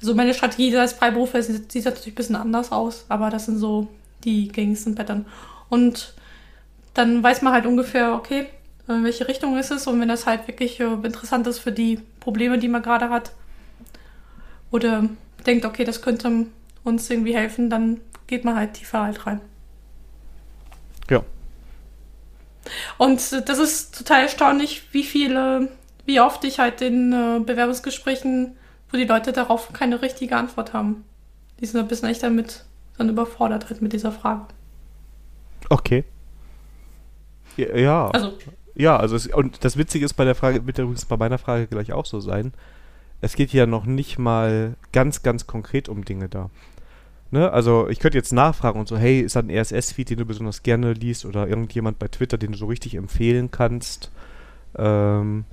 [0.00, 3.58] also meine Strategie als Freiberufler sieht, sieht natürlich ein bisschen anders aus, aber das sind
[3.58, 3.88] so
[4.24, 5.26] die gängigsten Pattern.
[5.68, 6.14] Und
[6.94, 8.46] dann weiß man halt ungefähr, okay,
[8.88, 12.00] in welche Richtung ist es und wenn das halt wirklich äh, interessant ist für die
[12.20, 13.32] Probleme, die man gerade hat
[14.72, 15.08] oder
[15.46, 16.46] denkt, okay, das könnte
[16.82, 19.40] uns irgendwie helfen, dann geht man halt tiefer halt rein.
[21.08, 21.22] Ja.
[22.98, 25.68] Und das ist total erstaunlich, wie viele,
[26.04, 28.56] wie oft ich halt in äh, Bewerbungsgesprächen
[28.92, 31.04] wo die Leute darauf keine richtige Antwort haben.
[31.60, 32.64] Die sind ein bisschen echt damit
[32.98, 34.46] dann überfordert halt mit dieser Frage.
[35.70, 36.04] Okay.
[37.56, 38.08] Ja.
[38.10, 38.34] Also.
[38.74, 41.66] Ja, also es, und das Witzige ist bei der Frage, wird übrigens bei meiner Frage
[41.66, 42.52] gleich auch so sein.
[43.22, 46.50] Es geht ja noch nicht mal ganz, ganz konkret um Dinge da.
[47.30, 47.50] Ne?
[47.50, 50.62] Also ich könnte jetzt nachfragen und so, hey, ist da ein RSS-Feed, den du besonders
[50.62, 54.10] gerne liest oder irgendjemand bei Twitter, den du so richtig empfehlen kannst?
[54.76, 55.46] Ähm,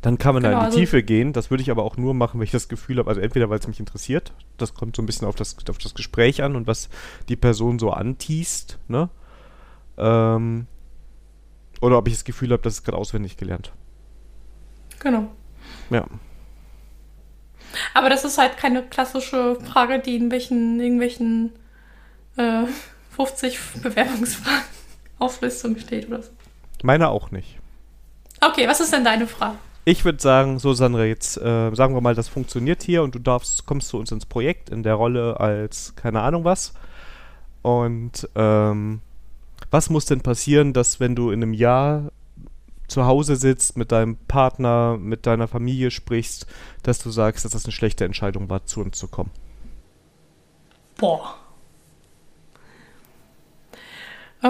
[0.00, 1.32] dann kann man genau, da in die also Tiefe gehen.
[1.32, 3.58] Das würde ich aber auch nur machen, wenn ich das Gefühl habe, also entweder weil
[3.58, 6.66] es mich interessiert, das kommt so ein bisschen auf das, auf das Gespräch an und
[6.66, 6.88] was
[7.28, 9.10] die Person so antießt, ne?
[9.98, 10.66] Ähm,
[11.80, 13.72] oder ob ich das Gefühl habe, das ist gerade auswendig gelernt.
[15.00, 15.30] Genau.
[15.90, 16.06] Ja.
[17.94, 21.52] Aber das ist halt keine klassische Frage, die in welchen, irgendwelchen
[22.36, 22.64] äh,
[23.16, 24.62] 50 Bewerbungsfragen
[25.18, 26.30] Auflistungen steht oder so.
[26.82, 27.58] Meine auch nicht.
[28.40, 29.56] Okay, was ist denn deine Frage?
[29.84, 33.18] Ich würde sagen, so Sandra, jetzt äh, sagen wir mal, das funktioniert hier und du
[33.18, 36.74] darfst, kommst zu uns ins Projekt in der Rolle als keine Ahnung was.
[37.62, 39.00] Und ähm,
[39.70, 42.12] was muss denn passieren, dass wenn du in einem Jahr
[42.88, 46.46] zu Hause sitzt, mit deinem Partner, mit deiner Familie sprichst,
[46.82, 49.30] dass du sagst, dass das eine schlechte Entscheidung war, zu uns zu kommen?
[50.96, 51.36] Boah.
[54.42, 54.48] Äh,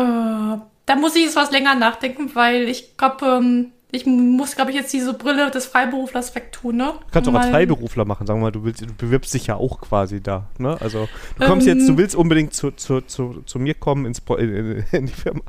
[0.86, 4.76] da muss ich jetzt was länger nachdenken, weil ich glaube, ähm, ich muss, glaube ich,
[4.76, 6.92] jetzt diese Brille des Freiberuflers wegtun, ne?
[7.06, 9.56] Du kannst auch als Freiberufler machen, sagen wir mal, du, willst, du bewirbst dich ja
[9.56, 10.76] auch quasi da, ne?
[10.80, 11.08] Also
[11.38, 14.84] du kommst ähm, jetzt, du willst unbedingt zu, zu, zu, zu mir kommen ins, in,
[14.92, 15.40] in die Firma.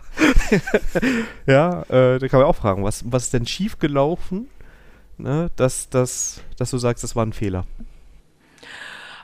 [1.47, 4.47] ja, äh, da kann man auch fragen, was, was ist denn schiefgelaufen,
[5.17, 5.51] ne?
[5.57, 7.65] dass, dass, dass du sagst, das war ein Fehler?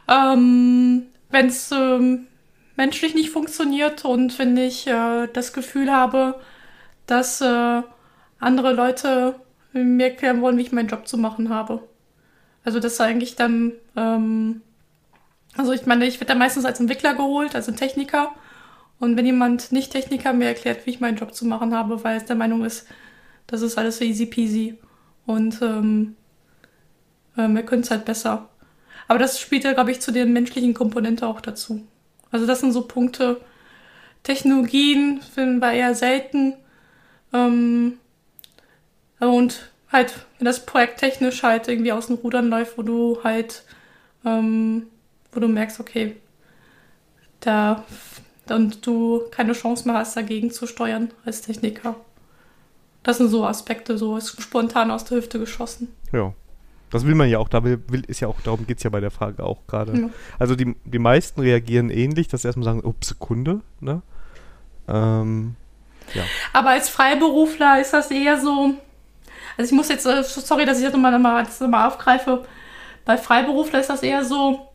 [0.09, 2.27] Ähm, wenn es ähm,
[2.75, 6.35] menschlich nicht funktioniert und wenn ich äh, das Gefühl habe,
[7.07, 7.81] dass äh,
[8.45, 9.35] andere Leute
[9.73, 11.81] mir erklären wollen, wie ich meinen Job zu machen habe.
[12.63, 14.61] Also das ist eigentlich dann, ähm,
[15.57, 18.31] also ich meine, ich werde da meistens als Entwickler geholt, als Techniker.
[18.99, 22.17] Und wenn jemand nicht Techniker mir erklärt, wie ich meinen Job zu machen habe, weil
[22.17, 22.87] es der Meinung ist,
[23.47, 24.77] das ist alles so easy peasy
[25.25, 26.15] und ähm,
[27.37, 28.49] ähm, wir können es halt besser.
[29.07, 31.85] Aber das spielt ja, glaube ich, zu der menschlichen Komponente auch dazu.
[32.31, 33.41] Also das sind so Punkte.
[34.23, 36.55] Technologien finden wir eher selten.
[37.33, 37.99] Ähm,
[39.19, 43.63] und halt, wenn das Projekt technisch halt irgendwie aus den Rudern läuft, wo du halt,
[44.25, 44.87] ähm,
[45.31, 46.15] wo du merkst, okay,
[47.39, 47.83] da
[48.49, 51.95] und du keine Chance mehr hast, dagegen zu steuern als Techniker.
[53.03, 55.93] Das sind so Aspekte, so ist spontan aus der Hüfte geschossen.
[56.11, 56.33] Ja.
[56.91, 58.89] Das will man ja auch, da will, will ist ja auch, darum geht es ja
[58.89, 59.99] bei der Frage auch gerade.
[59.99, 60.09] Ja.
[60.37, 64.01] Also die, die meisten reagieren ähnlich, dass sie erstmal sagen, ups, Sekunde, ne?
[64.87, 65.55] Ähm,
[66.13, 66.23] ja.
[66.53, 68.75] Aber als Freiberufler ist das eher so,
[69.57, 72.45] also ich muss jetzt, äh, sorry, dass ich das nochmal noch mal, mal aufgreife,
[73.05, 74.67] bei Freiberufler ist das eher so,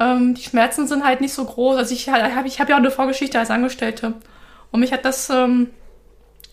[0.00, 1.76] ähm, die Schmerzen sind halt nicht so groß.
[1.76, 4.14] Also ich habe ich hab ja auch eine Vorgeschichte als Angestellte.
[4.72, 5.70] Und mich hat das, ähm,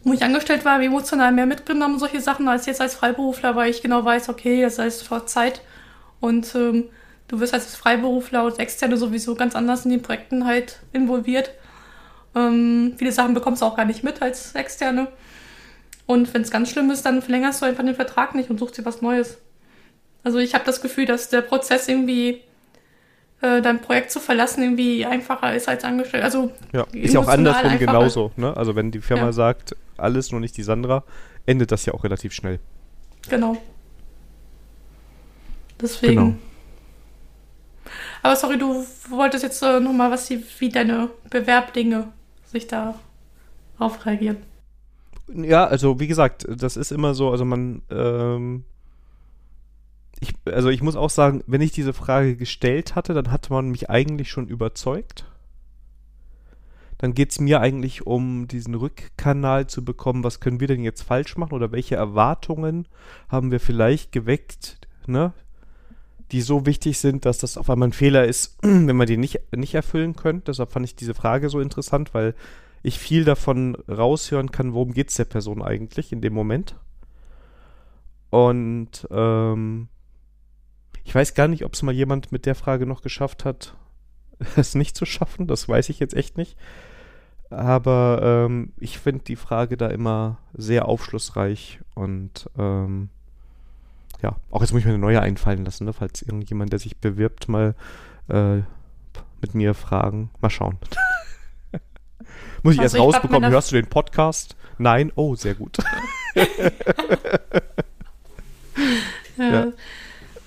[0.03, 3.81] wo ich angestellt war, emotional mehr mitgenommen, solche Sachen, als jetzt als Freiberufler, weil ich
[3.81, 5.61] genau weiß, okay, das heißt vor Zeit.
[6.19, 6.85] Und ähm,
[7.27, 11.51] du wirst als Freiberufler und Externe sowieso ganz anders in den Projekten halt involviert.
[12.35, 15.07] Ähm, viele Sachen bekommst du auch gar nicht mit als Externe.
[16.07, 18.77] Und wenn es ganz schlimm ist, dann verlängerst du einfach den Vertrag nicht und suchst
[18.77, 19.37] dir was Neues.
[20.23, 22.41] Also ich habe das Gefühl, dass der Prozess irgendwie
[23.41, 26.23] äh, dein Projekt zu verlassen irgendwie einfacher ist als angestellt.
[26.23, 27.85] Also ja, ist ja auch andersrum einfacher.
[27.85, 28.31] genauso.
[28.35, 28.55] Ne?
[28.55, 29.31] Also wenn die Firma ja.
[29.33, 31.03] sagt, alles nur nicht die Sandra,
[31.45, 32.59] endet das ja auch relativ schnell.
[33.29, 33.57] Genau.
[35.79, 36.15] Deswegen.
[36.15, 36.35] Genau.
[38.23, 42.07] Aber sorry, du wolltest jetzt äh, nochmal was, wie deine Bewerbdinge
[42.45, 42.97] sich da
[43.77, 44.37] drauf reagieren.
[45.33, 48.63] Ja, also wie gesagt, das ist immer so, also man ähm,
[50.19, 53.69] ich, also ich muss auch sagen, wenn ich diese Frage gestellt hatte, dann hatte man
[53.69, 55.25] mich eigentlich schon überzeugt.
[56.97, 61.03] Dann geht es mir eigentlich um diesen Rückkanal zu bekommen, was können wir denn jetzt
[61.03, 62.87] falsch machen oder welche Erwartungen
[63.29, 65.33] haben wir vielleicht geweckt, ne?
[66.31, 69.39] die so wichtig sind, dass das auf einmal ein Fehler ist, wenn man die nicht,
[69.55, 70.45] nicht erfüllen könnte.
[70.51, 72.33] Deshalb fand ich diese Frage so interessant, weil
[72.87, 76.75] ich viel davon raushören kann, worum geht es der Person eigentlich in dem Moment.
[78.29, 79.89] Und ähm,
[81.03, 83.75] ich weiß gar nicht, ob es mal jemand mit der Frage noch geschafft hat,
[84.55, 85.47] es nicht zu schaffen.
[85.47, 86.57] Das weiß ich jetzt echt nicht.
[87.49, 93.09] Aber ähm, ich finde die Frage da immer sehr aufschlussreich und ähm,
[94.21, 95.93] ja, auch jetzt muss ich mir eine neue einfallen lassen, ne?
[95.93, 97.75] falls irgendjemand, der sich bewirbt, mal
[98.29, 98.57] äh,
[99.41, 100.29] mit mir fragen.
[100.39, 100.77] Mal schauen.
[102.63, 104.55] muss ich also erst ich rausbekommen, hörst du den Podcast?
[104.77, 105.11] Nein?
[105.15, 105.77] Oh, sehr gut.
[109.37, 109.49] ja.
[109.49, 109.67] ja.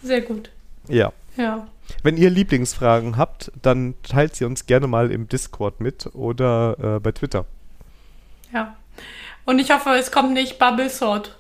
[0.03, 0.51] Sehr gut.
[0.89, 1.13] Ja.
[1.37, 1.69] Ja.
[2.03, 7.01] Wenn ihr Lieblingsfragen habt, dann teilt sie uns gerne mal im Discord mit oder äh,
[7.01, 7.47] bei Twitter.
[8.53, 8.77] Ja.
[9.45, 11.37] Und ich hoffe, es kommt nicht Bubble Sword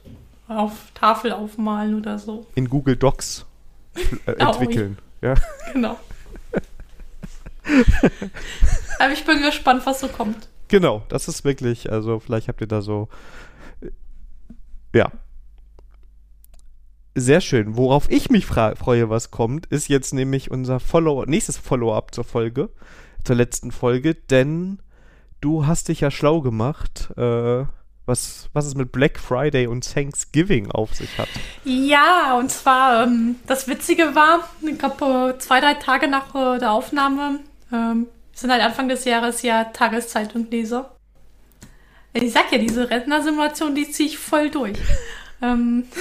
[0.48, 2.46] auf Tafel aufmalen oder so.
[2.54, 3.46] In Google Docs
[4.26, 4.98] äh, entwickeln.
[5.22, 5.34] Oh, ja.
[5.72, 5.98] Genau.
[8.98, 10.48] Aber ich bin gespannt, was so kommt.
[10.70, 13.08] Genau, das ist wirklich, also vielleicht habt ihr da so,
[13.80, 13.90] äh,
[14.96, 15.10] ja,
[17.16, 17.76] sehr schön.
[17.76, 22.70] Worauf ich mich freue, was kommt, ist jetzt nämlich unser Follow nächstes Follow-up zur Folge,
[23.24, 24.78] zur letzten Folge, denn
[25.40, 27.64] du hast dich ja schlau gemacht, äh,
[28.06, 31.28] was, was es mit Black Friday und Thanksgiving auf sich hat.
[31.64, 36.70] Ja, und zwar, ähm, das Witzige war, ich glaube, zwei, drei Tage nach äh, der
[36.70, 37.40] Aufnahme
[37.72, 38.06] ähm,
[38.40, 40.96] sind halt Anfang des Jahres ja Tageszeit und Leser.
[42.12, 44.78] Ich sag ja, diese Rentner-Simulation, die ziehe ich voll durch.
[45.42, 45.84] ähm,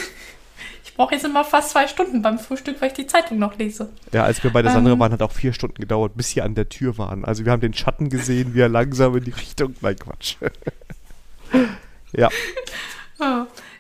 [1.00, 3.90] brauche jetzt immer fast zwei Stunden beim Frühstück, weil ich die Zeitung noch lese.
[4.12, 6.42] Ja, als wir bei der Sandra ähm, waren, hat auch vier Stunden gedauert, bis sie
[6.42, 7.24] an der Tür waren.
[7.24, 9.76] Also wir haben den Schatten gesehen, wie er langsam in die Richtung.
[9.80, 10.36] Nein, Quatsch.
[12.12, 12.30] ja.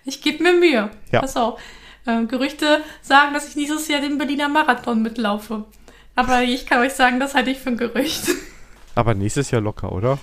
[0.05, 0.91] Ich gebe mir Mühe.
[1.11, 1.19] Ja.
[1.19, 1.59] Pass auf.
[2.05, 5.65] Äh, Gerüchte sagen, dass ich nächstes Jahr den Berliner Marathon mitlaufe.
[6.19, 8.27] Aber ich kann euch sagen, das halte ich für ein Gerücht.
[8.93, 10.19] Aber nächstes Jahr locker, oder?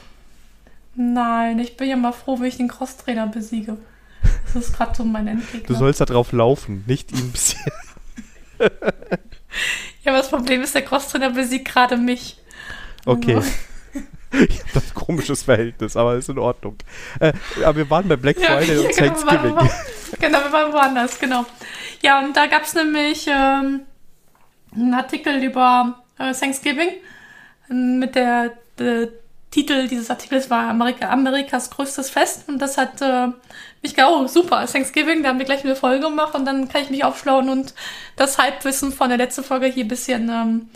[0.95, 3.79] Nein, ich bin ja mal froh, wenn ich den Crosstrainer besiege.
[4.45, 5.67] Das ist gerade so mein Endgegner.
[5.67, 7.73] Du sollst da drauf laufen, nicht ihn besiegen.
[10.05, 12.37] ja, aber das Problem ist, der Crosstrainer besiegt gerade mich.
[13.07, 13.37] Okay.
[13.37, 13.51] Also.
[14.33, 16.77] Ich habe das komisches Verhältnis, aber ist in Ordnung.
[17.21, 17.33] Äh,
[17.65, 19.45] aber wir waren bei Black Friday ja, und genau, Thanksgiving.
[19.45, 19.71] Wir waren,
[20.21, 21.47] genau, wir waren woanders, genau.
[22.03, 23.83] Ja, und da gab es nämlich ähm,
[24.77, 26.91] einen Artikel über äh, Thanksgiving
[27.69, 29.09] mit der, der
[29.51, 33.29] Titel dieses Artikels war Amerika, Amerikas größtes Fest und das hat äh,
[33.83, 36.83] mich gedacht, oh super, Thanksgiving, da haben wir gleich eine Folge gemacht und dann kann
[36.83, 37.75] ich mich aufschlauen und
[38.17, 40.69] das Halbwissen von der letzten Folge hier ein bisschen ähm,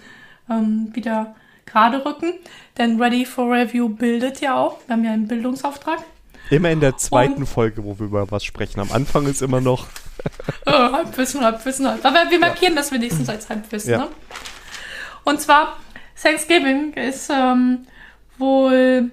[0.48, 1.34] ähm, wieder
[1.66, 2.34] gerade rücken.
[2.78, 5.98] Denn Ready for Review bildet ja auch, wir haben ja einen Bildungsauftrag.
[6.50, 8.80] Immer in der zweiten und, Folge, wo wir über was sprechen.
[8.80, 9.86] Am Anfang ist immer noch.
[10.66, 12.06] oh, Halbwissen, Halbwissen, Halbwissen.
[12.06, 12.80] Aber wir markieren ja.
[12.80, 13.92] das wenigstens als Halbwissen.
[13.92, 13.98] Ja.
[13.98, 14.08] Ne?
[15.24, 15.76] Und zwar,
[16.20, 17.86] Thanksgiving ist ähm,
[18.36, 19.10] wohl,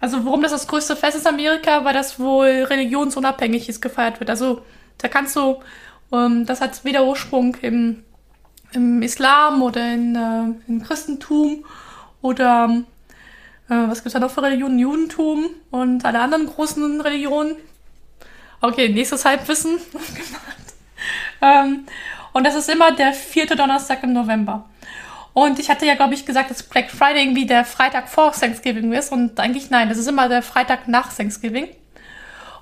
[0.00, 4.18] also warum das das größte Fest ist in Amerika, weil das wohl religionsunabhängig ist, gefeiert
[4.20, 4.30] wird.
[4.30, 4.62] Also
[4.96, 5.60] da kannst du,
[6.12, 8.04] ähm, das hat weder Ursprung im,
[8.72, 11.64] im Islam oder in, äh, im Christentum
[12.22, 12.82] oder
[13.68, 14.78] äh, was gibt es da noch für Religionen?
[14.78, 17.56] Judentum und alle anderen großen Religionen.
[18.60, 19.78] Okay, nächstes Halbwissen.
[21.42, 21.86] ähm,
[22.32, 24.64] und das ist immer der vierte Donnerstag im November.
[25.32, 28.92] Und ich hatte ja, glaube ich, gesagt, dass Black Friday irgendwie der Freitag vor Thanksgiving
[28.92, 29.12] ist.
[29.12, 31.68] Und eigentlich nein, das ist immer der Freitag nach Thanksgiving.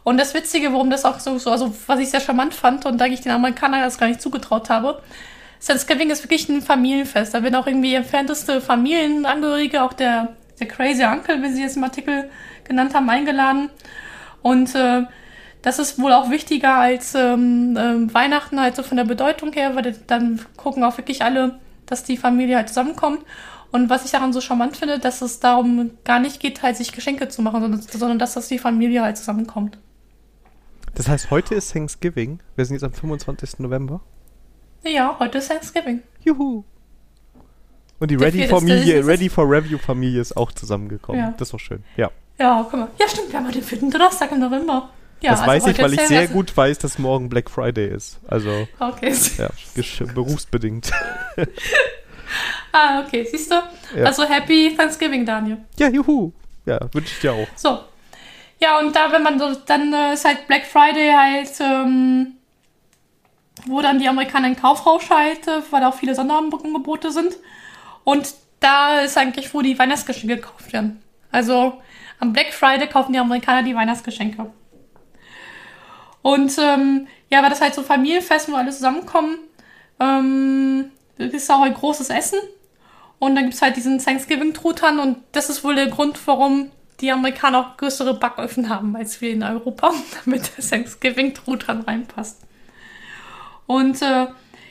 [0.05, 3.01] Und das Witzige, warum das auch so, so also was ich sehr charmant fand und
[3.01, 5.03] eigentlich den Amerikanern das gar nicht zugetraut habe,
[5.65, 7.35] Thanksgiving ist wirklich ein Familienfest.
[7.35, 11.85] Da werden auch irgendwie entfernteste Familienangehörige, auch der, der Crazy Uncle, wie sie jetzt im
[11.85, 12.31] Artikel
[12.65, 13.71] genannt haben, eingeladen.
[14.43, 15.05] Und äh,
[15.63, 19.75] das ist wohl auch wichtiger als ähm, äh, Weihnachten, halt so von der Bedeutung her,
[19.75, 23.25] weil dann gucken auch wirklich alle, dass die Familie halt zusammenkommt.
[23.73, 26.93] Und was ich daran so charmant finde, dass es darum gar nicht geht, halt sich
[26.93, 29.79] Geschenke zu machen, sondern, sondern dass das die Familie halt zusammenkommt.
[30.95, 32.41] Das heißt, heute ist Thanksgiving.
[32.55, 33.59] Wir sind jetzt am 25.
[33.59, 34.01] November.
[34.83, 36.03] Ja, heute ist Thanksgiving.
[36.25, 36.65] Juhu.
[37.99, 41.21] Und die Ready-Familie, Ready for Review-Familie ist auch zusammengekommen.
[41.21, 41.31] Ja.
[41.39, 41.83] Das ist doch schön.
[41.97, 42.11] Ja.
[42.39, 42.89] Ja, guck mal.
[42.99, 43.91] Ja, stimmt, wir haben heute den 4.
[43.91, 44.91] Donnerstag im November.
[45.23, 48.19] Ja, das also weiß ich, weil ich sehr gut weiß, dass morgen Black Friday ist.
[48.29, 49.15] Also, okay.
[49.39, 49.49] ja,
[50.15, 50.91] berufsbedingt.
[52.73, 53.55] ah, okay, siehst du?
[53.97, 54.05] Ja.
[54.05, 55.59] Also Happy Thanksgiving, Daniel.
[55.79, 56.33] Ja, juhu.
[56.67, 57.49] Ja, wünsche ich dir auch.
[57.55, 57.79] So.
[58.61, 62.35] Ja, und da, wenn man so, dann äh, ist halt Black Friday halt, ähm,
[63.67, 67.37] wo dann die Amerikaner in Kaufrausch schalten, weil auch viele Sonderangebote sind.
[68.07, 71.03] Und da ist eigentlich, wo die Weihnachtsgeschenke gekauft werden.
[71.33, 71.83] Also
[72.21, 74.53] am Black Friday kaufen die Amerikaner die Weihnachtsgeschenke.
[76.23, 79.39] Und ähm, ja, weil das halt so Familienfest, wo alle zusammenkommen,
[79.99, 82.39] ähm, ist auch ein großes Essen.
[83.19, 86.71] Und dann gibt es halt diesen Thanksgiving-Truthahn und das ist wohl der Grund, warum
[87.01, 89.93] die Amerikaner auch größere Backöfen haben als wir in Europa,
[90.25, 92.41] damit der Thanksgiving-Truthahn reinpasst.
[93.67, 94.29] Und äh,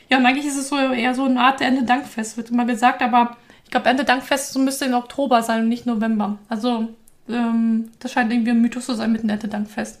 [0.08, 3.36] ja, und eigentlich ist es so eher so eine Art Ende-Dankfest, wird immer gesagt, aber
[3.64, 6.38] ich glaube, Ende-Dankfest so müsste im Oktober sein und nicht November.
[6.48, 6.88] Also,
[7.28, 10.00] ähm, das scheint irgendwie ein Mythos zu sein mit dem Ende-Dankfest.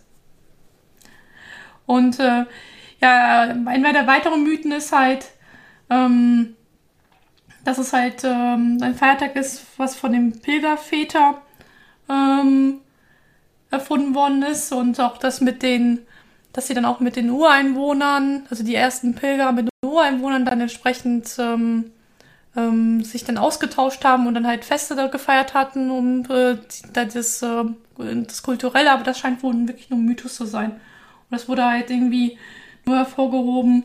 [1.86, 2.44] Und äh,
[3.00, 5.26] ja, einer der weiteren Mythen ist halt,
[5.90, 6.54] ähm,
[7.64, 11.42] dass es halt ähm, ein Feiertag ist, was von dem Pilgerväter
[12.08, 12.80] ähm,
[13.70, 16.00] erfunden worden ist und auch das mit den,
[16.56, 20.58] dass sie dann auch mit den Ureinwohnern, also die ersten Pilger mit den Ureinwohnern dann
[20.62, 21.92] entsprechend ähm,
[22.56, 26.56] ähm, sich dann ausgetauscht haben und dann halt Feste da gefeiert hatten, um äh,
[26.94, 27.64] das, äh,
[27.98, 30.70] das Kulturelle, aber das scheint wohl wirklich nur ein Mythos zu sein.
[30.70, 30.78] Und
[31.28, 32.38] das wurde halt irgendwie
[32.86, 33.84] nur hervorgehoben,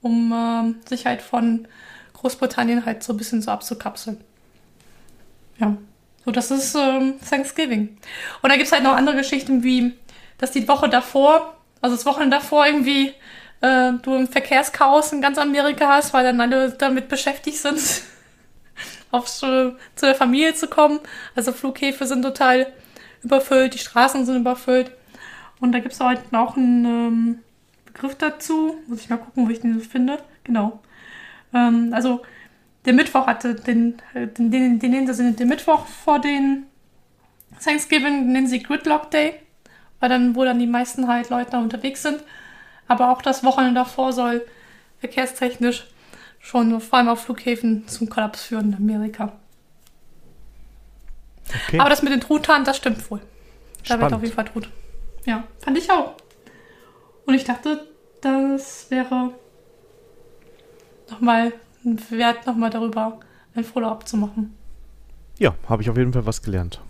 [0.00, 1.68] um äh, sich halt von
[2.14, 4.22] Großbritannien halt so ein bisschen so abzukapseln.
[5.58, 5.76] Ja.
[6.24, 7.98] So, das ist ähm, Thanksgiving.
[8.40, 9.92] Und da gibt es halt noch andere Geschichten, wie,
[10.38, 13.14] dass die Woche davor, also das Wochenende davor irgendwie
[13.60, 17.80] äh, du ein Verkehrschaos in ganz Amerika hast, weil dann alle damit beschäftigt sind,
[19.10, 21.00] auf zu, der Familie zu kommen.
[21.34, 22.72] Also Flughäfen sind total
[23.22, 24.90] überfüllt, die Straßen sind überfüllt.
[25.60, 27.38] Und da gibt es heute noch einen ähm,
[27.86, 28.76] Begriff dazu.
[28.86, 30.18] Muss ich mal gucken, wo ich den finde.
[30.44, 30.80] Genau.
[31.54, 32.22] Ähm, also
[32.84, 36.66] der Mittwoch hatte den, den, den, den sie den Mittwoch vor den
[37.62, 39.40] Thanksgiving, nennen sie Gridlock Day,
[40.00, 42.22] weil dann, wo dann die meisten halt Leute unterwegs sind.
[42.88, 44.44] Aber auch das Wochenende davor soll
[45.00, 45.86] verkehrstechnisch
[46.38, 49.32] schon vor allem auf Flughäfen zum Kollaps führen in Amerika.
[51.68, 51.78] Okay.
[51.78, 53.20] Aber das mit den Truthahn, das stimmt wohl.
[53.88, 54.72] Da wird auf jeden Fall Truthahn.
[55.24, 56.14] Ja, fand ich auch.
[57.24, 57.86] Und ich dachte,
[58.20, 59.32] das wäre
[61.10, 61.52] nochmal
[61.82, 63.20] wert, nochmal darüber
[63.54, 64.56] ein Follow-up zu machen.
[65.38, 66.80] Ja, habe ich auf jeden Fall was gelernt.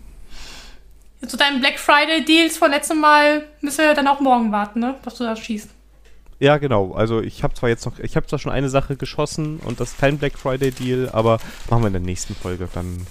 [1.25, 4.95] Zu deinen Black Friday Deals von letztem Mal müssen wir dann auch morgen warten, ne?
[5.03, 5.69] Was du da schießt.
[6.39, 6.93] Ja, genau.
[6.93, 9.93] Also ich habe zwar jetzt noch, ich habe zwar schon eine Sache geschossen und das
[9.93, 11.39] ist kein Black Friday Deal, aber
[11.69, 13.07] machen wir in der nächsten Folge dann.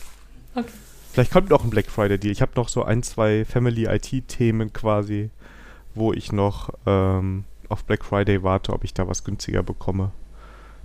[0.55, 0.71] Okay.
[1.13, 2.31] Vielleicht kommt noch ein Black Friday Deal.
[2.31, 5.31] Ich habe noch so ein, zwei Family IT-Themen quasi,
[5.95, 10.13] wo ich noch ähm, auf Black Friday warte, ob ich da was günstiger bekomme.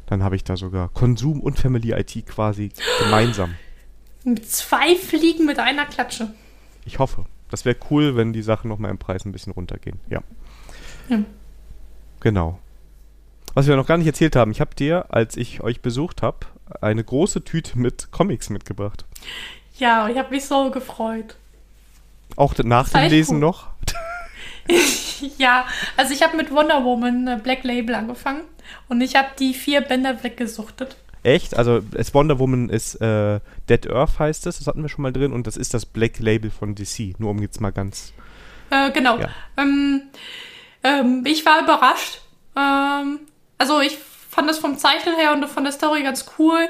[0.07, 2.71] Dann habe ich da sogar Konsum und Family IT quasi
[3.03, 3.55] gemeinsam.
[4.23, 6.33] Mit zwei Fliegen mit einer Klatsche.
[6.85, 7.25] Ich hoffe.
[7.49, 9.99] Das wäre cool, wenn die Sachen nochmal im Preis ein bisschen runtergehen.
[10.09, 10.21] Ja.
[11.09, 11.19] ja.
[12.21, 12.59] Genau.
[13.53, 16.37] Was wir noch gar nicht erzählt haben, ich habe dir, als ich euch besucht habe,
[16.79, 19.03] eine große Tüte mit Comics mitgebracht.
[19.77, 21.35] Ja, ich habe mich so gefreut.
[22.37, 23.41] Auch nach dem Lesen gut.
[23.41, 23.67] noch?
[25.37, 25.65] ja,
[25.97, 28.43] also ich habe mit Wonder Woman äh, Black Label angefangen
[28.87, 30.95] und ich habe die vier Bänder weggesuchtet.
[31.23, 31.55] Echt?
[31.55, 33.39] Also es Wonder Woman ist äh,
[33.69, 36.19] Dead Earth heißt es, das hatten wir schon mal drin und das ist das Black
[36.19, 37.19] Label von DC.
[37.19, 38.13] Nur um jetzt mal ganz.
[38.71, 39.19] Äh, genau.
[39.19, 39.29] Ja.
[39.57, 40.03] Ähm,
[40.83, 42.21] ähm, ich war überrascht.
[42.55, 43.19] Ähm,
[43.57, 43.97] also ich
[44.29, 46.67] fand das vom Zeichnen her und von der Story ganz cool.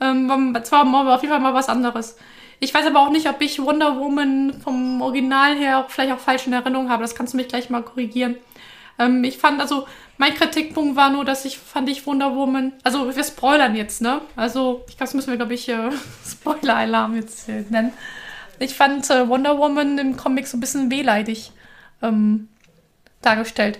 [0.00, 2.16] Ähm, zwar auf jeden Fall mal was anderes.
[2.58, 6.46] Ich weiß aber auch nicht, ob ich Wonder Woman vom Original her vielleicht auch falsch
[6.46, 7.02] in Erinnerung habe.
[7.02, 8.36] Das kannst du mich gleich mal korrigieren.
[8.98, 9.86] Ähm, ich fand, also,
[10.18, 14.20] mein Kritikpunkt war nur, dass ich fand ich Wonder Woman, also wir spoilern jetzt, ne?
[14.36, 15.90] Also, ich glaube, das müssen wir, glaube ich, äh,
[16.26, 17.92] Spoiler-Alarm jetzt äh, nennen.
[18.58, 21.52] Ich fand äh, Wonder Woman im Comic so ein bisschen wehleidig
[22.02, 22.48] ähm,
[23.22, 23.78] dargestellt.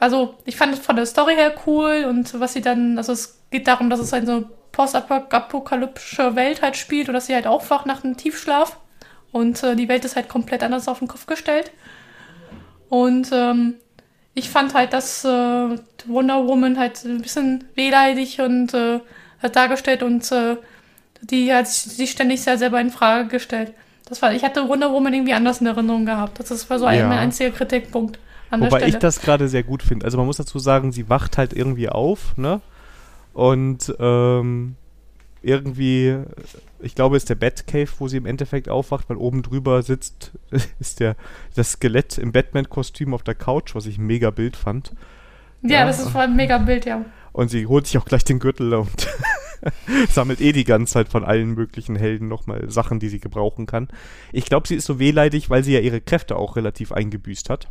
[0.00, 3.40] Also, ich fand es von der Story her cool und was sie dann, also es
[3.50, 7.86] geht darum, dass es eine so postapokalyptische Welt halt spielt und dass sie halt aufwacht
[7.86, 8.76] nach einem Tiefschlaf
[9.34, 11.72] und äh, die Welt ist halt komplett anders auf den Kopf gestellt.
[12.88, 13.74] Und ähm,
[14.34, 19.00] ich fand halt, dass äh, Wonder Woman halt ein bisschen wehleidig und äh,
[19.42, 20.56] hat dargestellt und äh,
[21.22, 23.72] die hat sich ständig sehr selber in Frage gestellt.
[24.06, 26.38] Das war, ich hatte Wonder Woman irgendwie anders in Erinnerung gehabt.
[26.38, 27.08] Das war so ja.
[27.08, 28.18] mein einziger Kritikpunkt.
[28.50, 30.04] An Wobei ich das gerade sehr gut finde.
[30.04, 32.60] Also man muss dazu sagen, sie wacht halt irgendwie auf, ne?
[33.32, 34.76] Und ähm,
[35.42, 36.18] irgendwie,
[36.84, 40.32] ich glaube, ist der Batcave, wo sie im Endeffekt aufwacht, weil oben drüber sitzt,
[40.78, 41.16] ist der,
[41.54, 44.92] das Skelett im Batman-Kostüm auf der Couch, was ich ein mega Bild fand.
[45.62, 47.04] Ja, ja, das ist voll ein mega Bild, ja.
[47.32, 49.08] Und sie holt sich auch gleich den Gürtel und
[50.10, 53.88] sammelt eh die ganze Zeit von allen möglichen Helden nochmal Sachen, die sie gebrauchen kann.
[54.32, 57.68] Ich glaube, sie ist so wehleidig, weil sie ja ihre Kräfte auch relativ eingebüßt hat.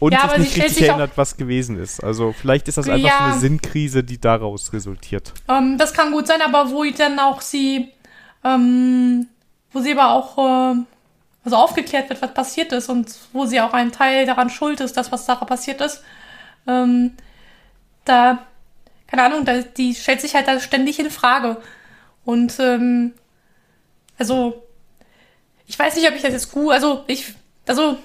[0.00, 2.02] Und ja, sich nicht richtig erinnert, was gewesen ist.
[2.02, 5.34] Also vielleicht ist das einfach ja, so eine Sinnkrise, die daraus resultiert.
[5.46, 7.90] Ähm, das kann gut sein, aber wo dann auch sie,
[8.42, 9.28] ähm,
[9.72, 10.80] wo sie aber auch äh,
[11.44, 14.96] also aufgeklärt wird, was passiert ist und wo sie auch ein Teil daran schuld ist,
[14.96, 16.02] das, was da passiert ist,
[16.66, 17.12] ähm,
[18.06, 18.38] da,
[19.06, 21.58] keine Ahnung, da, die stellt sich halt da ständig in Frage.
[22.24, 23.12] Und ähm,
[24.18, 24.66] also,
[25.66, 27.34] ich weiß nicht, ob ich das jetzt gut, also ich,
[27.66, 27.98] also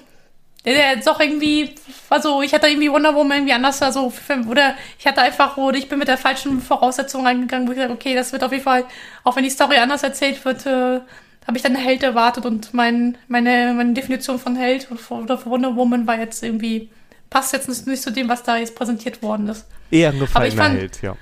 [0.74, 1.74] der ist doch irgendwie,
[2.10, 4.12] also ich hatte irgendwie Wonder Woman irgendwie anders, also
[4.48, 7.92] oder ich hatte einfach, oder ich bin mit der falschen Voraussetzung reingegangen, wo ich dachte,
[7.92, 8.84] okay, das wird auf jeden Fall,
[9.22, 11.00] auch wenn die Story anders erzählt wird, äh,
[11.46, 14.98] habe ich dann Held erwartet und mein, meine, meine Definition von Held oder
[15.38, 16.90] von Wonder Woman war jetzt irgendwie,
[17.30, 19.66] passt jetzt nicht zu dem, was da jetzt präsentiert worden ist.
[19.92, 21.16] Eher ein gefallener fand, Held, ja.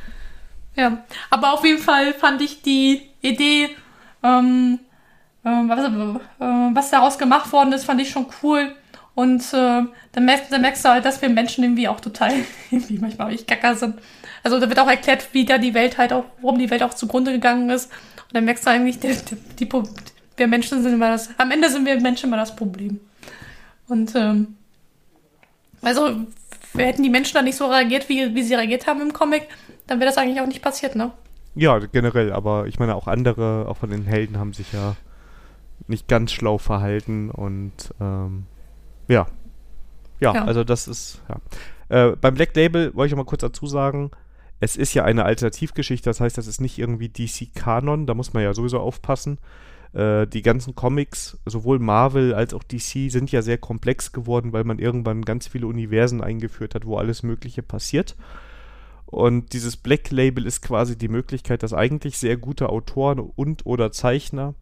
[0.77, 3.69] Ja, aber auf jeden Fall fand ich die Idee,
[4.23, 4.79] ähm,
[5.45, 8.75] äh, was, äh, was daraus gemacht worden ist, fand ich schon cool
[9.15, 9.82] und äh,
[10.12, 12.32] dann, merkst, dann merkst du halt, dass wir Menschen irgendwie auch total,
[12.70, 13.99] irgendwie manchmal ich gacker sind.
[14.43, 16.95] Also da wird auch erklärt, wie da die Welt halt auch, warum die Welt auch
[16.95, 17.86] zugrunde gegangen ist.
[17.86, 19.15] Und dann merkst du eigentlich, die,
[19.59, 19.69] die, die,
[20.36, 23.01] wir Menschen sind immer das, am Ende sind wir Menschen immer das Problem.
[23.86, 24.57] Und ähm,
[25.82, 26.27] also,
[26.77, 29.47] hätten die Menschen da nicht so reagiert, wie, wie sie reagiert haben im Comic,
[29.86, 31.12] dann wäre das eigentlich auch nicht passiert, ne?
[31.55, 34.97] Ja, generell, aber ich meine, auch andere, auch von den Helden haben sich ja
[35.86, 38.47] nicht ganz schlau verhalten und ähm,
[39.09, 39.27] ja.
[40.21, 40.35] ja.
[40.35, 41.41] Ja, also das ist, ja.
[41.89, 44.11] Äh, beim Black Label wollte ich auch mal kurz dazu sagen,
[44.61, 48.43] es ist ja eine Alternativgeschichte, das heißt, das ist nicht irgendwie DC-Kanon, da muss man
[48.43, 49.39] ja sowieso aufpassen.
[49.93, 54.65] Äh, die ganzen Comics, sowohl Marvel als auch DC, sind ja sehr komplex geworden, weil
[54.65, 58.17] man irgendwann ganz viele Universen eingeführt hat, wo alles Mögliche passiert.
[59.07, 63.93] Und dieses Black Label ist quasi die Möglichkeit, dass eigentlich sehr gute Autoren und oder
[63.93, 64.55] Zeichner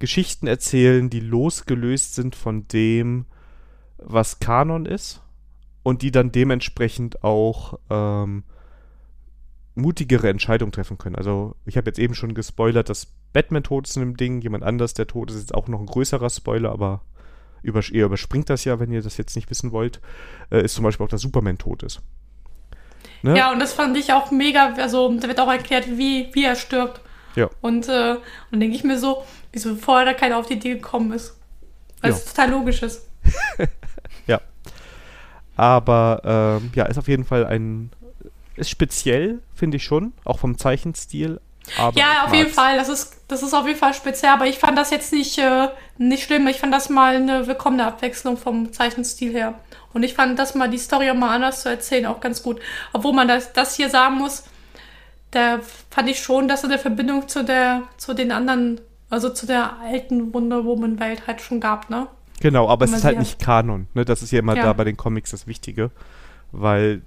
[0.00, 3.26] Geschichten erzählen, die losgelöst sind von dem,
[4.06, 5.20] was Kanon ist
[5.82, 8.44] und die dann dementsprechend auch ähm,
[9.74, 11.16] mutigere Entscheidungen treffen können.
[11.16, 14.64] Also ich habe jetzt eben schon gespoilert, dass Batman tot ist in dem Ding, jemand
[14.64, 17.02] anders, der tot ist, ist auch noch ein größerer Spoiler, aber
[17.62, 20.00] übers ihr überspringt das ja, wenn ihr das jetzt nicht wissen wollt,
[20.50, 22.02] äh, ist zum Beispiel auch, dass Superman tot ist.
[23.22, 23.36] Ne?
[23.36, 26.56] Ja, und das fand ich auch mega, also da wird auch erklärt, wie, wie er
[26.56, 27.00] stirbt.
[27.36, 27.50] Ja.
[27.62, 28.16] Und, äh,
[28.52, 31.36] und denke ich mir so, wieso vorher da keiner auf die Idee gekommen ist.
[32.00, 32.16] Weil ja.
[32.16, 33.08] es total logisch ist.
[35.56, 36.20] Aber
[36.62, 37.90] ähm, ja, ist auf jeden Fall ein.
[38.56, 41.40] Ist speziell, finde ich schon, auch vom Zeichenstil.
[41.94, 42.76] ja, auf jeden Fall.
[42.76, 45.68] Das ist, das ist auf jeden Fall speziell, aber ich fand das jetzt nicht, äh,
[45.98, 46.46] nicht schlimm.
[46.46, 49.54] Ich fand das mal eine willkommene Abwechslung vom Zeichenstil her.
[49.92, 52.60] Und ich fand das mal, die Story auch mal anders zu erzählen, auch ganz gut.
[52.92, 54.44] Obwohl man das, das hier sagen muss,
[55.30, 55.60] da
[55.90, 59.78] fand ich schon, dass es eine Verbindung zu der, zu den anderen, also zu der
[59.80, 62.06] alten Wonder Woman Welt halt schon gab, ne?
[62.44, 63.86] Genau, aber es ist halt nicht Kanon.
[63.94, 64.04] Ne?
[64.04, 64.64] Das ist ja immer ja.
[64.64, 65.90] da bei den Comics das Wichtige,
[66.52, 67.00] weil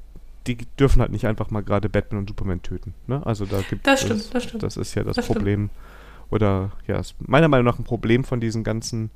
[0.48, 2.96] die dürfen halt nicht einfach mal gerade Batman und Superman töten.
[3.06, 3.24] Ne?
[3.24, 4.64] Also da gibt das stimmt, das, das stimmt.
[4.64, 5.70] Das ist ja das, das Problem.
[5.70, 6.32] Stimmt.
[6.32, 9.12] Oder ja, ist meiner Meinung nach ein Problem von diesen ganzen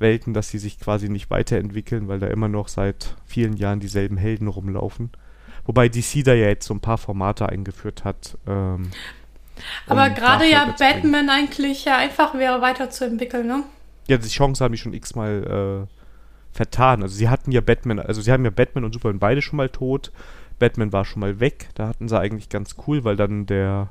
[0.00, 4.16] Welten, dass sie sich quasi nicht weiterentwickeln, weil da immer noch seit vielen Jahren dieselben
[4.16, 5.10] Helden rumlaufen.
[5.66, 8.36] Wobei DC da ja jetzt so ein paar Formate eingeführt hat.
[8.48, 8.90] Ähm,
[9.86, 13.62] Aber um gerade ja Batman eigentlich ja einfach wäre weiterzuentwickeln, ne?
[14.10, 15.94] Ja, die Chance haben die schon x-mal äh,
[16.52, 17.02] vertan.
[17.02, 19.68] Also sie hatten ja Batman, also sie haben ja Batman und Superman beide schon mal
[19.68, 20.10] tot.
[20.58, 21.68] Batman war schon mal weg.
[21.74, 23.90] Da hatten sie eigentlich ganz cool, weil dann der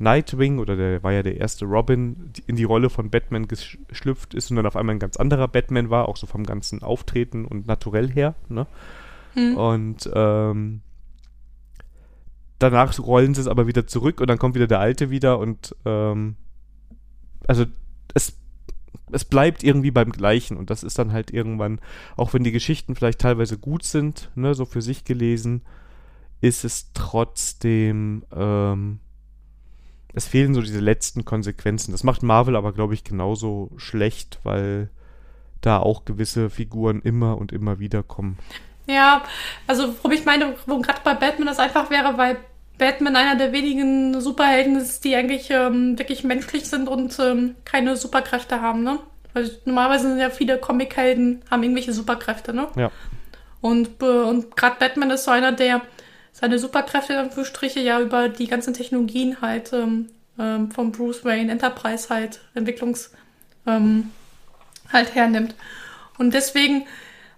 [0.00, 4.50] Nightwing oder der war ja der erste Robin in die Rolle von Batman geschlüpft ist
[4.50, 7.66] und dann auf einmal ein ganz anderer Batman war, auch so vom ganzen Auftreten und
[7.66, 8.34] Naturell her.
[8.48, 8.66] Ne?
[9.34, 9.56] Hm.
[9.56, 10.80] Und ähm,
[12.58, 15.76] danach rollen sie es aber wieder zurück und dann kommt wieder der alte wieder und
[15.84, 16.36] ähm,
[17.46, 17.66] also
[18.14, 18.39] es
[19.12, 21.80] es bleibt irgendwie beim Gleichen und das ist dann halt irgendwann,
[22.16, 25.62] auch wenn die Geschichten vielleicht teilweise gut sind, ne, so für sich gelesen,
[26.40, 29.00] ist es trotzdem, ähm,
[30.14, 31.92] es fehlen so diese letzten Konsequenzen.
[31.92, 34.90] Das macht Marvel aber, glaube ich, genauso schlecht, weil
[35.60, 38.38] da auch gewisse Figuren immer und immer wieder kommen.
[38.86, 39.22] Ja,
[39.66, 42.38] also wo ich meine, wo gerade bei Batman das einfach wäre, weil
[42.80, 47.94] Batman einer der wenigen Superhelden ist, die eigentlich ähm, wirklich menschlich sind und ähm, keine
[47.94, 48.98] Superkräfte haben, ne?
[49.34, 52.68] Weil normalerweise sind ja viele Comichelden, haben irgendwelche Superkräfte, ne?
[52.76, 52.90] Ja.
[53.60, 55.82] Und, äh, und gerade Batman ist so einer, der
[56.32, 60.08] seine Superkräfte, in Anführungsstriche, ja über die ganzen Technologien halt ähm,
[60.38, 63.12] ähm, von Bruce Wayne Enterprise halt, Entwicklungs
[63.66, 64.10] ähm,
[64.90, 65.54] halt hernimmt.
[66.16, 66.86] Und deswegen,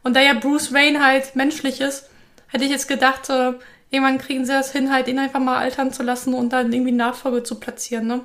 [0.05, 2.09] und da ja Bruce Wayne halt menschlich ist,
[2.47, 3.55] hätte ich jetzt gedacht, äh,
[3.93, 6.93] irgendwann kriegen sie das hin, halt ihn einfach mal altern zu lassen und dann irgendwie
[6.93, 8.21] Nachfolge zu platzieren, ne?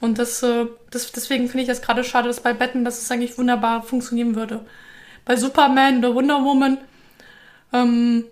[0.00, 3.10] Und das, äh, das deswegen finde ich das gerade schade, dass bei Batman, dass es
[3.10, 4.64] eigentlich wunderbar funktionieren würde.
[5.24, 6.78] Bei Superman oder Wonder Woman,
[7.72, 8.24] ähm,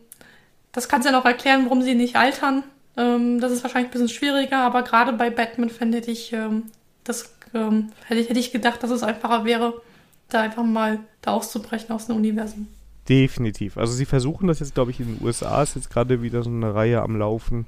[0.73, 2.63] das kannst du ja noch erklären, warum sie nicht altern.
[2.97, 6.71] Ähm, das ist wahrscheinlich ein bisschen schwieriger, aber gerade bei Batman fände ich, ähm,
[7.03, 9.83] das ähm, hätte ich gedacht, dass es einfacher wäre,
[10.29, 12.69] da einfach mal da auszubrechen aus dem Universum.
[13.09, 13.77] Definitiv.
[13.77, 16.51] Also sie versuchen das jetzt, glaube ich, in den USA ist jetzt gerade wieder so
[16.51, 17.67] eine Reihe am Laufen,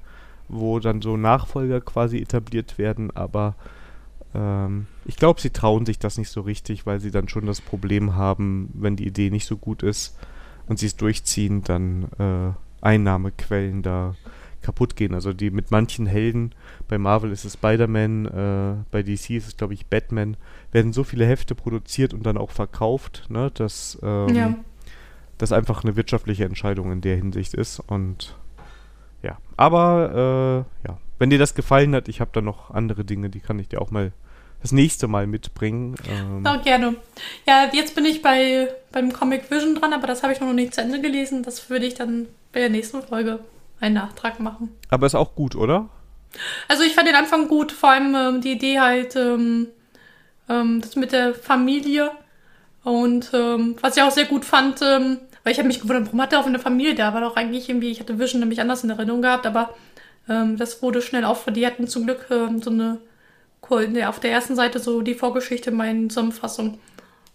[0.48, 3.54] wo dann so Nachfolger quasi etabliert werden, aber
[4.34, 7.60] ähm, ich glaube, sie trauen sich das nicht so richtig, weil sie dann schon das
[7.60, 10.16] Problem haben, wenn die Idee nicht so gut ist
[10.66, 14.14] und sie es durchziehen, dann äh, Einnahmequellen da
[14.62, 15.14] kaputt gehen.
[15.14, 16.52] Also die mit manchen Helden,
[16.88, 20.36] bei Marvel ist es Spider-Man, äh, bei DC ist es, glaube ich, Batman,
[20.72, 24.54] werden so viele Hefte produziert und dann auch verkauft, ne, dass ähm, ja.
[25.38, 27.80] Das einfach eine wirtschaftliche Entscheidung in der Hinsicht ist.
[27.80, 28.36] Und
[29.22, 33.30] ja, aber äh, ja, wenn dir das gefallen hat, ich habe da noch andere Dinge,
[33.30, 34.12] die kann ich dir auch mal
[34.62, 35.96] das nächste Mal mitbringen.
[36.08, 36.44] Ähm.
[36.46, 36.96] Oh, gerne.
[37.46, 40.74] Ja, jetzt bin ich bei beim Comic Vision dran, aber das habe ich noch nicht
[40.74, 41.42] zu Ende gelesen.
[41.42, 43.40] Das würde ich dann bei der nächsten Folge
[43.80, 44.70] einen Nachtrag machen.
[44.88, 45.88] Aber ist auch gut, oder?
[46.68, 49.68] Also ich fand den Anfang gut, vor allem ähm, die Idee halt, ähm,
[50.48, 52.10] ähm, das mit der Familie.
[52.86, 56.22] Und ähm, was ich auch sehr gut fand, ähm, weil ich habe mich gewundert, warum
[56.22, 57.12] hat er auch eine Familie da?
[57.12, 59.70] War doch eigentlich irgendwie, ich hatte Vision nämlich anders in Erinnerung gehabt, aber
[60.28, 61.46] ähm, das wurde schnell auf.
[61.46, 63.00] Die hatten zum Glück so eine
[64.08, 66.78] auf der ersten Seite so die Vorgeschichte meine Zusammenfassung.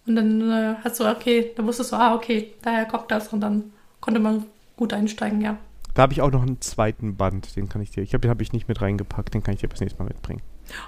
[0.06, 3.28] Und dann äh, hat so, okay, da wusstest du, ah, okay, daher kommt das.
[3.28, 4.46] Und dann konnte man
[4.78, 5.58] gut einsteigen, ja.
[5.92, 8.30] Da habe ich auch noch einen zweiten Band, den kann ich dir, ich habe den
[8.30, 10.40] habe ich nicht mit reingepackt, den kann ich dir bis nächstes Mal mitbringen.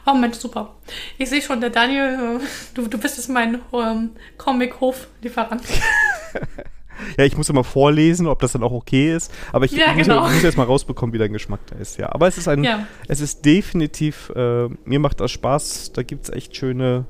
[0.07, 0.75] Oh Mensch, super.
[1.19, 2.45] Ich sehe schon, der Daniel, äh,
[2.75, 5.63] du, du bist jetzt mein ähm, Comic-Hof-Lieferant.
[7.19, 9.33] ja, ich muss immer vorlesen, ob das dann auch okay ist.
[9.53, 10.29] Aber ich, ja, muss, genau.
[10.29, 11.99] muss, jetzt mal rausbekommen, wie dein Geschmack da ist.
[11.99, 12.87] Ja, aber es ist ein, ja.
[13.09, 15.93] es ist definitiv, äh, mir macht das Spaß.
[15.93, 17.07] Da gibt es echt schöne,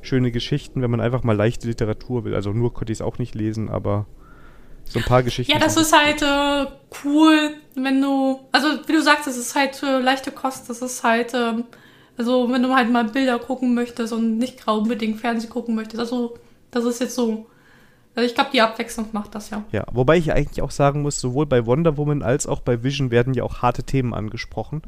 [0.00, 2.34] schöne Geschichten, wenn man einfach mal leichte Literatur will.
[2.34, 4.06] Also nur konnte ich es auch nicht lesen, aber
[4.84, 5.52] so ein paar Geschichten.
[5.52, 6.70] Ja, das ist halt äh,
[7.04, 10.68] cool, wenn du, also wie du sagst, es ist halt äh, leichte Kost.
[10.68, 11.54] Das ist halt, äh,
[12.16, 16.00] also wenn du halt mal Bilder gucken möchtest und nicht unbedingt Fernsehen gucken möchtest.
[16.00, 16.38] Also
[16.70, 17.46] das ist jetzt so
[18.14, 19.64] also ich glaube, die Abwechslung macht das ja.
[19.72, 23.10] Ja, wobei ich eigentlich auch sagen muss, sowohl bei Wonder Woman als auch bei Vision
[23.10, 24.82] werden ja auch harte Themen angesprochen.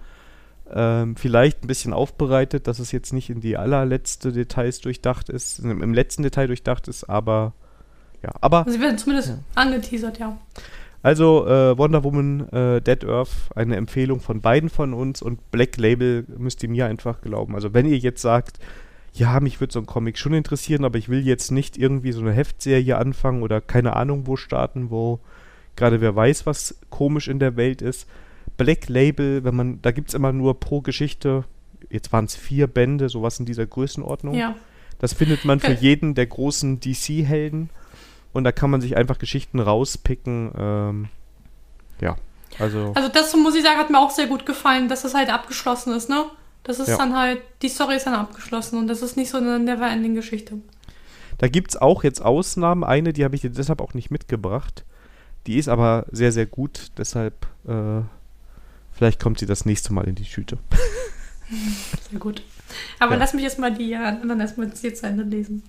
[0.70, 5.58] Ähm, vielleicht ein bisschen aufbereitet, dass es jetzt nicht in die allerletzte Details durchdacht ist,
[5.58, 7.52] im letzten Detail durchdacht ist, aber
[8.22, 8.64] ja, aber.
[8.68, 9.38] Sie werden zumindest ja.
[9.54, 10.38] angeteasert, ja.
[11.04, 15.76] Also äh, Wonder Woman, äh, Dead Earth, eine Empfehlung von beiden von uns und Black
[15.76, 17.54] Label müsst ihr mir einfach glauben.
[17.54, 18.58] Also wenn ihr jetzt sagt,
[19.12, 22.22] ja, mich würde so ein Comic schon interessieren, aber ich will jetzt nicht irgendwie so
[22.22, 25.20] eine Heftserie anfangen oder keine Ahnung wo starten, wo
[25.76, 28.08] gerade wer weiß, was komisch in der Welt ist.
[28.56, 31.44] Black Label, wenn man, da gibt es immer nur pro Geschichte,
[31.90, 34.36] jetzt waren es vier Bände, sowas in dieser Größenordnung.
[34.36, 34.56] Ja.
[35.00, 37.68] Das findet man für jeden der großen DC-Helden
[38.34, 40.52] und da kann man sich einfach Geschichten rauspicken.
[40.58, 41.08] Ähm,
[42.00, 42.16] ja,
[42.58, 42.92] also.
[42.94, 45.94] Also das muss ich sagen, hat mir auch sehr gut gefallen, dass das halt abgeschlossen
[45.94, 46.26] ist, ne?
[46.64, 46.96] Das ist ja.
[46.96, 50.58] dann halt, die Story ist dann abgeschlossen und das ist nicht so eine Never-Ending-Geschichte.
[51.38, 52.84] Da gibt es auch jetzt Ausnahmen.
[52.84, 54.84] Eine, die habe ich dir deshalb auch nicht mitgebracht.
[55.46, 56.90] Die ist aber sehr, sehr gut.
[56.96, 58.00] Deshalb, äh,
[58.92, 60.58] vielleicht kommt sie das nächste Mal in die Tüte.
[62.10, 62.42] Sehr gut.
[62.98, 63.18] Aber ja.
[63.18, 65.62] lass mich jetzt mal die anderen erstmal jetzt zu Ende lesen.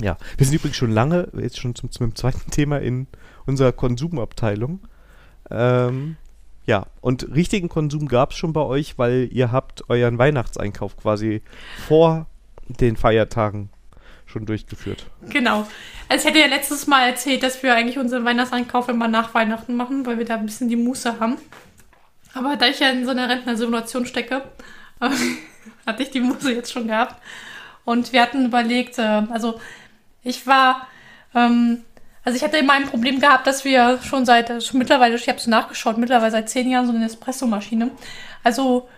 [0.00, 3.06] Ja, wir sind übrigens schon lange, jetzt schon zum, zum zweiten Thema in
[3.46, 4.80] unserer Konsumabteilung.
[5.50, 6.16] Ähm,
[6.66, 11.42] ja, und richtigen Konsum gab es schon bei euch, weil ihr habt euren Weihnachtseinkauf quasi
[11.86, 12.26] vor
[12.68, 13.68] den Feiertagen
[14.26, 15.06] schon durchgeführt.
[15.28, 15.66] Genau.
[16.08, 19.76] Also ich hätte ja letztes Mal erzählt, dass wir eigentlich unseren Weihnachtseinkauf immer nach Weihnachten
[19.76, 21.36] machen, weil wir da ein bisschen die Muße haben.
[22.32, 24.42] Aber da ich ja in so einer Rentnersimulation stecke,
[25.86, 27.20] hatte ich die Muße jetzt schon gehabt.
[27.84, 29.60] Und wir hatten überlegt, äh, also
[30.24, 30.88] ich war,
[31.34, 31.84] ähm,
[32.24, 35.38] also ich hatte immer ein Problem gehabt, dass wir schon seit, also mittlerweile, ich habe
[35.38, 37.90] es nachgeschaut, mittlerweile seit zehn Jahren so eine Espresso-Maschine.
[38.42, 38.88] Also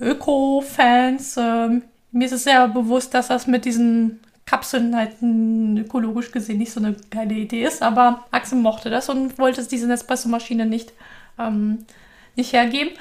[0.00, 6.58] Öko-Fans, ähm, mir ist es sehr bewusst, dass das mit diesen Kapseln halt ökologisch gesehen
[6.58, 10.66] nicht so eine geile Idee ist, aber Axel mochte das und wollte es diese Espresso-Maschine
[10.66, 10.92] nicht,
[11.38, 11.86] ähm,
[12.34, 12.92] nicht hergeben.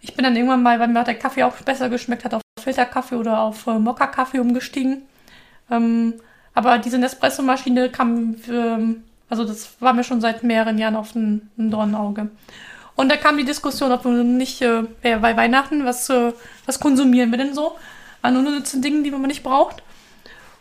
[0.00, 3.16] Ich bin dann irgendwann mal, weil mir der Kaffee auch besser geschmeckt hat, auf Filterkaffee
[3.16, 5.02] oder auf äh, Mokka-Kaffee umgestiegen.
[5.70, 6.14] Ähm,
[6.54, 8.96] aber diese Nespresso-Maschine kam, für,
[9.28, 12.30] also das war mir schon seit mehreren Jahren auf ein, ein Dornauge.
[12.94, 16.32] Und da kam die Diskussion, ob wir nicht äh, bei Weihnachten, was, äh,
[16.66, 17.76] was konsumieren wir denn so
[18.20, 19.82] an unnützen Dingen, die man nicht braucht.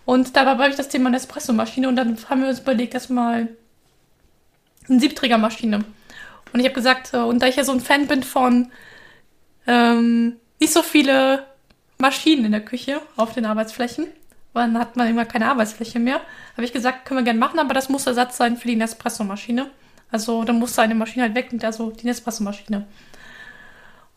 [0.06, 3.50] Und dabei habe ich das Thema Nespresso-Maschine und dann haben wir uns überlegt, erstmal
[4.90, 5.84] eine Siebträgermaschine.
[6.54, 8.72] Und ich habe gesagt, äh, und da ich ja so ein Fan bin von
[9.68, 11.46] ähm, nicht so viele
[11.98, 14.08] Maschinen in der Küche auf den Arbeitsflächen,
[14.54, 16.22] dann hat man immer keine Arbeitsfläche mehr.
[16.54, 19.70] Habe ich gesagt, können wir gerne machen, aber das muss Ersatz sein für die Nespresso-Maschine.
[20.12, 22.86] Also da musste eine Maschine halt weg und also die Nespresso-Maschine.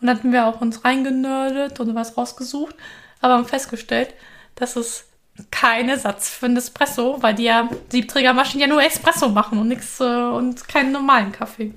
[0.00, 2.74] Und dann hatten wir auch uns reingenördet und was rausgesucht,
[3.20, 4.14] aber haben festgestellt,
[4.56, 5.06] dass es
[5.50, 10.00] kein Ersatz für ein Espresso, weil die ja Siebträgermaschinen ja nur Espresso machen und nichts
[10.00, 11.72] äh, und keinen normalen Kaffee.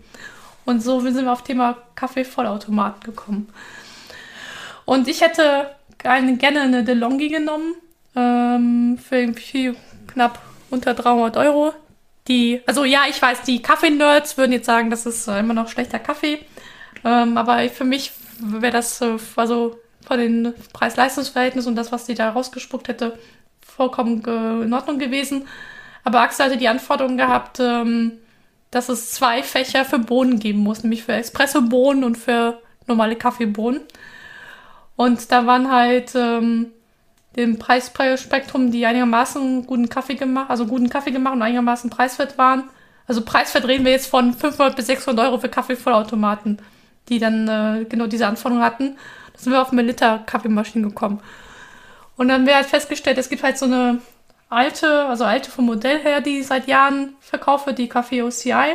[0.65, 3.49] Und so sind wir auf Thema Kaffee-Vollautomaten gekommen.
[4.85, 7.75] Und ich hätte gerne eine DeLonghi genommen,
[8.17, 9.75] ähm, für irgendwie
[10.07, 11.73] knapp unter 300 Euro.
[12.27, 15.99] Die, also ja, ich weiß, die Kaffee-Nerds würden jetzt sagen, das ist immer noch schlechter
[15.99, 16.39] Kaffee.
[17.05, 22.15] Ähm, aber für mich wäre das, äh, also von den Preis-Leistungs-Verhältnissen und das, was die
[22.15, 23.17] da rausgespuckt hätte,
[23.61, 24.23] vollkommen
[24.63, 25.47] in Ordnung gewesen.
[26.03, 28.13] Aber Axel hatte die Anforderung gehabt, ähm,
[28.71, 33.81] dass es zwei Fächer für Bohnen geben muss, nämlich für Espresso-Bohnen und für normale Kaffeebohnen.
[34.95, 36.71] Und da waren halt ähm,
[37.37, 42.63] dem Preisspektrum, die einigermaßen guten Kaffee gemacht, also guten Kaffee gemacht und einigermaßen preiswert waren.
[43.07, 46.57] Also preiswert reden wir jetzt von 500 bis 600 Euro für Kaffeevollautomaten,
[47.09, 48.97] die dann äh, genau diese Anforderungen hatten.
[49.33, 51.21] Da sind wir auf eine Liter Kaffeemaschine gekommen.
[52.17, 54.01] Und dann wäre halt festgestellt, es gibt halt so eine
[54.49, 58.73] alte, also alte vom Modell her, die seit Jahren verkauft wird, die Kaffee OCI.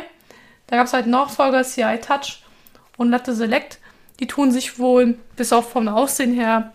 [0.67, 2.43] Da gab es halt Nachfolger CI Touch
[2.95, 3.79] und Latte Select.
[4.21, 6.71] Die tun sich wohl bis auf vom Aussehen her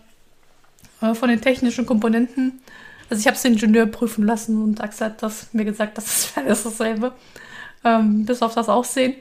[1.01, 2.61] äh, von den technischen Komponenten.
[3.09, 6.05] Also ich habe es den Ingenieur prüfen lassen und Axel hat das mir gesagt, das
[6.05, 7.13] ist alles dasselbe.
[7.83, 9.15] Ähm, bis auf das Aussehen.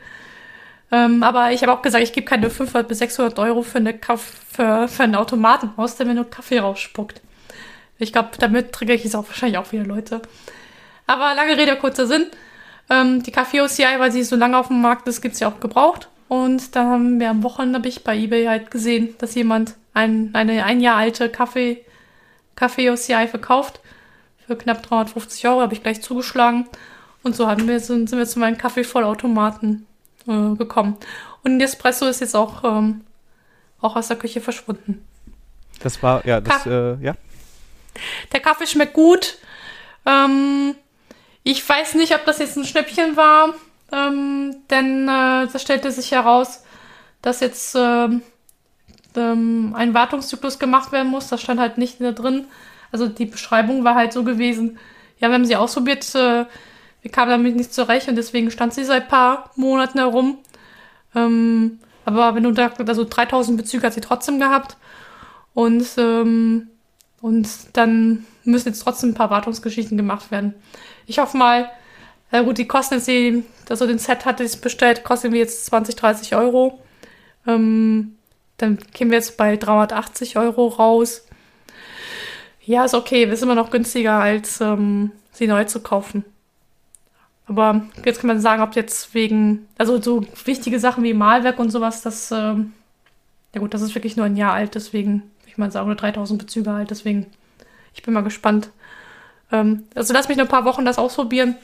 [0.91, 3.99] Ähm, aber ich habe auch gesagt, ich gebe keine 500 bis 600 Euro für, eine
[4.51, 7.21] für, für einen Automaten aus, der mir nur Kaffee rausspuckt.
[7.99, 10.23] Ich glaube, damit triggere ich es auch wahrscheinlich auch wieder Leute.
[11.07, 12.27] Aber lange Rede, kurzer Sinn.
[12.91, 15.49] Ähm, die Kaffee OCI, weil sie so lange auf dem Markt ist, gibt es ja
[15.49, 16.09] auch gebraucht.
[16.29, 20.31] Und da haben wir am Wochenende habe ich bei eBay halt gesehen, dass jemand ein,
[20.35, 21.85] eine ein Jahr alte Kaffee,
[22.57, 23.81] Kaffee OCI verkauft.
[24.47, 26.67] Für knapp 350 Euro habe ich gleich zugeschlagen.
[27.23, 29.87] Und so haben wir, sind, sind wir zu meinem Kaffeevollautomaten
[30.27, 30.97] äh, gekommen.
[31.43, 33.03] Und Espresso ist jetzt auch, ähm,
[33.81, 35.05] auch aus der Küche verschwunden.
[35.81, 37.15] Das war, ja, das, äh, ja.
[38.33, 39.39] Der Kaffee schmeckt gut.
[40.07, 40.75] Ähm,
[41.43, 43.55] ich weiß nicht, ob das jetzt ein Schnäppchen war,
[43.93, 46.63] ähm, denn äh, da stellte sich heraus,
[47.23, 48.23] dass jetzt ähm,
[49.19, 51.29] ähm, ein Wartungszyklus gemacht werden muss.
[51.29, 52.47] Das stand halt nicht da drin.
[52.93, 54.79] Also die Beschreibung war halt so gewesen,
[55.19, 56.47] ja, wir haben sie ausprobiert, äh,
[57.03, 60.39] wir kamen damit nicht zurecht und deswegen stand sie seit paar Monaten herum.
[61.15, 64.77] Ähm, aber wenn du da, also 3000 Bezüge hat sie trotzdem gehabt.
[65.55, 66.69] Und, ähm,
[67.21, 70.55] und dann müssen jetzt trotzdem ein paar Wartungsgeschichten gemacht werden.
[71.07, 71.71] Ich hoffe mal,
[72.31, 75.67] äh, gut, die kosten jetzt, die, also den Set hatte ich bestellt, kosten wir jetzt
[75.67, 76.81] 20, 30 Euro.
[77.47, 78.18] Ähm,
[78.59, 81.27] dann kämen wir jetzt bei 380 Euro raus.
[82.65, 83.25] Ja, ist okay.
[83.25, 86.25] Ist immer noch günstiger, als ähm, sie neu zu kaufen.
[87.47, 91.71] Aber jetzt kann man sagen, ob jetzt wegen, also so wichtige Sachen wie Malwerk und
[91.71, 92.75] sowas, das, ähm,
[93.55, 96.39] ja gut, das ist wirklich nur ein Jahr alt, deswegen, ich meine, sagen, nur 3000
[96.39, 97.27] Bezüge alt, deswegen,
[97.95, 98.71] ich bin mal gespannt,
[99.53, 101.57] Ähm, also lass mich noch ein paar Wochen das ausprobieren.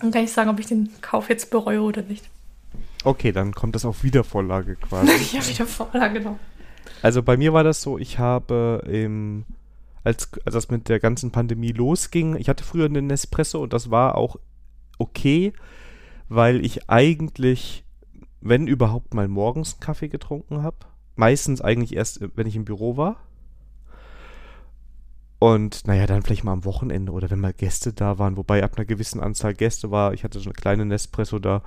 [0.00, 2.24] Dann kann ich sagen, ob ich den Kauf jetzt bereue oder nicht.
[3.08, 5.10] Okay, dann kommt das auf Wiedervorlage quasi.
[5.34, 6.38] ja, Wiedervorlage, genau.
[7.00, 9.46] Also bei mir war das so, ich habe im,
[10.04, 13.90] als, als das mit der ganzen Pandemie losging, ich hatte früher einen Nespresso und das
[13.90, 14.36] war auch
[14.98, 15.54] okay,
[16.28, 17.82] weil ich eigentlich,
[18.42, 20.76] wenn überhaupt mal morgens einen Kaffee getrunken habe,
[21.16, 23.16] meistens eigentlich erst, wenn ich im Büro war.
[25.38, 28.72] Und naja, dann vielleicht mal am Wochenende oder wenn mal Gäste da waren, wobei ab
[28.76, 31.62] einer gewissen Anzahl Gäste war, ich hatte so eine kleine Nespresso da,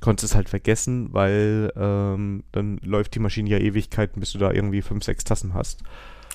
[0.00, 4.52] konnte es halt vergessen, weil ähm, dann läuft die Maschine ja Ewigkeiten, bis du da
[4.52, 5.82] irgendwie fünf, sechs Tassen hast.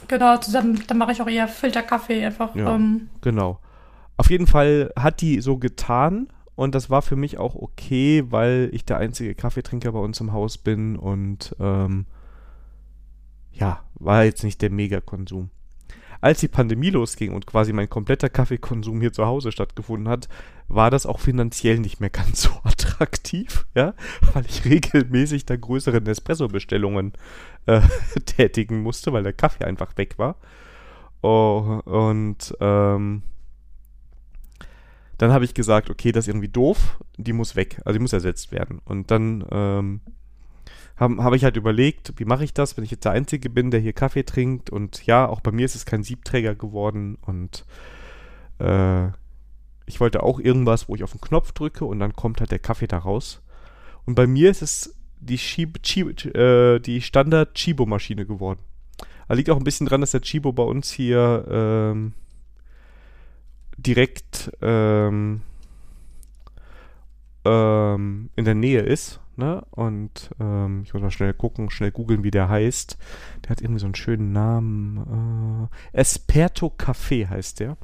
[0.07, 2.55] Genau, dann, dann mache ich auch eher Filterkaffee einfach.
[2.55, 3.09] Ja, ähm.
[3.21, 3.59] Genau.
[4.17, 8.69] Auf jeden Fall hat die so getan und das war für mich auch okay, weil
[8.73, 12.05] ich der einzige Kaffeetrinker bei uns im Haus bin und ähm,
[13.53, 15.49] ja, war jetzt nicht der Megakonsum
[16.23, 20.29] als die Pandemie losging und quasi mein kompletter Kaffeekonsum hier zu Hause stattgefunden hat,
[20.69, 23.93] war das auch finanziell nicht mehr ganz so attraktiv, ja,
[24.33, 27.11] weil ich regelmäßig da größere Nespresso-Bestellungen
[27.65, 27.81] äh,
[28.25, 30.37] tätigen musste, weil der Kaffee einfach weg war.
[31.21, 33.23] Oh, und ähm,
[35.17, 38.13] dann habe ich gesagt, okay, das ist irgendwie doof, die muss weg, also die muss
[38.13, 38.79] ersetzt werden.
[38.85, 39.99] Und dann ähm,
[41.03, 43.71] habe hab ich halt überlegt, wie mache ich das, wenn ich jetzt der Einzige bin,
[43.71, 44.69] der hier Kaffee trinkt.
[44.69, 47.17] Und ja, auch bei mir ist es kein Siebträger geworden.
[47.21, 47.65] Und
[48.59, 49.07] äh,
[49.85, 52.59] ich wollte auch irgendwas, wo ich auf den Knopf drücke und dann kommt halt der
[52.59, 53.41] Kaffee da raus.
[54.05, 58.59] Und bei mir ist es die, Schieb, Schieb, äh, die Standard Chibo-Maschine geworden.
[59.27, 62.13] Da liegt auch ein bisschen dran, dass der Chibo bei uns hier ähm,
[63.77, 65.41] direkt ähm,
[67.45, 69.63] ähm, in der Nähe ist ne?
[69.71, 72.97] Und ähm, ich muss mal schnell gucken, schnell googeln, wie der heißt.
[73.43, 75.69] Der hat irgendwie so einen schönen Namen.
[75.93, 77.77] Äh, Esperto Café heißt der.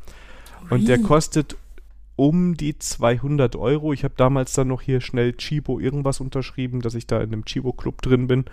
[0.70, 1.58] Und der kostet
[2.16, 3.94] um die 200 Euro.
[3.94, 7.46] Ich habe damals dann noch hier schnell Chibo irgendwas unterschrieben, dass ich da in einem
[7.46, 8.46] Chibo-Club drin bin.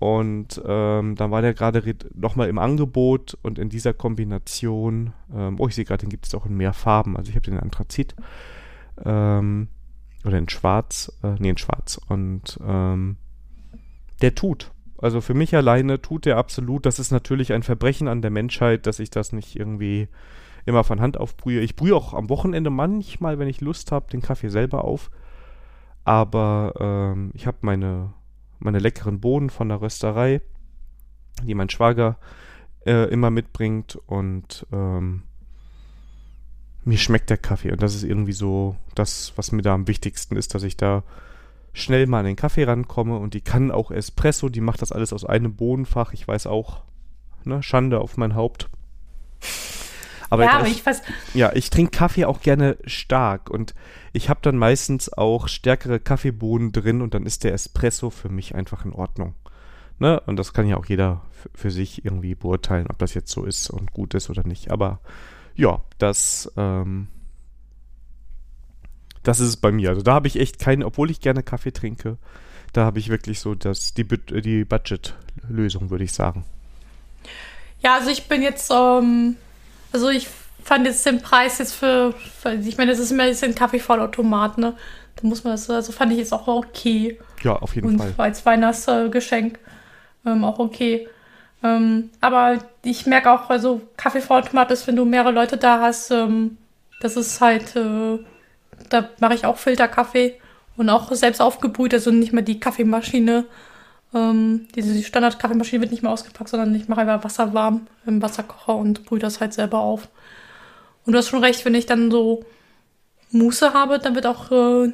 [0.00, 1.82] Und ähm, dann war der gerade
[2.14, 6.34] nochmal im Angebot und in dieser Kombination, ähm, oh, ich sehe gerade, den gibt es
[6.34, 7.16] auch in mehr Farben.
[7.16, 8.16] Also ich habe den Anthrazit.
[9.04, 9.68] Ähm,
[10.24, 12.00] oder in Schwarz, äh, nee, in Schwarz.
[12.08, 13.16] Und ähm,
[14.20, 14.72] der tut.
[14.98, 16.84] Also für mich alleine tut der absolut.
[16.84, 20.08] Das ist natürlich ein Verbrechen an der Menschheit, dass ich das nicht irgendwie
[20.66, 21.60] immer von Hand aufbrühe.
[21.60, 25.10] Ich brühe auch am Wochenende manchmal, wenn ich Lust habe, den Kaffee selber auf.
[26.04, 28.12] Aber ähm, ich habe meine,
[28.58, 30.42] meine leckeren Bohnen von der Rösterei,
[31.42, 32.18] die mein Schwager
[32.84, 33.96] äh, immer mitbringt.
[34.06, 35.22] Und ähm,
[36.84, 40.36] mir schmeckt der Kaffee und das ist irgendwie so das, was mir da am wichtigsten
[40.36, 41.02] ist, dass ich da
[41.72, 45.12] schnell mal an den Kaffee rankomme und die kann auch Espresso, die macht das alles
[45.12, 46.82] aus einem Bohnenfach, ich weiß auch,
[47.44, 48.68] ne, Schande auf mein Haupt.
[50.30, 51.02] Aber ja, aber ich weiß.
[51.34, 53.74] Ja, ich trinke Kaffee auch gerne stark und
[54.12, 58.54] ich habe dann meistens auch stärkere Kaffeebohnen drin und dann ist der Espresso für mich
[58.54, 59.34] einfach in Ordnung.
[59.98, 60.20] Ne?
[60.20, 61.22] Und das kann ja auch jeder
[61.54, 64.70] für sich irgendwie beurteilen, ob das jetzt so ist und gut ist oder nicht.
[64.70, 65.00] Aber
[65.54, 67.08] ja, das, ähm,
[69.22, 69.90] das ist es bei mir.
[69.90, 72.16] Also da habe ich echt keine, obwohl ich gerne Kaffee trinke,
[72.72, 76.44] da habe ich wirklich so das, die, die Budget-Lösung, würde ich sagen.
[77.80, 79.36] Ja, also ich bin jetzt, ähm,
[79.92, 80.28] also ich
[80.62, 84.58] fand jetzt den Preis jetzt für, für ich meine, das ist immer jetzt ein Kaffeevollautomat,
[84.58, 84.76] ne?
[85.16, 87.18] Da muss man das, also fand ich jetzt auch okay.
[87.42, 88.14] Ja, auf jeden Und Fall.
[88.18, 89.58] als Weihnachtsgeschenk
[90.26, 91.08] ähm, auch okay.
[91.62, 96.56] Ähm, aber ich merke auch, also Kaffeevollautomat ist, wenn du mehrere Leute da hast, ähm,
[97.00, 98.18] das ist halt, äh,
[98.88, 100.40] da mache ich auch Filterkaffee
[100.76, 103.44] und auch selbst aufgebrüht, also nicht mehr die Kaffeemaschine.
[104.14, 108.74] Ähm, diese Standard-Kaffeemaschine wird nicht mehr ausgepackt, sondern ich mache einfach Wasser warm im Wasserkocher
[108.76, 110.08] und brühe das halt selber auf.
[111.04, 112.44] Und du hast schon recht, wenn ich dann so
[113.32, 114.92] Muße habe, dann wird auch äh,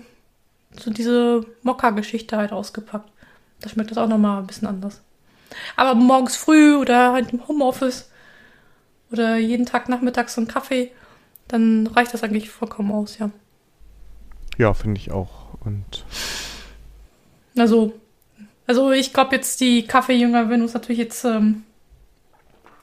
[0.79, 3.11] so diese Mokka-Geschichte halt ausgepackt.
[3.61, 5.01] Da schmeckt das auch nochmal ein bisschen anders.
[5.77, 8.11] Aber morgens früh oder halt im Homeoffice
[9.11, 10.93] oder jeden Tag nachmittags so ein Kaffee,
[11.49, 13.31] dann reicht das eigentlich vollkommen aus, ja.
[14.59, 15.55] Ja, finde ich auch.
[15.65, 16.05] Und
[17.57, 17.93] also,
[18.67, 21.65] also ich glaube jetzt die Kaffeejünger werden uns natürlich jetzt ähm,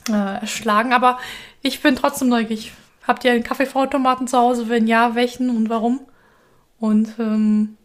[0.10, 1.20] äh, erschlagen, aber
[1.62, 2.74] ich bin trotzdem neugierig.
[3.06, 4.70] Habt ihr einen Kaffeevollautomaten zu Hause?
[4.70, 6.02] Wenn ja, welchen und warum?
[6.80, 7.78] Und ähm,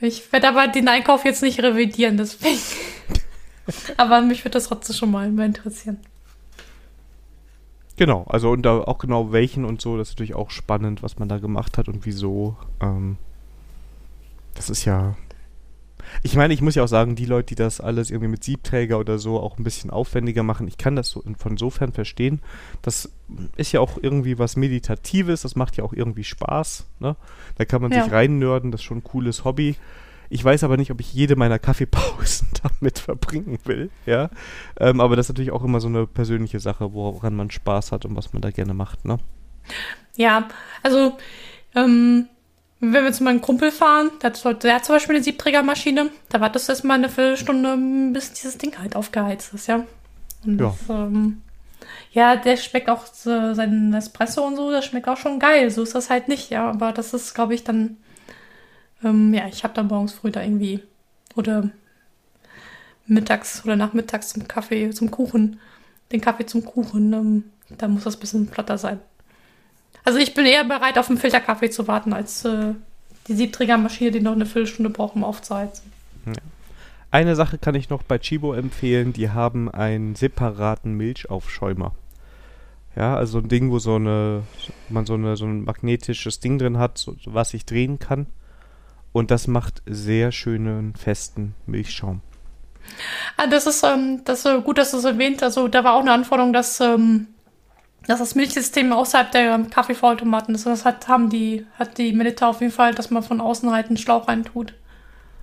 [0.00, 2.58] ich werde aber den Einkauf jetzt nicht revidieren, deswegen.
[3.96, 5.98] Aber mich würde das trotzdem schon mal mehr interessieren.
[7.96, 11.18] Genau, also und da auch genau welchen und so, das ist natürlich auch spannend, was
[11.18, 12.56] man da gemacht hat und wieso.
[12.80, 13.18] Ähm,
[14.54, 15.16] das ist ja.
[16.22, 18.98] Ich meine, ich muss ja auch sagen, die Leute, die das alles irgendwie mit Siebträger
[18.98, 22.40] oder so auch ein bisschen aufwendiger machen, ich kann das so von insofern verstehen.
[22.82, 23.10] Das
[23.56, 26.86] ist ja auch irgendwie was Meditatives, das macht ja auch irgendwie Spaß.
[27.00, 27.16] Ne?
[27.56, 28.04] Da kann man ja.
[28.04, 29.76] sich reinnörden, das ist schon ein cooles Hobby.
[30.30, 33.90] Ich weiß aber nicht, ob ich jede meiner Kaffeepausen damit verbringen will.
[34.06, 34.30] Ja?
[34.78, 38.04] Ähm, aber das ist natürlich auch immer so eine persönliche Sache, woran man Spaß hat
[38.04, 39.04] und was man da gerne macht.
[39.04, 39.18] Ne?
[40.16, 40.48] Ja,
[40.82, 41.16] also
[41.74, 42.28] ähm,
[42.80, 46.40] wenn wir zu meinem Kumpel fahren, der hat, der hat zum Beispiel eine Siebträgermaschine, da
[46.40, 49.84] wartest du erstmal eine Viertelstunde, bis dieses Ding halt aufgeheizt ist, ja.
[50.44, 50.66] Und ja.
[50.66, 51.42] Das, ähm,
[52.12, 55.70] ja, der schmeckt auch so, sein Espresso und so, das schmeckt auch schon geil.
[55.70, 56.70] So ist das halt nicht, ja.
[56.70, 57.96] Aber das ist, glaube ich, dann,
[59.02, 60.82] ähm, ja, ich habe dann morgens früh da irgendwie
[61.34, 61.70] oder
[63.06, 65.60] mittags oder nachmittags zum Kaffee, zum Kuchen,
[66.12, 67.44] den Kaffee zum Kuchen, ähm,
[67.76, 69.00] da muss das ein bisschen flotter sein.
[70.04, 72.74] Also ich bin eher bereit, auf einen Filterkaffee zu warten, als äh,
[73.26, 75.92] die Siebträgermaschine, die noch eine Viertelstunde braucht, um aufzuheizen.
[77.10, 81.94] Eine Sache kann ich noch bei Chibo empfehlen, die haben einen separaten Milchaufschäumer.
[82.96, 84.42] Ja, also ein Ding, wo so eine,
[84.88, 88.26] man so, eine, so ein magnetisches Ding drin hat, so, was sich drehen kann.
[89.12, 92.20] Und das macht sehr schönen, festen Milchschaum.
[93.36, 95.42] Ah, das ist, ähm, das ist gut, dass du es erwähnt.
[95.42, 97.28] Also da war auch eine Anforderung, dass ähm,
[98.08, 100.64] dass das Milchsystem außerhalb der Kaffeevollautomaten ist.
[100.64, 103.88] Das hat, haben die, hat die Milita auf jeden Fall, dass man von außen halt
[103.88, 104.72] einen Schlauch rein tut.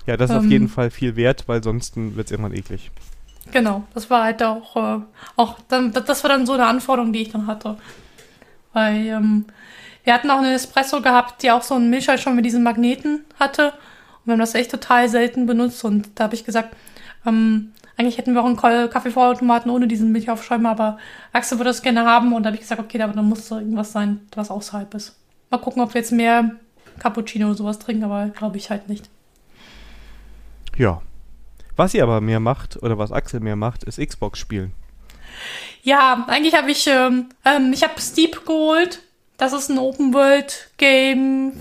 [0.08, 2.90] Ja, das ist ähm, auf jeden Fall viel wert, weil sonst wird es irgendwann eklig.
[3.52, 5.02] Genau, das war halt auch, äh,
[5.36, 7.78] auch dann, das war dann so eine Anforderung, die ich dann hatte.
[8.74, 9.46] Weil ähm,
[10.06, 13.26] wir hatten auch eine Espresso gehabt, die auch so einen Milchschalt schon mit diesen Magneten
[13.40, 13.74] hatte.
[13.74, 15.84] Und wir haben das echt total selten benutzt.
[15.84, 16.76] Und da habe ich gesagt,
[17.26, 20.98] ähm, eigentlich hätten wir auch einen Kaffeevorautomaten ohne diesen Milchaufschäumer, aber
[21.32, 23.60] Axel würde das gerne haben und da habe ich gesagt, okay, aber dann muss da
[23.60, 25.18] irgendwas sein, was außerhalb ist.
[25.50, 26.52] Mal gucken, ob wir jetzt mehr
[27.00, 29.10] Cappuccino oder sowas trinken, aber glaube ich halt nicht.
[30.78, 31.02] Ja.
[31.78, 34.74] Was ihr aber mehr macht, oder was Axel mehr macht, ist Xbox spielen.
[35.84, 39.02] Ja, eigentlich habe ich, ähm, ähm, ich habe Steep geholt.
[39.38, 41.54] Das ist ein Open-World-Game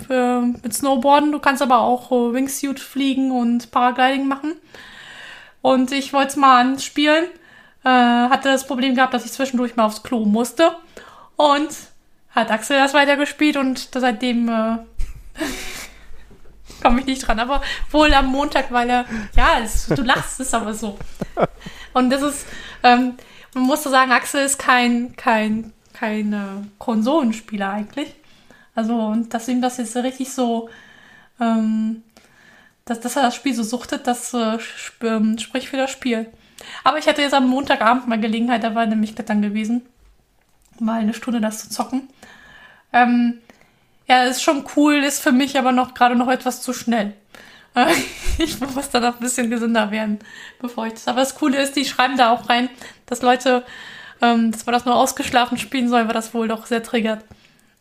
[0.63, 1.33] mit Snowboarden.
[1.33, 4.55] Du kannst aber auch äh, Wingsuit fliegen und Paragliding machen.
[5.61, 7.25] Und ich wollte es mal anspielen.
[7.85, 10.77] Äh, hatte das Problem gehabt, dass ich zwischendurch mal aufs Klo musste.
[11.37, 11.69] Und
[12.31, 14.79] hat Axel das weitergespielt und seitdem äh,
[16.83, 17.41] komme ich nicht dran.
[17.41, 19.05] Aber wohl am Montag, weil er,
[19.37, 20.99] ja, es, du lachst, ist aber so.
[21.93, 22.47] Und das ist,
[22.83, 23.15] ähm,
[23.55, 25.73] man muss so sagen, Axel ist kein, kein,
[26.05, 28.15] kein äh, Konsolenspieler eigentlich.
[28.75, 30.69] Also, und dass ihm das jetzt richtig so
[31.41, 32.03] ähm,
[32.85, 34.59] dass, dass er das Spiel so suchtet, das äh,
[35.03, 36.31] ähm, spricht für das Spiel.
[36.83, 39.83] Aber ich hatte jetzt am Montagabend mal Gelegenheit, da war nämlich dann gewesen,
[40.79, 42.09] mal eine Stunde das zu zocken.
[42.93, 43.39] Ähm,
[44.07, 47.15] ja, ist schon cool, ist für mich aber noch gerade noch etwas zu schnell.
[48.39, 50.21] ich muss da noch ein bisschen gesünder werden,
[50.61, 51.09] bevor ich das.
[51.09, 52.69] Aber das Coole ist, die schreiben da auch rein,
[53.07, 53.65] dass Leute,
[54.21, 57.25] ähm, dass man das nur ausgeschlafen spielen soll, weil das wohl doch sehr triggert.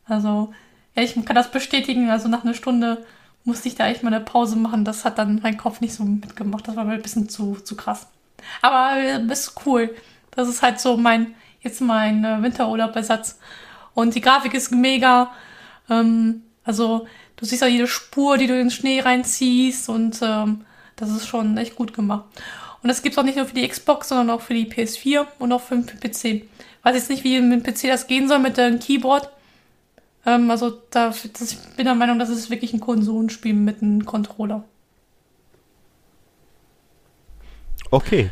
[0.06, 0.54] Also,
[0.96, 2.10] ja, ich kann das bestätigen.
[2.10, 3.06] Also nach einer Stunde
[3.44, 4.86] musste ich da echt mal eine Pause machen.
[4.86, 6.68] Das hat dann mein Kopf nicht so mitgemacht.
[6.68, 8.08] Das war mir ein bisschen zu, zu krass.
[8.62, 9.94] Aber äh, ist cool.
[10.32, 13.40] Das ist halt so mein, jetzt mein äh, Winterurlaub-Ersatz.
[13.94, 15.32] Und die Grafik ist mega.
[15.90, 20.66] Ähm, also, du siehst ja jede Spur, die du in den Schnee reinziehst und ähm,
[20.96, 22.26] das ist schon echt gut gemacht.
[22.84, 25.26] Und das gibt es auch nicht nur für die Xbox, sondern auch für die PS4
[25.40, 26.46] und auch für den PC.
[26.84, 29.30] Weiß jetzt nicht, wie mit dem PC das gehen soll mit dem Keyboard.
[30.26, 31.24] Ähm, also da, das,
[31.54, 34.66] ich bin der Meinung, das ist wirklich ein Konsolenspiel mit einem Controller.
[37.90, 38.32] Okay.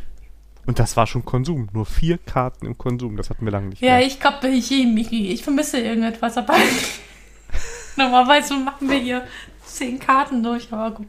[0.66, 1.70] Und das war schon Konsum.
[1.72, 3.16] Nur vier Karten im Konsum.
[3.16, 4.02] Das hatten wir lange nicht ja, mehr.
[4.02, 6.36] Ja, ich glaube, ich, ich, ich vermisse irgendetwas.
[6.36, 6.56] Aber
[7.96, 9.26] normalerweise machen wir hier
[9.66, 10.74] zehn Karten durch.
[10.74, 11.08] Aber gut.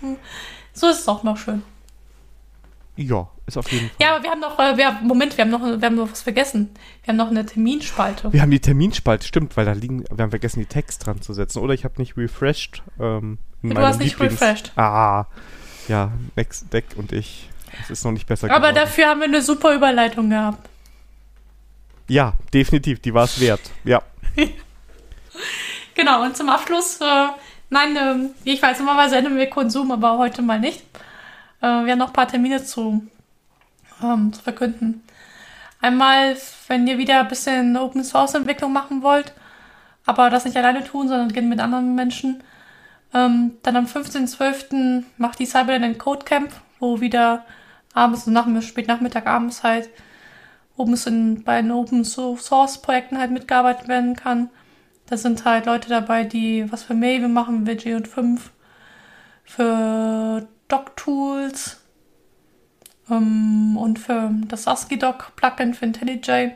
[0.00, 0.16] Hm.
[0.74, 1.62] So ist es auch noch schön.
[2.96, 3.96] Ja, ist auf jeden Fall.
[4.00, 6.22] Ja, aber wir haben noch, äh, wir, Moment, wir haben noch, wir haben noch was
[6.22, 6.70] vergessen.
[7.02, 8.32] Wir haben noch eine Terminspalte.
[8.32, 11.32] Wir haben die Terminspalte, stimmt, weil da liegen, wir haben vergessen, die Text dran zu
[11.32, 11.58] setzen.
[11.58, 12.82] Oder ich habe nicht refreshed.
[13.00, 14.72] Ähm, du hast nicht Lieblings refreshed.
[14.76, 15.26] Ah,
[15.88, 17.48] ja, Next Deck und ich.
[17.82, 18.76] Es ist noch nicht besser Aber geworden.
[18.76, 20.68] dafür haben wir eine super Überleitung gehabt.
[22.06, 23.60] Ja, definitiv, die war es wert.
[23.82, 24.02] Ja.
[25.94, 27.26] genau, und zum Abschluss, äh,
[27.70, 30.82] nein, äh, ich weiß, normalerweise enden wir Konsum, aber heute mal nicht.
[31.64, 33.06] Äh, wir haben noch ein paar Termine zu,
[34.02, 35.02] ähm, zu verkünden.
[35.80, 36.36] Einmal,
[36.68, 39.32] wenn ihr wieder ein bisschen Open Source Entwicklung machen wollt,
[40.04, 42.42] aber das nicht alleine tun, sondern gehen mit anderen Menschen.
[43.14, 45.04] Ähm, dann am 15.12.
[45.16, 47.46] macht die Cyberland Code Camp, wo wieder
[47.94, 49.88] abends und nach, spät Nachmittag abends halt
[50.76, 54.50] oben in, bei den Open Source Projekten halt mitgearbeitet werden kann.
[55.06, 58.50] Da sind halt Leute dabei, die was für Maven machen, WG und 5,
[59.44, 61.80] für Doc-Tools
[63.10, 66.52] ähm, und für das ASCII-Doc-Plugin für IntelliJ.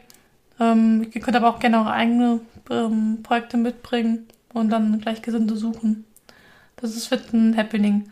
[0.61, 2.41] Ähm, ihr könnt aber auch gerne eure eigene
[2.71, 6.05] ähm, Projekte mitbringen und dann Gleichgesinnte suchen.
[6.77, 8.11] Das ist, wird ein Happening.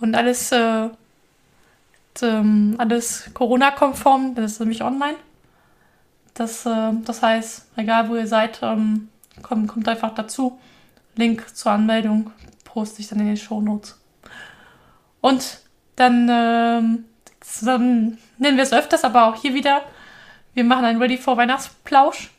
[0.00, 0.88] Und alles, äh,
[2.22, 5.16] ähm, alles Corona-konform, das ist nämlich online.
[6.34, 9.08] Das, äh, das heißt, egal wo ihr seid, ähm,
[9.42, 10.58] kommt, kommt einfach dazu.
[11.16, 12.32] Link zur Anmeldung
[12.64, 13.96] poste ich dann in den Show Notes.
[15.24, 15.60] Und
[15.96, 17.04] dann, ähm,
[18.36, 19.80] nennen wir es öfters, aber auch hier wieder.
[20.52, 22.30] Wir machen einen Ready for Weihnachtsplausch.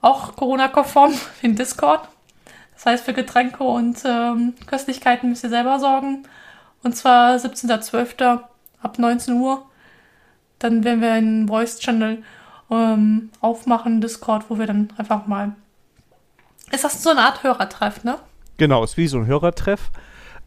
[0.00, 1.12] Auch Corona-konform
[1.42, 2.08] in Discord.
[2.72, 6.22] Das heißt, für Getränke und ähm, Köstlichkeiten müsst ihr selber sorgen.
[6.82, 8.40] Und zwar 17.12.
[8.80, 9.66] ab 19 Uhr.
[10.60, 12.22] Dann werden wir einen Voice-Channel
[12.70, 15.54] ähm, aufmachen, Discord, wo wir dann einfach mal.
[16.72, 18.16] Ist das so eine Art Hörertreff, ne?
[18.56, 19.90] Genau, ist wie so ein Hörertreff.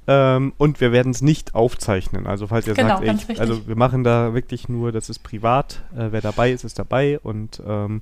[0.08, 2.26] Ähm, und wir werden es nicht aufzeichnen.
[2.28, 5.20] Also falls ihr Genau, sagt, ganz ich, also wir machen da wirklich nur, das ist
[5.20, 5.84] privat.
[5.96, 7.20] Äh, wer dabei ist, ist dabei.
[7.20, 8.02] Und ähm,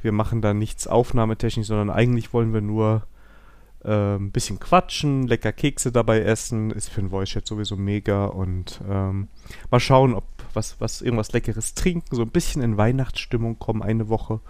[0.00, 3.02] wir machen da nichts aufnahmetechnisch, sondern eigentlich wollen wir nur
[3.84, 6.70] äh, ein bisschen quatschen, lecker Kekse dabei essen.
[6.70, 8.24] Ist für ein Voice-Chat sowieso mega.
[8.26, 9.28] Und ähm,
[9.70, 14.08] mal schauen, ob was, was irgendwas Leckeres trinken, so ein bisschen in Weihnachtsstimmung kommen, eine
[14.08, 14.40] Woche,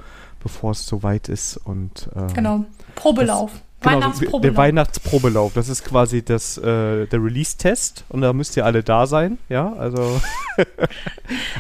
[0.42, 1.56] bevor es soweit ist.
[1.56, 2.64] Und ähm, Genau.
[2.94, 3.50] Probelauf.
[3.84, 4.56] Genau, so der Weihnachtsprobelauf.
[4.56, 5.52] Weihnachtsprobelauf.
[5.54, 9.72] Das ist quasi das, äh, der Release-Test und da müsst ihr alle da sein, ja,
[9.74, 10.20] also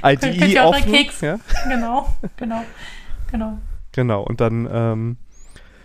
[0.02, 1.38] Könnt IDE ihr eure offen, Keks- ja,
[1.68, 2.62] genau, genau,
[3.30, 3.58] genau.
[3.92, 5.16] genau, und dann ähm,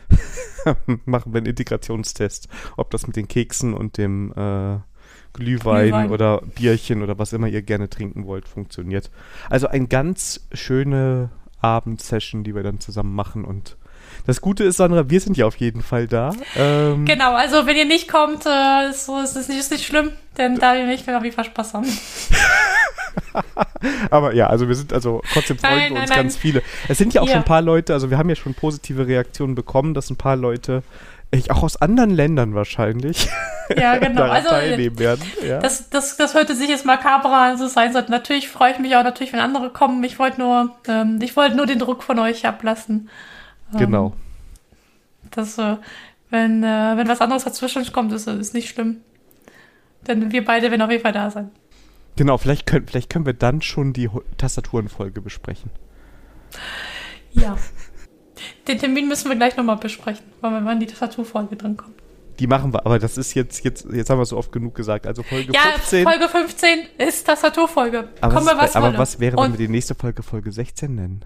[1.06, 2.48] machen wir einen Integrationstest,
[2.78, 4.78] ob das mit den Keksen und dem äh,
[5.34, 6.12] Glühwein, Glühwein.
[6.12, 9.12] oder Bierchen oder was immer ihr gerne trinken wollt, funktioniert.
[9.50, 11.30] Also eine ganz schöne
[11.62, 13.78] Abendsession, die wir dann zusammen machen und
[14.30, 16.32] das Gute ist, Sandra, wir sind ja auf jeden Fall da.
[16.56, 20.12] Ähm, Genau, also wenn ihr nicht kommt, äh, ist, ist, ist, nicht, ist nicht schlimm,
[20.38, 21.88] denn da wir nicht, werden wir auf jeden Fall Spaß haben.
[24.12, 26.20] Aber ja, also wir sind also trotzdem freuen Nein, wir nein, uns nein.
[26.20, 26.62] ganz viele.
[26.88, 27.34] Es sind ja auch Ja.
[27.34, 30.36] schon ein paar Leute, also wir haben ja schon positive Reaktionen bekommen, dass ein paar
[30.36, 30.84] Leute,
[31.32, 33.30] ich, auch aus anderen Ländern wahrscheinlich,
[33.76, 34.24] Ja, genau.
[34.24, 35.24] Also teilnehmen werden.
[35.48, 35.60] Ja.
[35.60, 38.12] das, das, das hörte sich jetzt makaber an, es sein sollte.
[38.12, 40.04] Natürlich freue ich mich auch natürlich, wenn andere kommen.
[40.04, 43.10] Ich wollte nur, ähm, ich wollte nur den Druck von euch ablassen.
[43.74, 44.14] Ähm, genau.
[45.32, 45.78] Dass, äh,
[46.30, 48.98] wenn, äh, wenn was anderes dazwischen kommt, ist, ist nicht schlimm.
[50.08, 51.52] Denn wir beide werden auf jeden Fall da sein.
[52.16, 55.72] Genau, vielleicht können, vielleicht können wir dann schon die Tastaturenfolge besprechen.
[57.32, 57.58] Ja.
[58.68, 61.96] Den Termin müssen wir gleich nochmal besprechen, weil wir wann die Tastaturfolge drin kommt.
[62.40, 64.74] Die machen wir, aber das ist jetzt, jetzt, jetzt haben wir es so oft genug
[64.74, 65.06] gesagt.
[65.06, 66.04] Also Folge Ja, 15.
[66.06, 68.08] Folge 15 ist Tastaturfolge.
[68.22, 68.98] aber Kommen was, wir was aber wolle.
[68.98, 71.26] was wäre, wenn Und wir die nächste Folge Folge 16 nennen?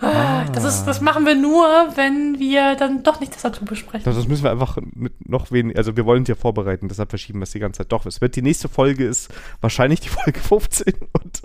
[0.00, 1.66] Ah, das, ist, das machen wir nur,
[1.96, 4.04] wenn wir dann doch nicht Tastatur besprechen.
[4.04, 7.10] Das, das müssen wir einfach mit noch wenig, also wir wollen es ja vorbereiten, deshalb
[7.10, 7.92] verschieben wir es die ganze Zeit.
[7.92, 9.28] Doch, es wird die nächste Folge ist
[9.60, 11.42] wahrscheinlich die Folge 15 und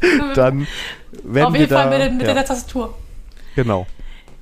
[0.36, 0.66] dann
[1.22, 2.96] werden Auf wir jeden da, Fall mit, mit ja, der Tastatur.
[3.54, 3.86] genau.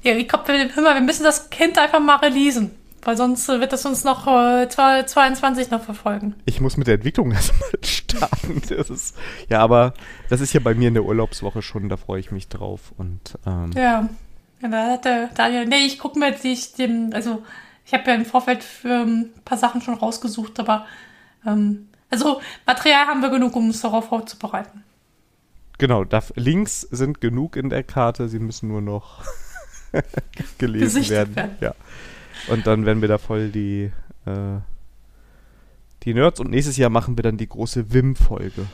[0.03, 2.73] Ja, ich glaube, wir, hör mal, wir müssen das Kind einfach mal releasen.
[3.05, 6.37] Weil sonst wird das uns noch äh, 22 noch verfolgen.
[6.45, 8.63] Ich muss mit der Entwicklung erstmal starten.
[8.69, 9.17] Das ist,
[9.49, 9.95] ja, aber
[10.29, 12.93] das ist ja bei mir in der Urlaubswoche schon, da freue ich mich drauf.
[12.97, 14.09] Und ähm, Ja.
[14.61, 15.67] ja da hat der Daniel.
[15.67, 17.43] Nee, ich gucke mir die, ich dem, also
[17.85, 20.87] ich habe ja im Vorfeld für ähm, ein paar Sachen schon rausgesucht, aber
[21.45, 24.85] ähm, also Material haben wir genug, um uns darauf vorzubereiten.
[25.79, 29.25] genau, da, Links sind genug in der Karte, sie müssen nur noch
[30.59, 31.35] gelesen werden.
[31.35, 31.57] werden.
[31.61, 31.75] Ja.
[32.49, 33.91] Und dann werden wir da voll die,
[34.27, 34.59] äh,
[36.03, 38.67] die Nerds und nächstes Jahr machen wir dann die große Wim-Folge.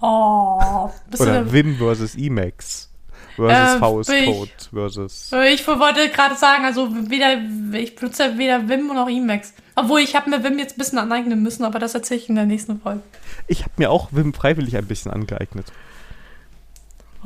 [0.00, 2.90] Oh, Oder Wim versus Emacs.
[3.36, 5.30] Versus Äh, VS bin ich- Code versus.
[5.52, 7.38] Ich wollte gerade sagen, also weder,
[7.78, 9.52] ich benutze weder Vim noch Emacs.
[9.74, 12.34] Obwohl, ich habe mir Vim jetzt ein bisschen aneignen müssen, aber das erzähle ich in
[12.34, 13.02] der nächsten Folge.
[13.46, 15.66] Ich habe mir auch Wim freiwillig ein bisschen angeeignet.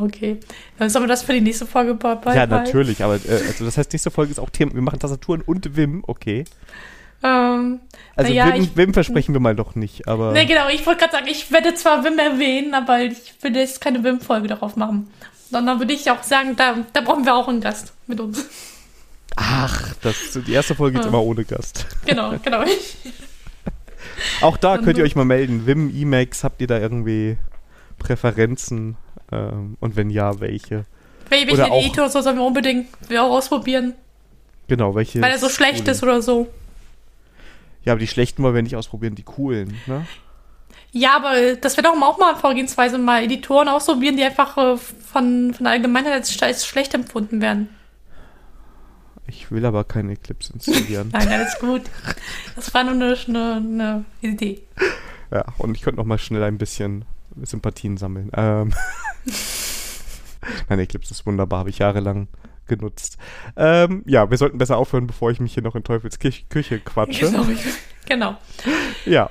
[0.00, 0.38] Okay.
[0.78, 3.64] Dann sollen wir das für die nächste Folge bei bei- ja, natürlich, aber äh, also
[3.64, 4.74] das heißt, nächste Folge ist auch Thema.
[4.74, 6.44] Wir machen Tastaturen und Wim, okay.
[7.22, 7.80] Ähm,
[8.16, 10.32] Also Naja, Wim, ich- Wim versprechen wir mal doch nicht, aber.
[10.32, 13.80] ne, genau, ich wollte gerade sagen, ich werde zwar Vim erwähnen, aber ich würde jetzt
[13.82, 15.10] keine Vim-Folge darauf machen.
[15.50, 18.46] Sondern würde ich auch sagen, da, da brauchen wir auch einen Gast mit uns.
[19.36, 21.08] Ach, das, die erste Folge ist Ja.
[21.08, 21.86] immer ohne Gast.
[22.06, 22.62] Genau, genau.
[24.40, 25.66] Auch da könnt ihr euch mal melden.
[25.66, 27.36] Wim, Emacs, habt ihr da irgendwie
[27.98, 28.96] Präferenzen?
[29.32, 30.84] Ähm, und wenn ja, welche?
[31.30, 33.94] Wel- Oder Welchen auch- Editor so sollen wir unbedingt wir auch ausprobieren,
[34.68, 35.20] Genau, welche?
[35.20, 36.48] weil er so schlecht ist oder so.
[37.84, 40.06] Ja, aber die schlechten wollen wir nicht ausprobieren, die coolen, ne?
[40.92, 45.54] Ja, aber das wäre doch auch mal Vorgehensweise, mal Editoren ausprobieren, die einfach äh, von,
[45.54, 47.68] von der Allgemeinheit als, als schlecht empfunden werden.
[49.28, 51.10] Ich will aber keine Eclipse installieren.
[51.12, 51.82] Nein, alles gut.
[52.56, 54.62] Das war nur eine, eine, eine Idee.
[55.30, 57.04] Ja, und ich könnte noch mal schnell ein bisschen
[57.42, 58.30] Sympathien sammeln.
[58.36, 58.72] Ähm
[60.68, 62.28] Nein, Eclipse ist wunderbar, habe ich jahrelang
[62.66, 63.18] genutzt.
[63.56, 66.78] Ähm, ja, wir sollten besser aufhören, bevor ich mich hier noch in Teufels Küche, Küche
[66.80, 67.26] quatsche.
[68.08, 68.34] Genau.
[68.34, 68.38] genau.
[69.04, 69.30] Ja.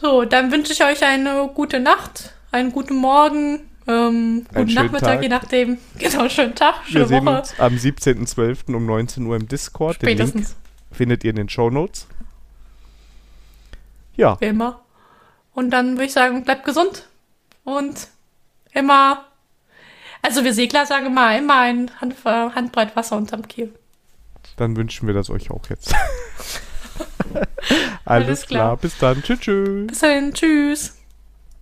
[0.00, 5.22] So, dann wünsche ich euch eine gute Nacht, einen guten Morgen, ähm, guten Nachmittag, Tag.
[5.22, 5.78] je nachdem.
[5.98, 7.24] Genau, schönen Tag, schöne wir Woche.
[7.24, 8.74] sehen uns am 17.12.
[8.74, 9.96] um 19 Uhr im Discord.
[9.96, 10.32] Spätestens.
[10.32, 10.56] Den Link
[10.92, 12.06] findet ihr in den Show Notes.
[14.16, 14.40] Ja.
[14.40, 14.80] Wie immer.
[15.52, 17.08] Und dann würde ich sagen, bleibt gesund
[17.64, 18.08] und
[18.76, 19.26] immer
[20.26, 23.72] also wir Segler sagen immer, immer ein Hand, Handbreit Wasser unterm Kiel.
[24.56, 25.94] Dann wünschen wir das euch auch jetzt.
[28.04, 28.60] Alles, Alles klar.
[28.62, 28.76] klar.
[28.76, 29.22] bis dann.
[29.22, 29.86] Tschüss.
[29.86, 30.95] Bis dann, tschüss.